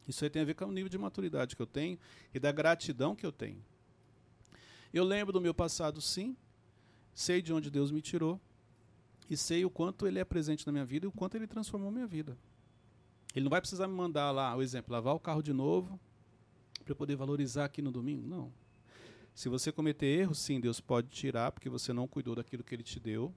Isso 0.08 0.24
aí 0.24 0.30
tem 0.30 0.42
a 0.42 0.44
ver 0.44 0.54
com 0.54 0.64
o 0.64 0.72
nível 0.72 0.88
de 0.88 0.98
maturidade 0.98 1.54
que 1.54 1.62
eu 1.62 1.66
tenho 1.66 1.98
e 2.34 2.38
da 2.40 2.50
gratidão 2.50 3.14
que 3.14 3.24
eu 3.24 3.30
tenho. 3.30 3.62
Eu 4.92 5.04
lembro 5.04 5.32
do 5.32 5.40
meu 5.40 5.54
passado, 5.54 6.00
sim. 6.00 6.36
Sei 7.14 7.40
de 7.42 7.52
onde 7.52 7.70
Deus 7.70 7.90
me 7.92 8.00
tirou. 8.00 8.40
E 9.30 9.36
sei 9.36 9.64
o 9.64 9.70
quanto 9.70 10.08
Ele 10.08 10.18
é 10.18 10.24
presente 10.24 10.66
na 10.66 10.72
minha 10.72 10.84
vida 10.84 11.06
e 11.06 11.08
o 11.08 11.12
quanto 11.12 11.36
Ele 11.36 11.46
transformou 11.46 11.90
minha 11.90 12.06
vida. 12.06 12.36
Ele 13.34 13.44
não 13.44 13.50
vai 13.50 13.60
precisar 13.60 13.86
me 13.86 13.94
mandar 13.94 14.32
lá, 14.32 14.56
o 14.56 14.60
exemplo, 14.60 14.92
lavar 14.92 15.14
o 15.14 15.20
carro 15.20 15.40
de 15.40 15.52
novo 15.52 15.98
para 16.82 16.90
eu 16.92 16.96
poder 16.96 17.14
valorizar 17.14 17.64
aqui 17.64 17.80
no 17.80 17.92
domingo. 17.92 18.26
Não. 18.26 18.52
Se 19.32 19.48
você 19.48 19.70
cometer 19.70 20.06
erros, 20.06 20.38
sim, 20.38 20.60
Deus 20.60 20.80
pode 20.80 21.08
tirar, 21.08 21.52
porque 21.52 21.70
você 21.70 21.92
não 21.92 22.08
cuidou 22.08 22.34
daquilo 22.34 22.64
que 22.64 22.74
Ele 22.74 22.82
te 22.82 22.98
deu, 22.98 23.32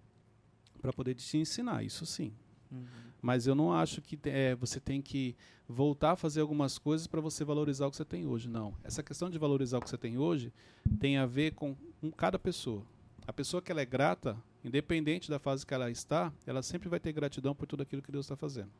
para 0.81 0.91
poder 0.91 1.13
te 1.13 1.37
ensinar. 1.37 1.83
Isso 1.83 2.05
sim. 2.05 2.33
Uhum. 2.71 2.85
Mas 3.21 3.45
eu 3.45 3.53
não 3.53 3.71
acho 3.71 4.01
que 4.01 4.19
é, 4.25 4.55
você 4.55 4.79
tem 4.79 5.01
que 5.01 5.35
voltar 5.67 6.11
a 6.11 6.15
fazer 6.15 6.41
algumas 6.41 6.77
coisas 6.77 7.07
para 7.07 7.21
você 7.21 7.45
valorizar 7.45 7.87
o 7.87 7.91
que 7.91 7.97
você 7.97 8.03
tem 8.03 8.25
hoje. 8.25 8.49
Não. 8.49 8.73
Essa 8.83 9.03
questão 9.03 9.29
de 9.29 9.37
valorizar 9.37 9.77
o 9.77 9.81
que 9.81 9.89
você 9.89 9.97
tem 9.97 10.17
hoje 10.17 10.51
tem 10.99 11.17
a 11.17 11.25
ver 11.25 11.53
com, 11.53 11.75
com 12.01 12.11
cada 12.11 12.39
pessoa. 12.39 12.83
A 13.25 13.31
pessoa 13.31 13.61
que 13.61 13.71
ela 13.71 13.81
é 13.81 13.85
grata, 13.85 14.35
independente 14.63 15.29
da 15.29 15.39
fase 15.39 15.65
que 15.65 15.73
ela 15.73 15.91
está, 15.91 16.31
ela 16.45 16.61
sempre 16.61 16.89
vai 16.89 16.99
ter 16.99 17.11
gratidão 17.11 17.53
por 17.53 17.67
tudo 17.67 17.83
aquilo 17.83 18.01
que 18.01 18.11
Deus 18.11 18.25
está 18.25 18.35
fazendo. 18.35 18.71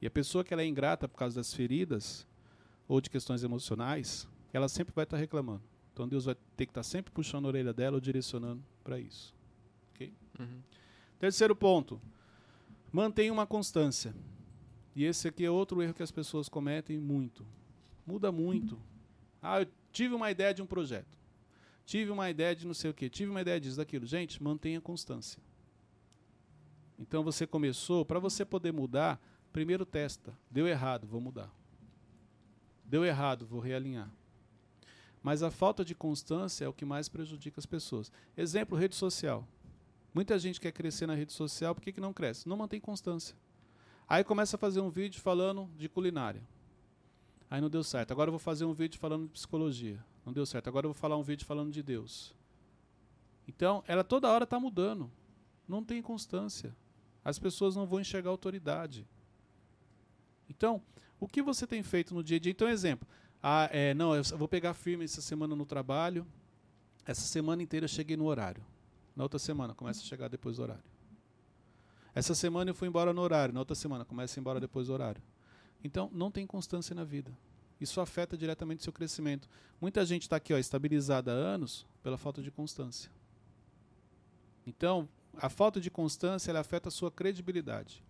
E 0.00 0.06
a 0.06 0.10
pessoa 0.10 0.44
que 0.44 0.52
ela 0.52 0.62
é 0.62 0.66
ingrata 0.66 1.08
por 1.08 1.16
causa 1.18 1.36
das 1.36 1.52
feridas 1.52 2.26
ou 2.88 3.00
de 3.00 3.10
questões 3.10 3.42
emocionais, 3.42 4.28
ela 4.52 4.68
sempre 4.68 4.94
vai 4.94 5.04
estar 5.04 5.16
reclamando. 5.16 5.62
Então 5.92 6.06
Deus 6.06 6.26
vai 6.26 6.36
ter 6.56 6.66
que 6.66 6.70
estar 6.70 6.82
sempre 6.82 7.12
puxando 7.12 7.46
a 7.46 7.48
orelha 7.48 7.72
dela 7.72 7.96
ou 7.96 8.00
direcionando 8.00 8.62
para 8.84 8.98
isso. 8.98 9.34
Uhum. 10.38 10.60
Terceiro 11.18 11.56
ponto. 11.56 12.00
Mantenha 12.92 13.32
uma 13.32 13.46
constância. 13.46 14.14
E 14.94 15.04
esse 15.04 15.28
aqui 15.28 15.44
é 15.44 15.50
outro 15.50 15.82
erro 15.82 15.94
que 15.94 16.02
as 16.02 16.10
pessoas 16.10 16.48
cometem 16.48 16.98
muito. 16.98 17.44
Muda 18.06 18.30
muito. 18.30 18.78
Ah, 19.42 19.60
eu 19.60 19.66
tive 19.92 20.14
uma 20.14 20.30
ideia 20.30 20.54
de 20.54 20.62
um 20.62 20.66
projeto. 20.66 21.16
Tive 21.86 22.10
uma 22.10 22.28
ideia 22.28 22.54
de 22.54 22.66
não 22.66 22.74
sei 22.74 22.90
o 22.90 22.94
quê. 22.94 23.08
Tive 23.08 23.30
uma 23.30 23.40
ideia 23.40 23.60
disso, 23.60 23.76
daquilo. 23.76 24.04
Gente, 24.04 24.42
mantenha 24.42 24.80
constância. 24.80 25.40
Então 26.98 27.22
você 27.22 27.46
começou, 27.46 28.04
para 28.04 28.18
você 28.18 28.44
poder 28.44 28.72
mudar, 28.72 29.20
primeiro 29.52 29.86
testa. 29.86 30.36
Deu 30.50 30.66
errado, 30.66 31.06
vou 31.06 31.20
mudar. 31.20 31.48
Deu 32.84 33.04
errado, 33.04 33.46
vou 33.46 33.60
realinhar. 33.60 34.10
Mas 35.22 35.44
a 35.44 35.50
falta 35.50 35.84
de 35.84 35.94
constância 35.94 36.64
é 36.64 36.68
o 36.68 36.72
que 36.72 36.84
mais 36.84 37.08
prejudica 37.08 37.60
as 37.60 37.66
pessoas. 37.66 38.10
Exemplo, 38.36 38.76
rede 38.76 38.96
social. 38.96 39.46
Muita 40.12 40.38
gente 40.38 40.60
quer 40.60 40.72
crescer 40.72 41.06
na 41.06 41.14
rede 41.14 41.32
social, 41.32 41.74
por 41.74 41.82
que, 41.82 41.92
que 41.92 42.00
não 42.00 42.12
cresce? 42.12 42.48
Não 42.48 42.56
mantém 42.56 42.80
constância. 42.80 43.36
Aí 44.08 44.24
começa 44.24 44.56
a 44.56 44.58
fazer 44.58 44.80
um 44.80 44.90
vídeo 44.90 45.20
falando 45.20 45.68
de 45.76 45.88
culinária. 45.88 46.42
Aí 47.48 47.60
não 47.60 47.70
deu 47.70 47.84
certo. 47.84 48.10
Agora 48.10 48.28
eu 48.28 48.32
vou 48.32 48.40
fazer 48.40 48.64
um 48.64 48.72
vídeo 48.72 48.98
falando 48.98 49.26
de 49.26 49.32
psicologia. 49.32 50.02
Não 50.26 50.32
deu 50.32 50.44
certo. 50.44 50.66
Agora 50.66 50.86
eu 50.86 50.92
vou 50.92 51.00
falar 51.00 51.16
um 51.16 51.22
vídeo 51.22 51.46
falando 51.46 51.70
de 51.70 51.84
Deus. 51.84 52.34
Então, 53.46 53.84
ela 53.86 54.02
toda 54.02 54.28
hora 54.28 54.42
está 54.42 54.58
mudando. 54.58 55.08
Não 55.68 55.84
tem 55.84 56.02
constância. 56.02 56.74
As 57.24 57.38
pessoas 57.38 57.76
não 57.76 57.86
vão 57.86 58.00
enxergar 58.00 58.30
autoridade. 58.30 59.06
Então, 60.50 60.82
o 61.20 61.28
que 61.28 61.40
você 61.40 61.64
tem 61.64 61.80
feito 61.80 62.12
no 62.12 62.24
dia 62.24 62.38
a 62.38 62.40
dia? 62.40 62.50
Então, 62.50 62.68
exemplo. 62.68 63.06
Ah, 63.40 63.68
é, 63.70 63.94
não, 63.94 64.16
eu 64.16 64.24
vou 64.36 64.48
pegar 64.48 64.74
firme 64.74 65.04
essa 65.04 65.22
semana 65.22 65.54
no 65.54 65.64
trabalho. 65.64 66.26
Essa 67.04 67.22
semana 67.22 67.62
inteira 67.62 67.84
eu 67.84 67.88
cheguei 67.88 68.16
no 68.16 68.26
horário. 68.26 68.64
Na 69.14 69.22
outra 69.22 69.38
semana, 69.38 69.74
começa 69.74 70.00
a 70.00 70.04
chegar 70.04 70.26
depois 70.26 70.56
do 70.56 70.64
horário. 70.64 70.84
Essa 72.12 72.34
semana 72.34 72.70
eu 72.70 72.74
fui 72.74 72.88
embora 72.88 73.12
no 73.12 73.20
horário. 73.20 73.54
Na 73.54 73.60
outra 73.60 73.76
semana, 73.76 74.04
começa 74.04 74.34
a 74.34 74.36
ir 74.38 74.42
embora 74.42 74.58
depois 74.58 74.88
do 74.88 74.92
horário. 74.92 75.22
Então, 75.84 76.10
não 76.12 76.32
tem 76.32 76.44
constância 76.48 76.96
na 76.96 77.04
vida. 77.04 77.30
Isso 77.80 78.00
afeta 78.00 78.36
diretamente 78.36 78.80
o 78.80 78.82
seu 78.84 78.92
crescimento. 78.92 79.48
Muita 79.80 80.04
gente 80.06 80.22
está 80.22 80.36
aqui 80.36 80.54
ó, 80.54 80.58
estabilizada 80.58 81.30
há 81.30 81.34
anos 81.34 81.86
pela 82.02 82.16
falta 82.16 82.42
de 82.42 82.50
constância. 82.50 83.10
Então, 84.66 85.08
a 85.36 85.48
falta 85.48 85.80
de 85.80 85.90
constância 85.90 86.50
ela 86.50 86.60
afeta 86.60 86.88
a 86.88 86.92
sua 86.92 87.10
credibilidade. 87.10 88.02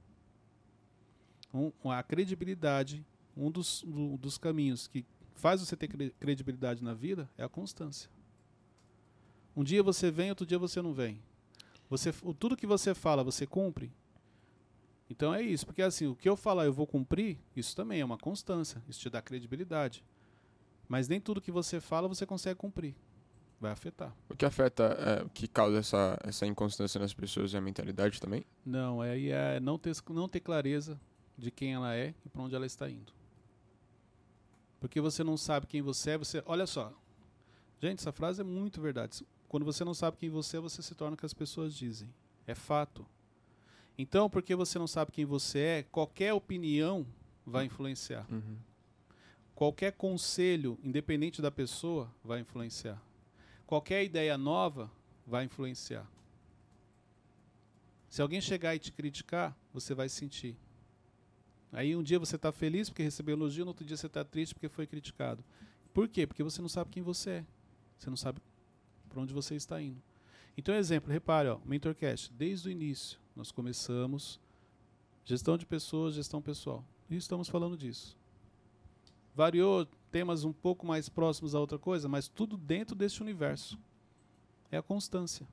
Um, 1.52 1.72
a 1.90 2.02
credibilidade, 2.02 3.04
um 3.36 3.50
dos, 3.50 3.82
do- 3.82 4.16
dos 4.18 4.38
caminhos 4.38 4.86
que 4.86 5.04
faz 5.34 5.60
você 5.60 5.76
ter 5.76 5.88
cre- 5.88 6.14
credibilidade 6.20 6.82
na 6.82 6.94
vida 6.94 7.28
é 7.36 7.44
a 7.44 7.48
constância. 7.48 8.08
Um 9.56 9.64
dia 9.64 9.82
você 9.82 10.10
vem, 10.10 10.30
outro 10.30 10.46
dia 10.46 10.58
você 10.58 10.80
não 10.80 10.92
vem. 10.92 11.20
Você, 11.88 12.12
tudo 12.38 12.56
que 12.56 12.66
você 12.66 12.94
fala, 12.94 13.24
você 13.24 13.46
cumpre. 13.46 13.90
Então 15.08 15.32
é 15.32 15.40
isso, 15.40 15.64
porque 15.64 15.82
assim, 15.82 16.06
o 16.06 16.16
que 16.16 16.28
eu 16.28 16.36
falar 16.36 16.64
eu 16.64 16.72
vou 16.72 16.86
cumprir, 16.86 17.38
isso 17.54 17.76
também 17.76 18.00
é 18.00 18.04
uma 18.04 18.18
constância, 18.18 18.82
isso 18.88 19.00
te 19.00 19.08
dá 19.08 19.22
credibilidade. 19.22 20.04
Mas 20.88 21.08
nem 21.08 21.20
tudo 21.20 21.40
que 21.40 21.52
você 21.52 21.80
fala 21.80 22.08
você 22.08 22.26
consegue 22.26 22.58
cumprir. 22.58 22.94
Vai 23.60 23.72
afetar. 23.72 24.14
O 24.28 24.36
que 24.36 24.44
afeta, 24.44 24.84
é, 24.84 25.22
o 25.22 25.30
que 25.30 25.48
causa 25.48 25.78
essa, 25.78 26.18
essa 26.22 26.46
inconstância 26.46 27.00
nas 27.00 27.14
pessoas 27.14 27.54
é 27.54 27.58
a 27.58 27.60
mentalidade 27.60 28.20
também? 28.20 28.44
Não, 28.64 29.00
aí 29.00 29.30
é 29.30 29.58
não 29.60 29.78
ter, 29.78 29.96
não 30.10 30.28
ter 30.28 30.40
clareza 30.40 31.00
de 31.38 31.50
quem 31.50 31.72
ela 31.74 31.94
é 31.94 32.14
e 32.24 32.28
para 32.28 32.42
onde 32.42 32.54
ela 32.54 32.66
está 32.66 32.88
indo. 32.88 33.12
Porque 34.78 35.00
você 35.00 35.24
não 35.24 35.36
sabe 35.36 35.66
quem 35.66 35.80
você 35.80 36.10
é, 36.10 36.18
você. 36.18 36.42
Olha 36.44 36.66
só. 36.66 36.92
Gente, 37.80 38.00
essa 38.00 38.12
frase 38.12 38.40
é 38.40 38.44
muito 38.44 38.80
verdade. 38.80 39.26
Quando 39.48 39.64
você 39.64 39.84
não 39.84 39.94
sabe 39.94 40.16
quem 40.16 40.28
você 40.28 40.58
é, 40.58 40.60
você 40.60 40.82
se 40.82 40.94
torna 40.94 41.14
o 41.14 41.16
que 41.16 41.26
as 41.26 41.34
pessoas 41.34 41.74
dizem. 41.74 42.12
É 42.46 42.54
fato. 42.54 43.06
Então, 43.98 44.28
porque 44.28 44.54
você 44.54 44.78
não 44.78 44.86
sabe 44.86 45.10
quem 45.10 45.24
você 45.24 45.58
é, 45.58 45.82
qualquer 45.84 46.32
opinião 46.32 47.06
vai 47.46 47.64
influenciar. 47.64 48.26
Uhum. 48.30 48.56
Qualquer 49.54 49.92
conselho, 49.92 50.78
independente 50.82 51.40
da 51.40 51.50
pessoa, 51.50 52.12
vai 52.22 52.40
influenciar. 52.40 53.00
Qualquer 53.66 54.04
ideia 54.04 54.36
nova 54.36 54.90
vai 55.26 55.44
influenciar. 55.44 56.06
Se 58.08 58.20
alguém 58.20 58.40
chegar 58.40 58.74
e 58.74 58.78
te 58.78 58.92
criticar, 58.92 59.56
você 59.72 59.94
vai 59.94 60.08
sentir. 60.08 60.56
Aí 61.72 61.96
um 61.96 62.02
dia 62.02 62.18
você 62.18 62.36
está 62.36 62.52
feliz 62.52 62.88
porque 62.88 63.02
recebeu 63.02 63.36
elogio, 63.36 63.64
no 63.64 63.70
outro 63.70 63.84
dia 63.84 63.96
você 63.96 64.06
está 64.06 64.24
triste 64.24 64.54
porque 64.54 64.68
foi 64.68 64.86
criticado. 64.86 65.42
Por 65.92 66.08
quê? 66.08 66.26
Porque 66.26 66.42
você 66.42 66.60
não 66.60 66.68
sabe 66.68 66.90
quem 66.90 67.02
você 67.02 67.30
é. 67.30 67.46
Você 67.98 68.10
não 68.10 68.16
sabe 68.16 68.40
para 69.08 69.20
onde 69.20 69.32
você 69.32 69.54
está 69.54 69.80
indo. 69.80 70.00
Então, 70.56 70.74
exemplo, 70.74 71.12
repare, 71.12 71.48
ó, 71.48 71.58
MentorCast, 71.64 72.32
desde 72.32 72.68
o 72.68 72.70
início, 72.70 73.18
nós 73.36 73.52
começamos 73.52 74.40
gestão 75.24 75.58
de 75.58 75.66
pessoas, 75.66 76.14
gestão 76.14 76.40
pessoal. 76.40 76.82
E 77.10 77.16
estamos 77.16 77.48
falando 77.48 77.76
disso. 77.76 78.16
Variou 79.34 79.86
temas 80.10 80.44
um 80.44 80.52
pouco 80.52 80.86
mais 80.86 81.10
próximos 81.10 81.54
a 81.54 81.60
outra 81.60 81.78
coisa, 81.78 82.08
mas 82.08 82.26
tudo 82.26 82.56
dentro 82.56 82.96
desse 82.96 83.20
universo. 83.20 83.78
É 84.70 84.78
a 84.78 84.82
constância. 84.82 85.46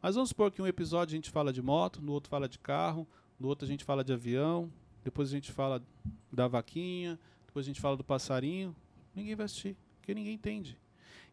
Mas 0.00 0.14
vamos 0.14 0.28
supor 0.28 0.52
que 0.52 0.62
um 0.62 0.66
episódio 0.66 1.12
a 1.14 1.16
gente 1.16 1.30
fala 1.30 1.52
de 1.52 1.60
moto, 1.60 2.00
no 2.00 2.12
outro 2.12 2.30
fala 2.30 2.48
de 2.48 2.58
carro, 2.58 3.06
no 3.38 3.48
outro 3.48 3.64
a 3.64 3.68
gente 3.68 3.84
fala 3.84 4.04
de 4.04 4.12
avião, 4.12 4.72
depois 5.02 5.28
a 5.28 5.32
gente 5.32 5.50
fala 5.50 5.82
da 6.30 6.46
vaquinha, 6.46 7.18
depois 7.46 7.66
a 7.66 7.68
gente 7.68 7.80
fala 7.80 7.96
do 7.96 8.04
passarinho. 8.04 8.74
Ninguém 9.14 9.34
vai 9.34 9.46
assistir, 9.46 9.76
porque 9.96 10.14
ninguém 10.14 10.34
entende. 10.34 10.78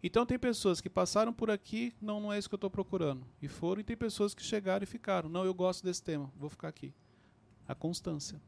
Então 0.01 0.25
tem 0.25 0.39
pessoas 0.39 0.79
que 0.79 0.89
passaram 0.89 1.33
por 1.33 1.51
aqui, 1.51 1.93
não, 2.01 2.21
não 2.21 2.31
é 2.31 2.39
isso 2.39 2.47
que 2.47 2.55
eu 2.55 2.57
estou 2.57 2.69
procurando. 2.69 3.25
E 3.41 3.47
foram, 3.47 3.81
e 3.81 3.83
tem 3.83 3.97
pessoas 3.97 4.33
que 4.33 4.41
chegaram 4.41 4.83
e 4.83 4.87
ficaram. 4.87 5.29
Não, 5.29 5.43
eu 5.43 5.53
gosto 5.53 5.83
desse 5.83 6.01
tema, 6.01 6.31
vou 6.37 6.49
ficar 6.49 6.69
aqui. 6.69 6.93
A 7.67 7.75
constância. 7.75 8.41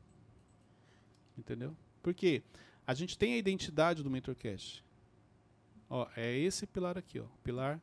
Entendeu? 1.38 1.76
Por 2.02 2.14
quê? 2.14 2.42
A 2.88 2.94
gente 2.94 3.18
tem 3.18 3.34
a 3.34 3.38
identidade 3.38 4.02
do 4.02 4.10
MentorCast. 4.10 4.84
Ó, 5.90 6.08
é 6.16 6.38
esse 6.38 6.66
pilar 6.66 6.98
aqui, 6.98 7.20
ó. 7.20 7.26
Pilar 7.44 7.82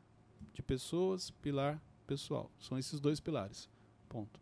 de 0.51 0.63
pessoas, 0.63 1.29
pilar 1.29 1.81
pessoal. 2.07 2.51
São 2.59 2.77
esses 2.77 2.99
dois 2.99 3.19
pilares. 3.19 3.69
Ponto. 4.07 4.41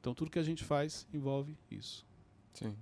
Então 0.00 0.14
tudo 0.14 0.30
que 0.30 0.38
a 0.38 0.42
gente 0.42 0.64
faz 0.64 1.06
envolve 1.12 1.58
isso. 1.70 2.06
Sim. 2.54 2.74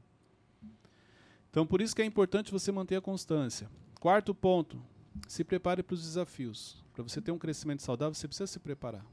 Então 1.51 1.67
por 1.67 1.81
isso 1.81 1.95
que 1.95 2.03
é 2.03 2.05
importante 2.05 2.53
você 2.53 2.71
manter 2.71 2.97
a 2.97 3.01
constância. 3.01 3.69
Quarto 3.99 4.35
ponto, 4.35 4.81
se 5.29 5.45
prepare 5.45 5.83
para 5.83 5.95
os 5.95 6.03
desafios. 6.03 6.83
Para 6.93 7.03
você 7.03 7.21
ter 7.21 7.33
um 7.33 7.39
crescimento 7.39 7.83
saudável, 7.83 8.15
você 8.15 8.27
precisa 8.29 8.47
se 8.47 8.59
preparar. 8.59 9.05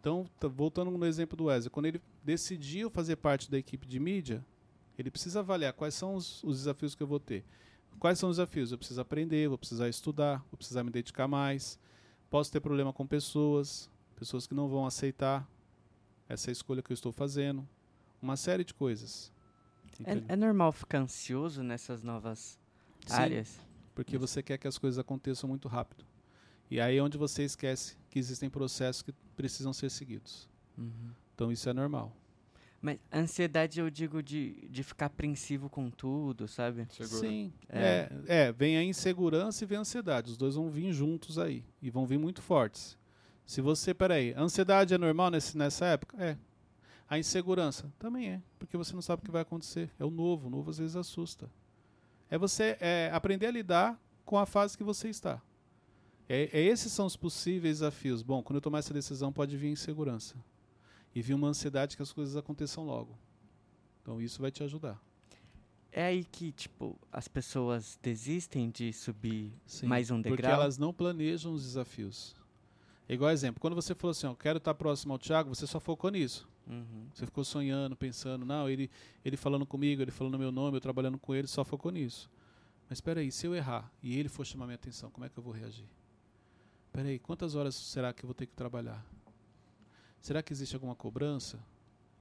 Então, 0.00 0.26
tá- 0.38 0.48
voltando 0.48 0.90
no 0.90 1.04
exemplo 1.06 1.36
do 1.36 1.44
Wesley, 1.44 1.70
quando 1.70 1.86
ele 1.86 2.00
decidiu 2.24 2.88
fazer 2.90 3.16
parte 3.16 3.50
da 3.50 3.58
equipe 3.58 3.86
de 3.86 4.00
mídia, 4.00 4.44
ele 4.98 5.10
precisa 5.10 5.40
avaliar 5.40 5.72
quais 5.72 5.94
são 5.94 6.14
os, 6.14 6.42
os 6.42 6.58
desafios 6.58 6.94
que 6.94 7.02
eu 7.02 7.06
vou 7.06 7.20
ter. 7.20 7.44
Quais 7.98 8.18
são 8.18 8.30
os 8.30 8.36
desafios? 8.36 8.72
Eu 8.72 8.78
preciso 8.78 9.00
aprender, 9.00 9.48
vou 9.48 9.58
precisar 9.58 9.88
estudar, 9.88 10.38
vou 10.50 10.56
precisar 10.56 10.82
me 10.82 10.90
dedicar 10.90 11.28
mais. 11.28 11.78
Posso 12.30 12.50
ter 12.50 12.60
problema 12.60 12.92
com 12.92 13.06
pessoas, 13.06 13.90
pessoas 14.16 14.46
que 14.46 14.54
não 14.54 14.68
vão 14.68 14.86
aceitar 14.86 15.46
essa 16.28 16.50
escolha 16.50 16.82
que 16.82 16.92
eu 16.92 16.94
estou 16.94 17.12
fazendo. 17.12 17.68
Uma 18.22 18.36
série 18.36 18.64
de 18.64 18.72
coisas. 18.72 19.32
É, 20.04 20.32
é 20.32 20.36
normal 20.36 20.72
ficar 20.72 20.98
ansioso 21.00 21.62
nessas 21.62 22.02
novas 22.02 22.58
Sim. 23.06 23.12
áreas? 23.14 23.60
Porque 24.00 24.16
você 24.16 24.42
quer 24.42 24.56
que 24.56 24.66
as 24.66 24.78
coisas 24.78 24.98
aconteçam 24.98 25.46
muito 25.46 25.68
rápido. 25.68 26.06
E 26.70 26.80
aí 26.80 26.96
é 26.96 27.02
onde 27.02 27.18
você 27.18 27.44
esquece 27.44 27.98
que 28.08 28.18
existem 28.18 28.48
processos 28.48 29.02
que 29.02 29.12
precisam 29.36 29.74
ser 29.74 29.90
seguidos. 29.90 30.48
Uhum. 30.78 31.10
Então 31.34 31.52
isso 31.52 31.68
é 31.68 31.74
normal. 31.74 32.10
Mas 32.80 32.98
ansiedade 33.12 33.78
eu 33.78 33.90
digo 33.90 34.22
de, 34.22 34.66
de 34.70 34.82
ficar 34.82 35.06
apreensivo 35.06 35.68
com 35.68 35.90
tudo, 35.90 36.48
sabe? 36.48 36.86
Seguro. 36.88 37.20
Sim. 37.20 37.52
É. 37.68 38.10
É. 38.26 38.46
é, 38.46 38.52
vem 38.52 38.78
a 38.78 38.82
insegurança 38.82 39.64
e 39.64 39.66
vem 39.66 39.76
a 39.76 39.82
ansiedade. 39.82 40.30
Os 40.30 40.38
dois 40.38 40.54
vão 40.54 40.70
vir 40.70 40.90
juntos 40.94 41.38
aí. 41.38 41.62
E 41.82 41.90
vão 41.90 42.06
vir 42.06 42.18
muito 42.18 42.40
fortes. 42.40 42.96
Se 43.44 43.60
você, 43.60 43.92
peraí, 43.92 44.32
a 44.32 44.40
ansiedade 44.40 44.94
é 44.94 44.98
normal 44.98 45.30
nesse, 45.30 45.58
nessa 45.58 45.84
época? 45.84 46.16
É. 46.24 46.38
A 47.06 47.18
insegurança 47.18 47.92
também 47.98 48.30
é, 48.30 48.42
porque 48.58 48.78
você 48.78 48.94
não 48.94 49.02
sabe 49.02 49.20
o 49.20 49.24
que 49.26 49.30
vai 49.30 49.42
acontecer. 49.42 49.90
É 49.98 50.06
o 50.06 50.10
novo, 50.10 50.46
o 50.46 50.50
novo 50.50 50.70
às 50.70 50.78
vezes 50.78 50.96
assusta. 50.96 51.50
É 52.30 52.38
você 52.38 52.76
é, 52.80 53.10
aprender 53.12 53.46
a 53.46 53.50
lidar 53.50 54.00
com 54.24 54.38
a 54.38 54.46
fase 54.46 54.78
que 54.78 54.84
você 54.84 55.08
está. 55.08 55.42
É, 56.28 56.48
é 56.52 56.60
esses 56.62 56.92
são 56.92 57.06
os 57.06 57.16
possíveis 57.16 57.78
desafios. 57.78 58.22
Bom, 58.22 58.42
quando 58.42 58.56
eu 58.56 58.60
tomar 58.60 58.78
essa 58.78 58.94
decisão, 58.94 59.32
pode 59.32 59.56
vir 59.56 59.68
insegurança. 59.68 60.36
E 61.12 61.20
vir 61.20 61.34
uma 61.34 61.48
ansiedade 61.48 61.96
que 61.96 62.02
as 62.02 62.12
coisas 62.12 62.36
aconteçam 62.36 62.84
logo. 62.84 63.18
Então 64.00 64.22
isso 64.22 64.40
vai 64.40 64.52
te 64.52 64.62
ajudar. 64.62 65.02
É 65.92 66.04
aí 66.04 66.22
que, 66.22 66.52
tipo, 66.52 66.96
as 67.10 67.26
pessoas 67.26 67.98
desistem 68.00 68.70
de 68.70 68.92
subir 68.92 69.52
Sim, 69.66 69.86
mais 69.86 70.10
um 70.10 70.22
Porque 70.22 70.36
degrau. 70.36 70.52
elas 70.52 70.78
não 70.78 70.92
planejam 70.92 71.52
os 71.52 71.64
desafios. 71.64 72.36
É 73.08 73.14
igual 73.14 73.32
exemplo, 73.32 73.60
quando 73.60 73.74
você 73.74 73.92
falou 73.92 74.12
assim, 74.12 74.28
eu 74.28 74.36
quero 74.36 74.58
estar 74.58 74.72
próximo 74.74 75.12
ao 75.12 75.18
Thiago, 75.18 75.52
você 75.52 75.66
só 75.66 75.80
focou 75.80 76.10
nisso. 76.10 76.48
Uhum. 76.70 77.08
Você 77.12 77.26
ficou 77.26 77.44
sonhando, 77.44 77.96
pensando, 77.96 78.46
não, 78.46 78.68
ele, 78.68 78.88
ele 79.24 79.36
falando 79.36 79.66
comigo, 79.66 80.00
ele 80.00 80.12
falando 80.12 80.38
meu 80.38 80.52
nome, 80.52 80.76
eu 80.76 80.80
trabalhando 80.80 81.18
com 81.18 81.34
ele, 81.34 81.48
só 81.48 81.64
focou 81.64 81.90
nisso. 81.90 82.30
Mas 82.88 82.98
espera 82.98 83.20
aí, 83.20 83.32
se 83.32 83.46
eu 83.46 83.54
errar 83.54 83.92
e 84.02 84.16
ele 84.16 84.28
for 84.28 84.46
chamar 84.46 84.66
minha 84.66 84.76
atenção, 84.76 85.10
como 85.10 85.26
é 85.26 85.28
que 85.28 85.36
eu 85.36 85.42
vou 85.42 85.52
reagir? 85.52 85.88
Espera 86.86 87.08
aí, 87.08 87.18
quantas 87.18 87.54
horas 87.54 87.74
será 87.74 88.12
que 88.12 88.24
eu 88.24 88.28
vou 88.28 88.34
ter 88.34 88.46
que 88.46 88.54
trabalhar? 88.54 89.04
Será 90.20 90.42
que 90.42 90.52
existe 90.52 90.74
alguma 90.74 90.94
cobrança? 90.94 91.58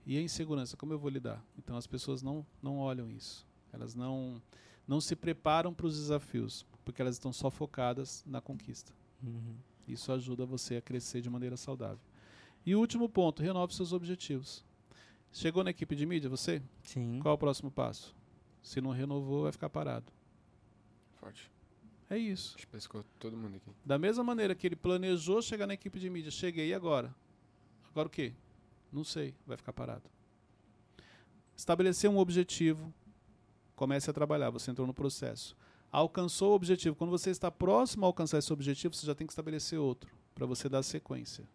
E 0.05 0.17
a 0.17 0.21
insegurança, 0.21 0.75
como 0.75 0.93
eu 0.93 0.99
vou 0.99 1.09
lidar? 1.09 1.43
Então 1.57 1.75
as 1.75 1.85
pessoas 1.85 2.21
não, 2.21 2.45
não 2.62 2.77
olham 2.77 3.09
isso. 3.09 3.45
Elas 3.71 3.93
não, 3.93 4.41
não 4.88 4.99
se 4.99 5.15
preparam 5.15 5.73
para 5.73 5.85
os 5.85 5.95
desafios, 5.95 6.65
porque 6.83 7.01
elas 7.01 7.15
estão 7.15 7.31
só 7.31 7.51
focadas 7.51 8.23
na 8.25 8.41
conquista. 8.41 8.91
Uhum. 9.21 9.55
Isso 9.88 10.12
ajuda 10.12 10.45
você 10.45 10.77
a 10.77 10.81
crescer 10.81 11.21
de 11.21 11.29
maneira 11.29 11.57
saudável. 11.57 11.99
E 12.69 12.75
o 12.75 12.79
último 12.79 13.10
ponto, 13.10 13.41
renove 13.41 13.73
seus 13.73 13.93
objetivos. 13.93 14.63
Chegou 15.32 15.63
na 15.63 15.71
equipe 15.71 15.95
de 15.95 16.05
mídia, 16.05 16.29
você? 16.29 16.62
Sim. 16.84 17.17
Qual 17.19 17.32
é 17.32 17.36
o 17.36 17.38
próximo 17.38 17.71
passo? 17.71 18.15
Se 18.62 18.79
não 18.79 18.91
renovou, 18.91 19.41
vai 19.41 19.51
ficar 19.51 19.71
parado. 19.71 20.05
Forte. 21.15 21.51
É 22.12 22.15
isso. 22.15 22.53
Acho 22.55 22.67
que 22.67 22.71
pescou 22.71 23.03
todo 23.17 23.36
mundo 23.36 23.55
aqui. 23.55 23.71
Da 23.84 23.97
mesma 23.97 24.23
maneira 24.23 24.53
que 24.53 24.67
ele 24.67 24.75
planejou 24.75 25.41
chegar 25.41 25.65
na 25.65 25.73
equipe 25.73 25.99
de 25.99 26.12
mídia, 26.12 26.29
cheguei 26.29 26.71
agora? 26.71 27.12
Agora 27.89 28.08
o 28.08 28.12
quê? 28.12 28.34
Não 28.93 29.03
sei, 29.03 29.34
vai 29.47 29.58
ficar 29.58 29.73
parado. 29.73 30.08
Estabelecer 31.58 32.08
um 32.08 32.20
objetivo, 32.20 32.93
comece 33.76 34.11
a 34.11 34.13
trabalhar, 34.13 34.51
você 34.51 34.70
entrou 34.70 34.86
no 34.86 34.93
processo. 34.93 35.57
Alcançou 35.91 36.51
o 36.51 36.55
objetivo. 36.55 36.95
Quando 36.95 37.09
você 37.09 37.32
está 37.32 37.49
próximo 37.49 38.05
a 38.05 38.09
alcançar 38.09 38.38
esse 38.38 38.53
objetivo, 38.53 38.93
você 38.93 39.07
já 39.07 39.15
tem 39.15 39.26
que 39.26 39.34
estabelecer 39.34 39.80
outro, 39.80 40.15
para 40.36 40.45
você 40.45 40.70
dar 40.70 40.84
sequência. 40.84 41.49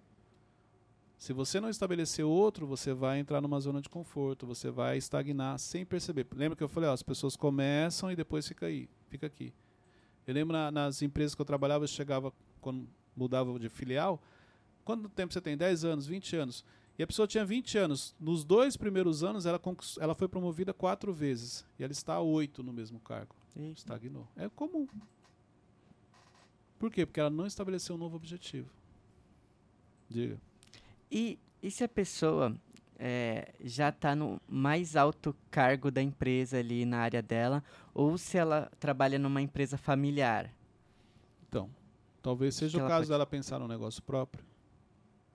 Se 1.25 1.33
você 1.33 1.59
não 1.59 1.70
estabelecer 1.70 2.22
outro, 2.22 2.66
você 2.66 2.93
vai 2.93 3.18
entrar 3.18 3.41
numa 3.41 3.59
zona 3.59 3.81
de 3.81 3.89
conforto, 3.89 4.47
você 4.47 4.70
vai 4.70 4.99
estagnar 4.99 5.59
sem 5.59 5.83
perceber. 5.83 6.27
Lembra 6.35 6.55
que 6.55 6.62
eu 6.62 6.68
falei, 6.68 6.91
ó, 6.91 6.93
as 6.93 7.03
pessoas 7.03 7.35
começam 7.35 8.12
e 8.12 8.14
depois 8.14 8.47
fica 8.47 8.66
aí, 8.66 8.91
fica 9.09 9.27
aqui. 9.27 9.51
Eu 10.27 10.35
lembro 10.35 10.53
na- 10.53 10.70
nas 10.70 11.01
empresas 11.01 11.35
que 11.35 11.41
eu 11.41 11.47
trabalhava, 11.47 11.85
eu 11.85 11.89
chegava 11.89 12.31
quando 12.61 12.87
mudava 13.16 13.59
de 13.59 13.70
filial, 13.70 14.22
quanto 14.85 15.09
tempo 15.09 15.33
você 15.33 15.41
tem? 15.41 15.57
10 15.57 15.83
anos, 15.83 16.07
20 16.07 16.37
anos. 16.37 16.62
E 16.99 17.03
a 17.03 17.07
pessoa 17.07 17.27
tinha 17.27 17.43
20 17.43 17.79
anos. 17.79 18.14
Nos 18.20 18.45
dois 18.45 18.77
primeiros 18.77 19.25
anos, 19.25 19.47
ela, 19.47 19.59
ela 20.01 20.14
foi 20.14 20.29
promovida 20.29 20.75
quatro 20.75 21.11
vezes. 21.14 21.64
E 21.79 21.85
ela 21.85 21.93
está 21.93 22.20
oito 22.20 22.62
no 22.62 22.70
mesmo 22.70 23.01
cargo. 23.01 23.35
Eita. 23.57 23.79
Estagnou. 23.79 24.29
É 24.37 24.47
comum. 24.51 24.87
Por 26.79 26.93
quê? 26.93 27.07
Porque 27.07 27.18
ela 27.18 27.31
não 27.31 27.47
estabeleceu 27.47 27.95
um 27.95 27.99
novo 27.99 28.14
objetivo. 28.14 28.68
Diga. 30.07 30.39
E, 31.11 31.39
e 31.63 31.71
se 31.71 31.85
a 31.85 31.89
pessoa 31.89 32.55
é, 32.99 33.53
já 33.63 33.89
está 33.89 34.15
no 34.15 34.41
mais 34.49 34.97
alto 34.97 35.35
cargo 35.51 35.91
da 35.91 36.03
empresa 36.03 36.59
ali 36.59 36.85
na 36.85 36.99
área 36.99 37.23
dela, 37.23 37.63
ou 37.93 38.17
se 38.17 38.37
ela 38.39 38.71
trabalha 38.79 39.19
numa 39.19 39.43
empresa 39.43 39.77
familiar. 39.77 40.51
Então, 41.49 41.71
talvez 42.23 42.55
seja 42.55 42.79
o 42.79 42.81
caso 42.89 43.01
pode- 43.01 43.09
dela 43.11 43.27
pensar 43.27 43.59
no 43.59 43.69
negócio 43.69 44.03
próprio. 44.03 44.45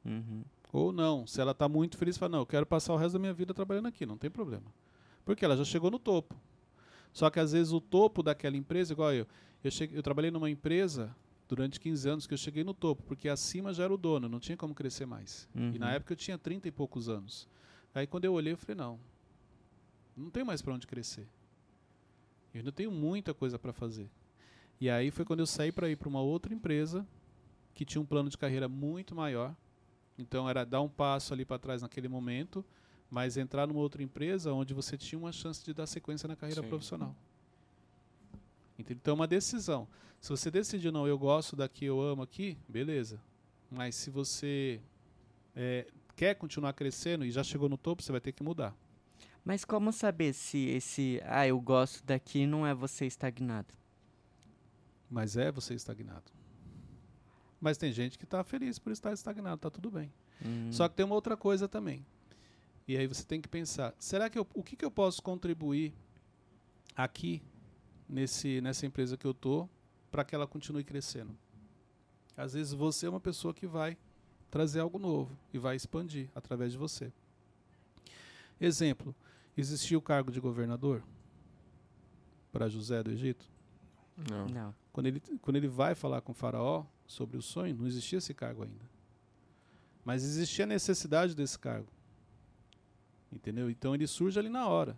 Uhum. 0.06 0.44
Ou 0.72 0.92
não, 0.92 1.26
se 1.26 1.42
ela 1.42 1.52
está 1.52 1.68
muito 1.68 1.98
feliz, 1.98 2.18
fala, 2.18 2.34
não, 2.34 2.40
eu 2.40 2.46
quero 2.46 2.66
passar 2.66 2.94
o 2.94 2.98
resto 2.98 3.14
da 3.14 3.20
minha 3.20 3.34
vida 3.34 3.54
trabalhando 3.54 3.88
aqui, 3.88 4.06
não 4.06 4.18
tem 4.18 4.30
problema. 4.30 4.72
Porque 5.26 5.44
ela 5.44 5.58
já 5.58 5.64
chegou 5.64 5.90
no 5.90 6.00
topo. 6.00 6.36
Só 7.12 7.30
que 7.30 7.40
às 7.40 7.52
vezes 7.52 7.74
o 7.74 7.82
topo 7.82 8.22
daquela 8.22 8.56
empresa, 8.56 8.94
igual 8.94 9.14
eu, 9.14 9.26
eu, 9.64 9.72
cheguei, 9.72 9.98
eu 9.98 10.04
trabalhei 10.04 10.30
numa 10.30 10.50
empresa 10.50 11.16
durante 11.50 11.80
15 11.80 12.08
anos 12.08 12.28
que 12.28 12.34
eu 12.34 12.38
cheguei 12.38 12.64
no 12.64 12.76
topo, 12.76 13.02
porque 13.04 13.28
acima 13.28 13.74
já 13.74 13.84
era 13.84 13.94
o 13.94 13.98
dono, 13.98 14.30
não 14.30 14.40
tinha 14.40 14.56
como 14.56 14.76
crescer 14.76 15.08
mais. 15.08 15.50
E 15.74 15.80
na 15.80 15.88
Uhum. 15.88 15.94
época 15.94 16.14
eu 16.14 16.18
tinha 16.18 16.38
30 16.38 16.68
e 16.68 16.72
poucos 16.72 17.10
anos. 17.10 17.50
Aí 17.94 18.06
quando 18.06 18.24
eu 18.26 18.34
olhei, 18.34 18.54
eu 18.54 18.58
falei, 18.58 18.76
não, 18.76 19.00
não 20.16 20.30
tem 20.30 20.44
mais 20.44 20.62
para 20.62 20.74
onde 20.76 20.86
crescer. 20.86 21.28
Eu 22.54 22.60
ainda 22.60 22.72
tenho 22.72 22.92
muita 22.92 23.34
coisa 23.34 23.58
para 23.58 23.74
fazer. 23.74 24.10
E 24.80 24.90
aí 24.90 25.10
foi 25.10 25.26
quando 25.26 25.40
eu 25.40 25.48
saí 25.48 25.72
para 25.72 25.90
ir 25.90 25.98
para 25.98 26.08
uma 26.08 26.22
outra 26.22 26.54
empresa 26.54 27.06
que 27.74 27.84
tinha 27.84 28.02
um 28.02 28.06
plano 28.06 28.30
de 28.30 28.38
carreira 28.38 28.70
muito 28.70 29.16
maior. 29.16 29.56
Então 30.18 30.48
era 30.48 30.64
dar 30.64 30.82
um 30.82 30.90
passo 30.90 31.34
ali 31.34 31.46
para 31.46 31.58
trás 31.58 31.82
naquele 31.82 32.08
momento, 32.08 32.64
mas 33.10 33.38
entrar 33.38 33.68
numa 33.68 33.80
outra 33.80 34.04
empresa 34.04 34.54
onde 34.54 34.74
você 34.74 34.98
tinha 34.98 35.18
uma 35.18 35.32
chance 35.32 35.64
de 35.66 35.74
dar 35.74 35.88
sequência 35.88 36.28
na 36.28 36.36
carreira 36.36 36.62
Sim. 36.62 36.70
profissional. 36.70 37.16
Então 38.88 39.14
é 39.14 39.16
uma 39.16 39.28
decisão. 39.28 39.88
Se 40.22 40.30
você 40.30 40.52
decidir, 40.52 40.92
não, 40.92 41.08
eu 41.08 41.18
gosto 41.18 41.56
daqui, 41.56 41.86
eu 41.86 42.02
amo 42.02 42.22
aqui, 42.22 42.58
beleza. 42.68 43.22
Mas 43.72 43.96
se 43.96 44.10
você 44.10 44.82
é, 45.56 45.88
quer 46.16 46.36
continuar 46.36 46.74
crescendo 46.74 47.26
e 47.26 47.32
já 47.32 47.44
chegou 47.44 47.70
no 47.70 47.78
topo, 47.78 48.04
você 48.04 48.12
vai 48.12 48.22
ter 48.22 48.32
que 48.32 48.44
mudar. 48.44 48.76
Mas 49.44 49.64
como 49.64 49.92
saber 49.92 50.34
se 50.34 50.58
esse, 50.68 51.22
ah, 51.26 51.48
eu 51.48 51.60
gosto 51.60 52.04
daqui 52.06 52.46
não 52.46 52.68
é 52.68 52.74
você 52.74 53.06
estagnado? 53.06 53.74
Mas 55.10 55.38
é 55.38 55.52
você 55.52 55.74
estagnado. 55.74 56.32
Mas 57.60 57.78
tem 57.78 57.92
gente 57.92 58.18
que 58.18 58.26
está 58.26 58.44
feliz 58.44 58.80
por 58.80 58.92
estar 58.92 59.12
estagnado, 59.14 59.56
está 59.56 59.70
tudo 59.70 59.90
bem. 59.90 60.12
Hum. 60.46 60.72
Só 60.72 60.88
que 60.88 60.96
tem 60.96 61.06
uma 61.06 61.16
outra 61.16 61.36
coisa 61.36 61.68
também. 61.68 62.06
E 62.88 62.98
aí 62.98 63.08
você 63.08 63.24
tem 63.24 63.40
que 63.40 63.48
pensar, 63.48 63.94
será 64.00 64.30
que 64.30 64.40
eu, 64.40 64.48
o 64.54 64.64
que, 64.64 64.76
que 64.76 64.84
eu 64.84 64.92
posso 64.92 65.22
contribuir 65.22 65.94
aqui 66.96 67.42
nesse 68.10 68.60
nessa 68.60 68.86
empresa 68.86 69.16
que 69.16 69.26
eu 69.26 69.34
tô 69.34 69.70
para 70.12 70.26
que 70.26 70.34
ela 70.34 70.48
continue 70.48 70.84
crescendo? 70.84 71.38
Às 72.36 72.54
vezes 72.54 72.74
você 72.74 73.06
é 73.06 73.10
uma 73.10 73.20
pessoa 73.20 73.54
que 73.54 73.68
vai 73.68 73.98
trazer 74.50 74.80
algo 74.80 74.98
novo 74.98 75.38
e 75.54 75.60
vai 75.60 75.76
expandir 75.76 76.30
através 76.34 76.72
de 76.72 76.78
você. 76.78 77.12
Exemplo, 78.60 79.16
existia 79.56 79.98
o 79.98 80.02
cargo 80.02 80.32
de 80.32 80.40
governador 80.40 81.04
para 82.52 82.68
José 82.68 83.04
do 83.04 83.12
Egito? 83.12 83.46
Não. 84.30 84.48
Não. 84.48 84.76
Quando 84.92 85.06
ele, 85.06 85.22
quando 85.42 85.56
ele 85.56 85.68
vai 85.68 85.96
falar 85.96 86.22
com 86.22 86.32
o 86.32 86.36
faraó 86.36 86.86
sobre 87.06 87.38
o 87.38 87.42
sonho, 87.42 87.76
não 87.76 87.88
existia 87.88 88.18
esse 88.18 88.34
cargo 88.34 88.64
ainda. 88.64 88.90
Mas 90.04 90.24
existia 90.24 90.66
a 90.66 90.68
necessidade 90.68 91.36
desse 91.36 91.58
cargo. 91.58 91.88
Entendeu? 93.32 93.70
Então 93.70 93.94
ele 93.94 94.08
surge 94.08 94.40
ali 94.40 94.50
na 94.50 94.68
hora. 94.68 94.98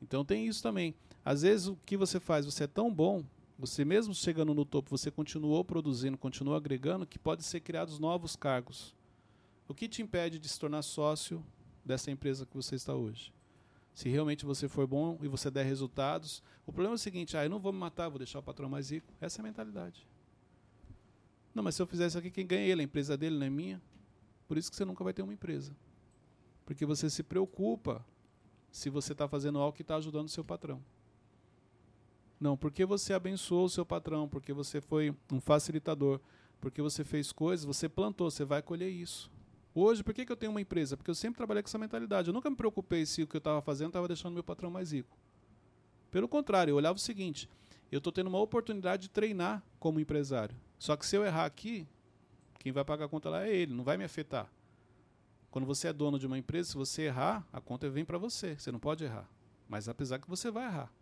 Então 0.00 0.24
tem 0.24 0.46
isso 0.46 0.62
também. 0.62 0.94
Às 1.24 1.42
vezes 1.42 1.68
o 1.68 1.76
que 1.86 1.96
você 1.96 2.18
faz, 2.18 2.44
você 2.44 2.64
é 2.64 2.66
tão 2.66 2.92
bom, 2.92 3.24
você 3.58 3.84
mesmo 3.84 4.14
chegando 4.14 4.52
no 4.52 4.64
topo, 4.64 4.90
você 4.90 5.10
continuou 5.10 5.64
produzindo, 5.64 6.18
continuou 6.18 6.56
agregando, 6.56 7.06
que 7.06 7.18
pode 7.18 7.44
ser 7.44 7.60
criados 7.60 7.98
novos 7.98 8.34
cargos. 8.34 8.94
O 9.68 9.74
que 9.74 9.88
te 9.88 10.02
impede 10.02 10.38
de 10.38 10.48
se 10.48 10.58
tornar 10.58 10.82
sócio 10.82 11.44
dessa 11.84 12.10
empresa 12.10 12.44
que 12.44 12.56
você 12.56 12.74
está 12.74 12.94
hoje? 12.94 13.32
Se 13.94 14.08
realmente 14.08 14.44
você 14.44 14.68
for 14.68 14.86
bom 14.86 15.18
e 15.22 15.28
você 15.28 15.50
der 15.50 15.64
resultados, 15.64 16.42
o 16.66 16.72
problema 16.72 16.94
é 16.94 16.96
o 16.96 16.98
seguinte: 16.98 17.36
ah, 17.36 17.44
eu 17.44 17.50
não 17.50 17.60
vou 17.60 17.72
me 17.72 17.78
matar, 17.78 18.08
vou 18.08 18.18
deixar 18.18 18.38
o 18.38 18.42
patrão 18.42 18.68
mais 18.68 18.90
rico. 18.90 19.12
Essa 19.20 19.38
é 19.38 19.42
a 19.42 19.44
mentalidade. 19.44 20.06
Não, 21.54 21.62
mas 21.62 21.74
se 21.74 21.82
eu 21.82 21.86
fizer 21.86 22.06
isso 22.06 22.18
aqui, 22.18 22.30
quem 22.30 22.46
ganha 22.46 22.62
é 22.62 22.68
ele, 22.68 22.80
a 22.80 22.84
empresa 22.84 23.16
dele 23.16 23.38
não 23.38 23.46
é 23.46 23.50
minha. 23.50 23.82
Por 24.48 24.56
isso 24.56 24.70
que 24.70 24.76
você 24.76 24.84
nunca 24.84 25.04
vai 25.04 25.12
ter 25.12 25.22
uma 25.22 25.34
empresa. 25.34 25.76
Porque 26.64 26.86
você 26.86 27.10
se 27.10 27.22
preocupa 27.22 28.04
se 28.70 28.88
você 28.88 29.12
está 29.12 29.28
fazendo 29.28 29.58
algo 29.58 29.76
que 29.76 29.82
está 29.82 29.96
ajudando 29.96 30.26
o 30.26 30.30
seu 30.30 30.44
patrão. 30.44 30.82
Não, 32.42 32.56
porque 32.56 32.84
você 32.84 33.12
abençoou 33.12 33.66
o 33.66 33.68
seu 33.68 33.86
patrão, 33.86 34.28
porque 34.28 34.52
você 34.52 34.80
foi 34.80 35.14
um 35.30 35.40
facilitador, 35.40 36.18
porque 36.60 36.82
você 36.82 37.04
fez 37.04 37.30
coisas, 37.30 37.64
você 37.64 37.88
plantou, 37.88 38.28
você 38.28 38.44
vai 38.44 38.60
colher 38.60 38.90
isso. 38.90 39.30
Hoje, 39.72 40.02
por 40.02 40.12
que, 40.12 40.26
que 40.26 40.32
eu 40.32 40.36
tenho 40.36 40.50
uma 40.50 40.60
empresa? 40.60 40.96
Porque 40.96 41.08
eu 41.08 41.14
sempre 41.14 41.36
trabalhei 41.36 41.62
com 41.62 41.68
essa 41.68 41.78
mentalidade. 41.78 42.30
Eu 42.30 42.34
nunca 42.34 42.50
me 42.50 42.56
preocupei 42.56 43.06
se 43.06 43.22
o 43.22 43.28
que 43.28 43.36
eu 43.36 43.38
estava 43.38 43.62
fazendo 43.62 43.90
estava 43.90 44.08
deixando 44.08 44.34
meu 44.34 44.42
patrão 44.42 44.72
mais 44.72 44.90
rico. 44.90 45.16
Pelo 46.10 46.26
contrário, 46.26 46.72
eu 46.72 46.76
olhava 46.76 46.96
o 46.96 47.00
seguinte: 47.00 47.48
eu 47.92 47.98
estou 47.98 48.12
tendo 48.12 48.26
uma 48.26 48.40
oportunidade 48.40 49.02
de 49.02 49.10
treinar 49.10 49.62
como 49.78 50.00
empresário. 50.00 50.56
Só 50.80 50.96
que 50.96 51.06
se 51.06 51.14
eu 51.14 51.24
errar 51.24 51.44
aqui, 51.44 51.86
quem 52.58 52.72
vai 52.72 52.84
pagar 52.84 53.04
a 53.04 53.08
conta 53.08 53.30
lá 53.30 53.46
é 53.46 53.54
ele, 53.54 53.72
não 53.72 53.84
vai 53.84 53.96
me 53.96 54.02
afetar. 54.02 54.50
Quando 55.48 55.64
você 55.64 55.86
é 55.86 55.92
dono 55.92 56.18
de 56.18 56.26
uma 56.26 56.36
empresa, 56.36 56.70
se 56.70 56.76
você 56.76 57.02
errar, 57.02 57.46
a 57.52 57.60
conta 57.60 57.88
vem 57.88 58.04
para 58.04 58.18
você. 58.18 58.58
Você 58.58 58.72
não 58.72 58.80
pode 58.80 59.04
errar. 59.04 59.30
Mas 59.68 59.88
apesar 59.88 60.18
que 60.18 60.28
você 60.28 60.50
vai 60.50 60.64
errar, 60.64 60.92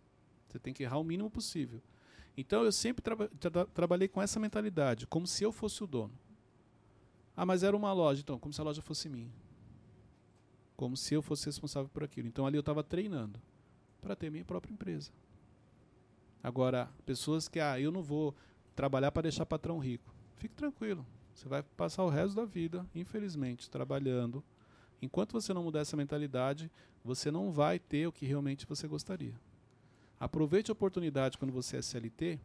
você 0.53 0.59
tem 0.59 0.73
que 0.73 0.83
errar 0.83 0.99
o 0.99 1.05
mínimo 1.05 1.31
possível. 1.31 1.83
Então 2.37 2.65
eu 2.65 2.73
sempre 2.73 3.03
traba 3.03 3.29
tra 3.41 3.65
trabalhei 3.67 4.09
com 4.09 4.21
essa 4.23 4.41
mentalidade, 4.41 5.07
como 5.07 5.27
se 5.27 5.45
eu 5.45 5.53
fosse 5.53 5.83
o 5.85 5.87
dono. 5.87 6.13
Ah, 7.37 7.47
mas 7.47 7.63
era 7.63 7.77
uma 7.77 7.93
loja, 7.93 8.21
então, 8.21 8.39
como 8.39 8.53
se 8.53 8.61
a 8.61 8.65
loja 8.65 8.83
fosse 8.83 9.09
minha. 9.09 9.31
Como 10.77 10.97
se 10.97 11.15
eu 11.15 11.23
fosse 11.23 11.47
responsável 11.47 11.89
por 11.89 12.05
aquilo. 12.05 12.29
Então 12.29 12.47
ali 12.47 12.57
eu 12.57 12.61
estava 12.61 12.83
treinando 12.83 13.41
para 14.01 14.17
ter 14.17 14.31
minha 14.31 14.45
própria 14.45 14.73
empresa. 14.73 15.11
Agora, 16.43 16.89
pessoas 17.05 17.49
que, 17.49 17.61
ah, 17.61 17.79
eu 17.79 17.93
não 17.93 18.03
vou 18.03 18.35
trabalhar 18.75 19.13
para 19.13 19.23
deixar 19.23 19.45
patrão 19.45 19.79
rico. 19.79 20.15
Fique 20.37 20.55
tranquilo. 20.55 21.07
Você 21.35 21.49
vai 21.49 21.63
passar 21.63 22.03
o 22.05 22.09
resto 22.09 22.35
da 22.35 22.45
vida, 22.45 22.87
infelizmente, 22.95 23.71
trabalhando. 23.71 24.43
Enquanto 25.03 25.33
você 25.33 25.53
não 25.53 25.63
mudar 25.63 25.81
essa 25.81 25.97
mentalidade, 25.97 26.71
você 27.05 27.31
não 27.31 27.51
vai 27.51 27.79
ter 27.79 28.07
o 28.07 28.13
que 28.13 28.27
realmente 28.27 28.67
você 28.67 28.89
gostaria. 28.89 29.35
Aproveite 30.21 30.71
a 30.71 30.75
oportunidade 30.75 31.39
quando 31.39 31.51
você 31.51 31.79
é 31.79 31.83
CLT 31.83 32.39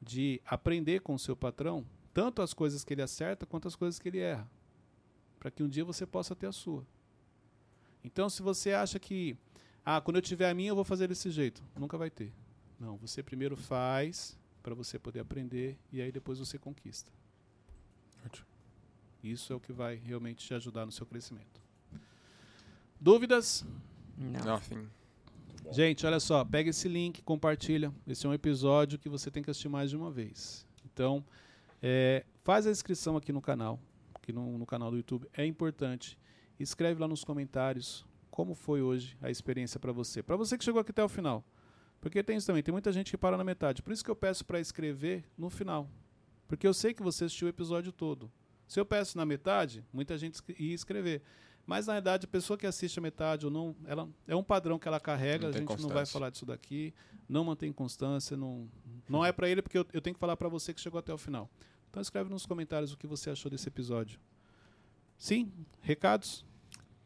de 0.00 0.40
aprender 0.46 1.00
com 1.00 1.12
o 1.14 1.18
seu 1.18 1.36
patrão 1.36 1.84
tanto 2.12 2.42
as 2.42 2.52
coisas 2.52 2.84
que 2.84 2.94
ele 2.94 3.02
acerta 3.02 3.46
quanto 3.46 3.68
as 3.68 3.76
coisas 3.76 3.98
que 3.98 4.08
ele 4.08 4.18
erra, 4.18 4.48
para 5.38 5.50
que 5.50 5.62
um 5.62 5.68
dia 5.68 5.84
você 5.84 6.06
possa 6.06 6.34
ter 6.34 6.46
a 6.46 6.52
sua. 6.52 6.84
Então, 8.02 8.28
se 8.28 8.42
você 8.42 8.72
acha 8.72 8.98
que, 8.98 9.36
ah, 9.84 10.00
quando 10.00 10.16
eu 10.16 10.22
tiver 10.22 10.48
a 10.48 10.54
minha 10.54 10.70
eu 10.70 10.74
vou 10.74 10.84
fazer 10.84 11.06
desse 11.08 11.30
jeito, 11.30 11.62
nunca 11.78 11.96
vai 11.96 12.10
ter. 12.10 12.32
Não, 12.78 12.96
você 12.96 13.22
primeiro 13.22 13.56
faz 13.56 14.38
para 14.62 14.74
você 14.74 14.98
poder 14.98 15.20
aprender 15.20 15.78
e 15.92 16.00
aí 16.00 16.10
depois 16.10 16.38
você 16.38 16.58
conquista. 16.58 17.12
Isso 19.22 19.52
é 19.52 19.56
o 19.56 19.60
que 19.60 19.72
vai 19.72 19.96
realmente 19.96 20.46
te 20.46 20.54
ajudar 20.54 20.86
no 20.86 20.92
seu 20.92 21.04
crescimento. 21.04 21.60
Dúvidas? 22.98 23.64
Não. 24.16 24.44
Nothing. 24.44 24.88
Gente, 25.70 26.06
olha 26.06 26.18
só, 26.18 26.44
pega 26.44 26.70
esse 26.70 26.88
link, 26.88 27.22
compartilha. 27.22 27.92
Esse 28.06 28.26
é 28.26 28.28
um 28.28 28.34
episódio 28.34 28.98
que 28.98 29.08
você 29.08 29.30
tem 29.30 29.42
que 29.42 29.50
assistir 29.50 29.68
mais 29.68 29.90
de 29.90 29.96
uma 29.96 30.10
vez. 30.10 30.66
Então, 30.84 31.24
é, 31.82 32.24
faz 32.42 32.66
a 32.66 32.70
inscrição 32.70 33.16
aqui 33.16 33.32
no 33.32 33.40
canal, 33.40 33.78
aqui 34.14 34.32
no, 34.32 34.58
no 34.58 34.66
canal 34.66 34.90
do 34.90 34.96
YouTube, 34.96 35.28
é 35.32 35.44
importante. 35.46 36.18
Escreve 36.58 37.00
lá 37.00 37.06
nos 37.06 37.24
comentários 37.24 38.04
como 38.30 38.54
foi 38.54 38.82
hoje 38.82 39.16
a 39.20 39.30
experiência 39.30 39.78
para 39.78 39.92
você. 39.92 40.22
Para 40.22 40.36
você 40.36 40.56
que 40.56 40.64
chegou 40.64 40.80
aqui 40.80 40.90
até 40.90 41.04
o 41.04 41.08
final. 41.08 41.44
Porque 42.00 42.22
tem 42.22 42.36
isso 42.36 42.46
também, 42.46 42.62
tem 42.62 42.72
muita 42.72 42.90
gente 42.92 43.10
que 43.10 43.18
para 43.18 43.36
na 43.36 43.44
metade. 43.44 43.82
Por 43.82 43.92
isso 43.92 44.04
que 44.04 44.10
eu 44.10 44.16
peço 44.16 44.44
para 44.44 44.58
escrever 44.58 45.24
no 45.36 45.50
final. 45.50 45.88
Porque 46.48 46.66
eu 46.66 46.74
sei 46.74 46.94
que 46.94 47.02
você 47.02 47.26
assistiu 47.26 47.46
o 47.46 47.50
episódio 47.50 47.92
todo. 47.92 48.30
Se 48.66 48.80
eu 48.80 48.86
peço 48.86 49.18
na 49.18 49.26
metade, 49.26 49.84
muita 49.92 50.16
gente 50.16 50.40
ia 50.58 50.74
escrever. 50.74 51.22
Mas 51.70 51.86
na 51.86 51.92
verdade, 51.92 52.24
a 52.24 52.28
pessoa 52.28 52.58
que 52.58 52.66
assiste 52.66 52.98
a 52.98 53.00
metade 53.00 53.46
ou 53.46 53.52
não, 53.52 53.76
ela 53.86 54.08
é 54.26 54.34
um 54.34 54.42
padrão 54.42 54.76
que 54.76 54.88
ela 54.88 54.98
carrega, 54.98 55.50
a 55.50 55.52
gente 55.52 55.80
não 55.80 55.88
vai 55.88 56.04
falar 56.04 56.28
disso 56.28 56.44
daqui, 56.44 56.92
não 57.28 57.44
mantém 57.44 57.72
constância, 57.72 58.36
não, 58.36 58.68
não 59.08 59.24
é 59.24 59.30
para 59.30 59.48
ele 59.48 59.62
porque 59.62 59.78
eu, 59.78 59.86
eu 59.92 60.00
tenho 60.00 60.12
que 60.12 60.18
falar 60.18 60.36
para 60.36 60.48
você 60.48 60.74
que 60.74 60.80
chegou 60.80 60.98
até 60.98 61.14
o 61.14 61.16
final. 61.16 61.48
Então 61.88 62.02
escreve 62.02 62.28
nos 62.28 62.44
comentários 62.44 62.92
o 62.92 62.98
que 62.98 63.06
você 63.06 63.30
achou 63.30 63.48
desse 63.48 63.68
episódio. 63.68 64.18
Sim, 65.16 65.52
recados? 65.80 66.44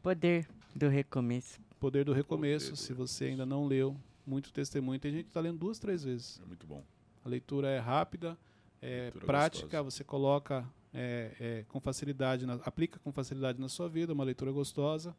Poder 0.02 0.48
do 0.74 0.88
recomeço. 0.88 1.60
Poder 1.78 2.02
do 2.02 2.14
recomeço, 2.14 2.70
Poder 2.70 2.76
do 2.76 2.80
se 2.80 2.94
você 2.94 3.24
ainda 3.26 3.44
não 3.44 3.66
leu, 3.66 3.94
muito 4.26 4.50
testemunho. 4.50 4.98
Tem 4.98 5.12
gente 5.12 5.24
que 5.24 5.30
está 5.30 5.40
lendo 5.42 5.58
duas, 5.58 5.78
três 5.78 6.02
vezes. 6.02 6.40
É 6.42 6.46
muito 6.46 6.66
bom. 6.66 6.82
A 7.22 7.28
leitura 7.28 7.68
é 7.68 7.78
rápida, 7.78 8.34
é 8.80 9.02
Leitura 9.02 9.26
prática, 9.26 9.66
gostosa. 9.66 9.90
você 9.90 10.04
coloca 10.04 10.66
é, 10.94 11.30
é, 11.40 11.64
com 11.68 11.80
facilidade, 11.80 12.46
na- 12.46 12.54
aplica 12.64 12.98
com 13.00 13.12
facilidade 13.12 13.60
na 13.60 13.68
sua 13.68 13.88
vida, 13.88 14.12
uma 14.12 14.24
leitura 14.24 14.52
gostosa. 14.52 15.14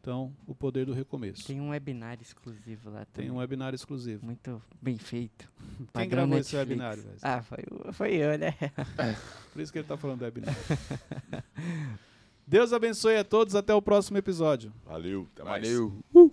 Então, 0.00 0.32
o 0.46 0.54
poder 0.54 0.86
do 0.86 0.92
recomeço. 0.92 1.44
Tem 1.44 1.60
um 1.60 1.70
webinar 1.70 2.18
exclusivo 2.22 2.88
lá 2.88 3.04
Tem 3.06 3.24
também. 3.26 3.30
um 3.32 3.36
webinar 3.38 3.74
exclusivo. 3.74 4.24
Muito 4.24 4.62
bem 4.80 4.96
feito. 4.96 5.50
Quem 5.76 5.86
Padrão 5.86 6.08
gravou 6.08 6.38
esse 6.38 6.54
Netflix. 6.56 6.80
webinar, 6.80 6.96
velho? 6.96 7.18
Ah, 7.20 7.42
foi, 7.42 7.58
foi 7.92 8.14
eu, 8.14 8.38
né? 8.38 8.54
Por 9.52 9.60
isso 9.60 9.72
que 9.72 9.78
ele 9.78 9.84
está 9.84 9.96
falando 9.96 10.20
do 10.20 10.24
webinar. 10.24 10.54
Deus 12.46 12.72
abençoe 12.72 13.16
a 13.16 13.24
todos. 13.24 13.54
Até 13.56 13.74
o 13.74 13.82
próximo 13.82 14.16
episódio. 14.16 14.72
Valeu, 14.86 15.28
até 15.34 15.42
mais. 15.44 15.62
Valeu. 15.68 16.32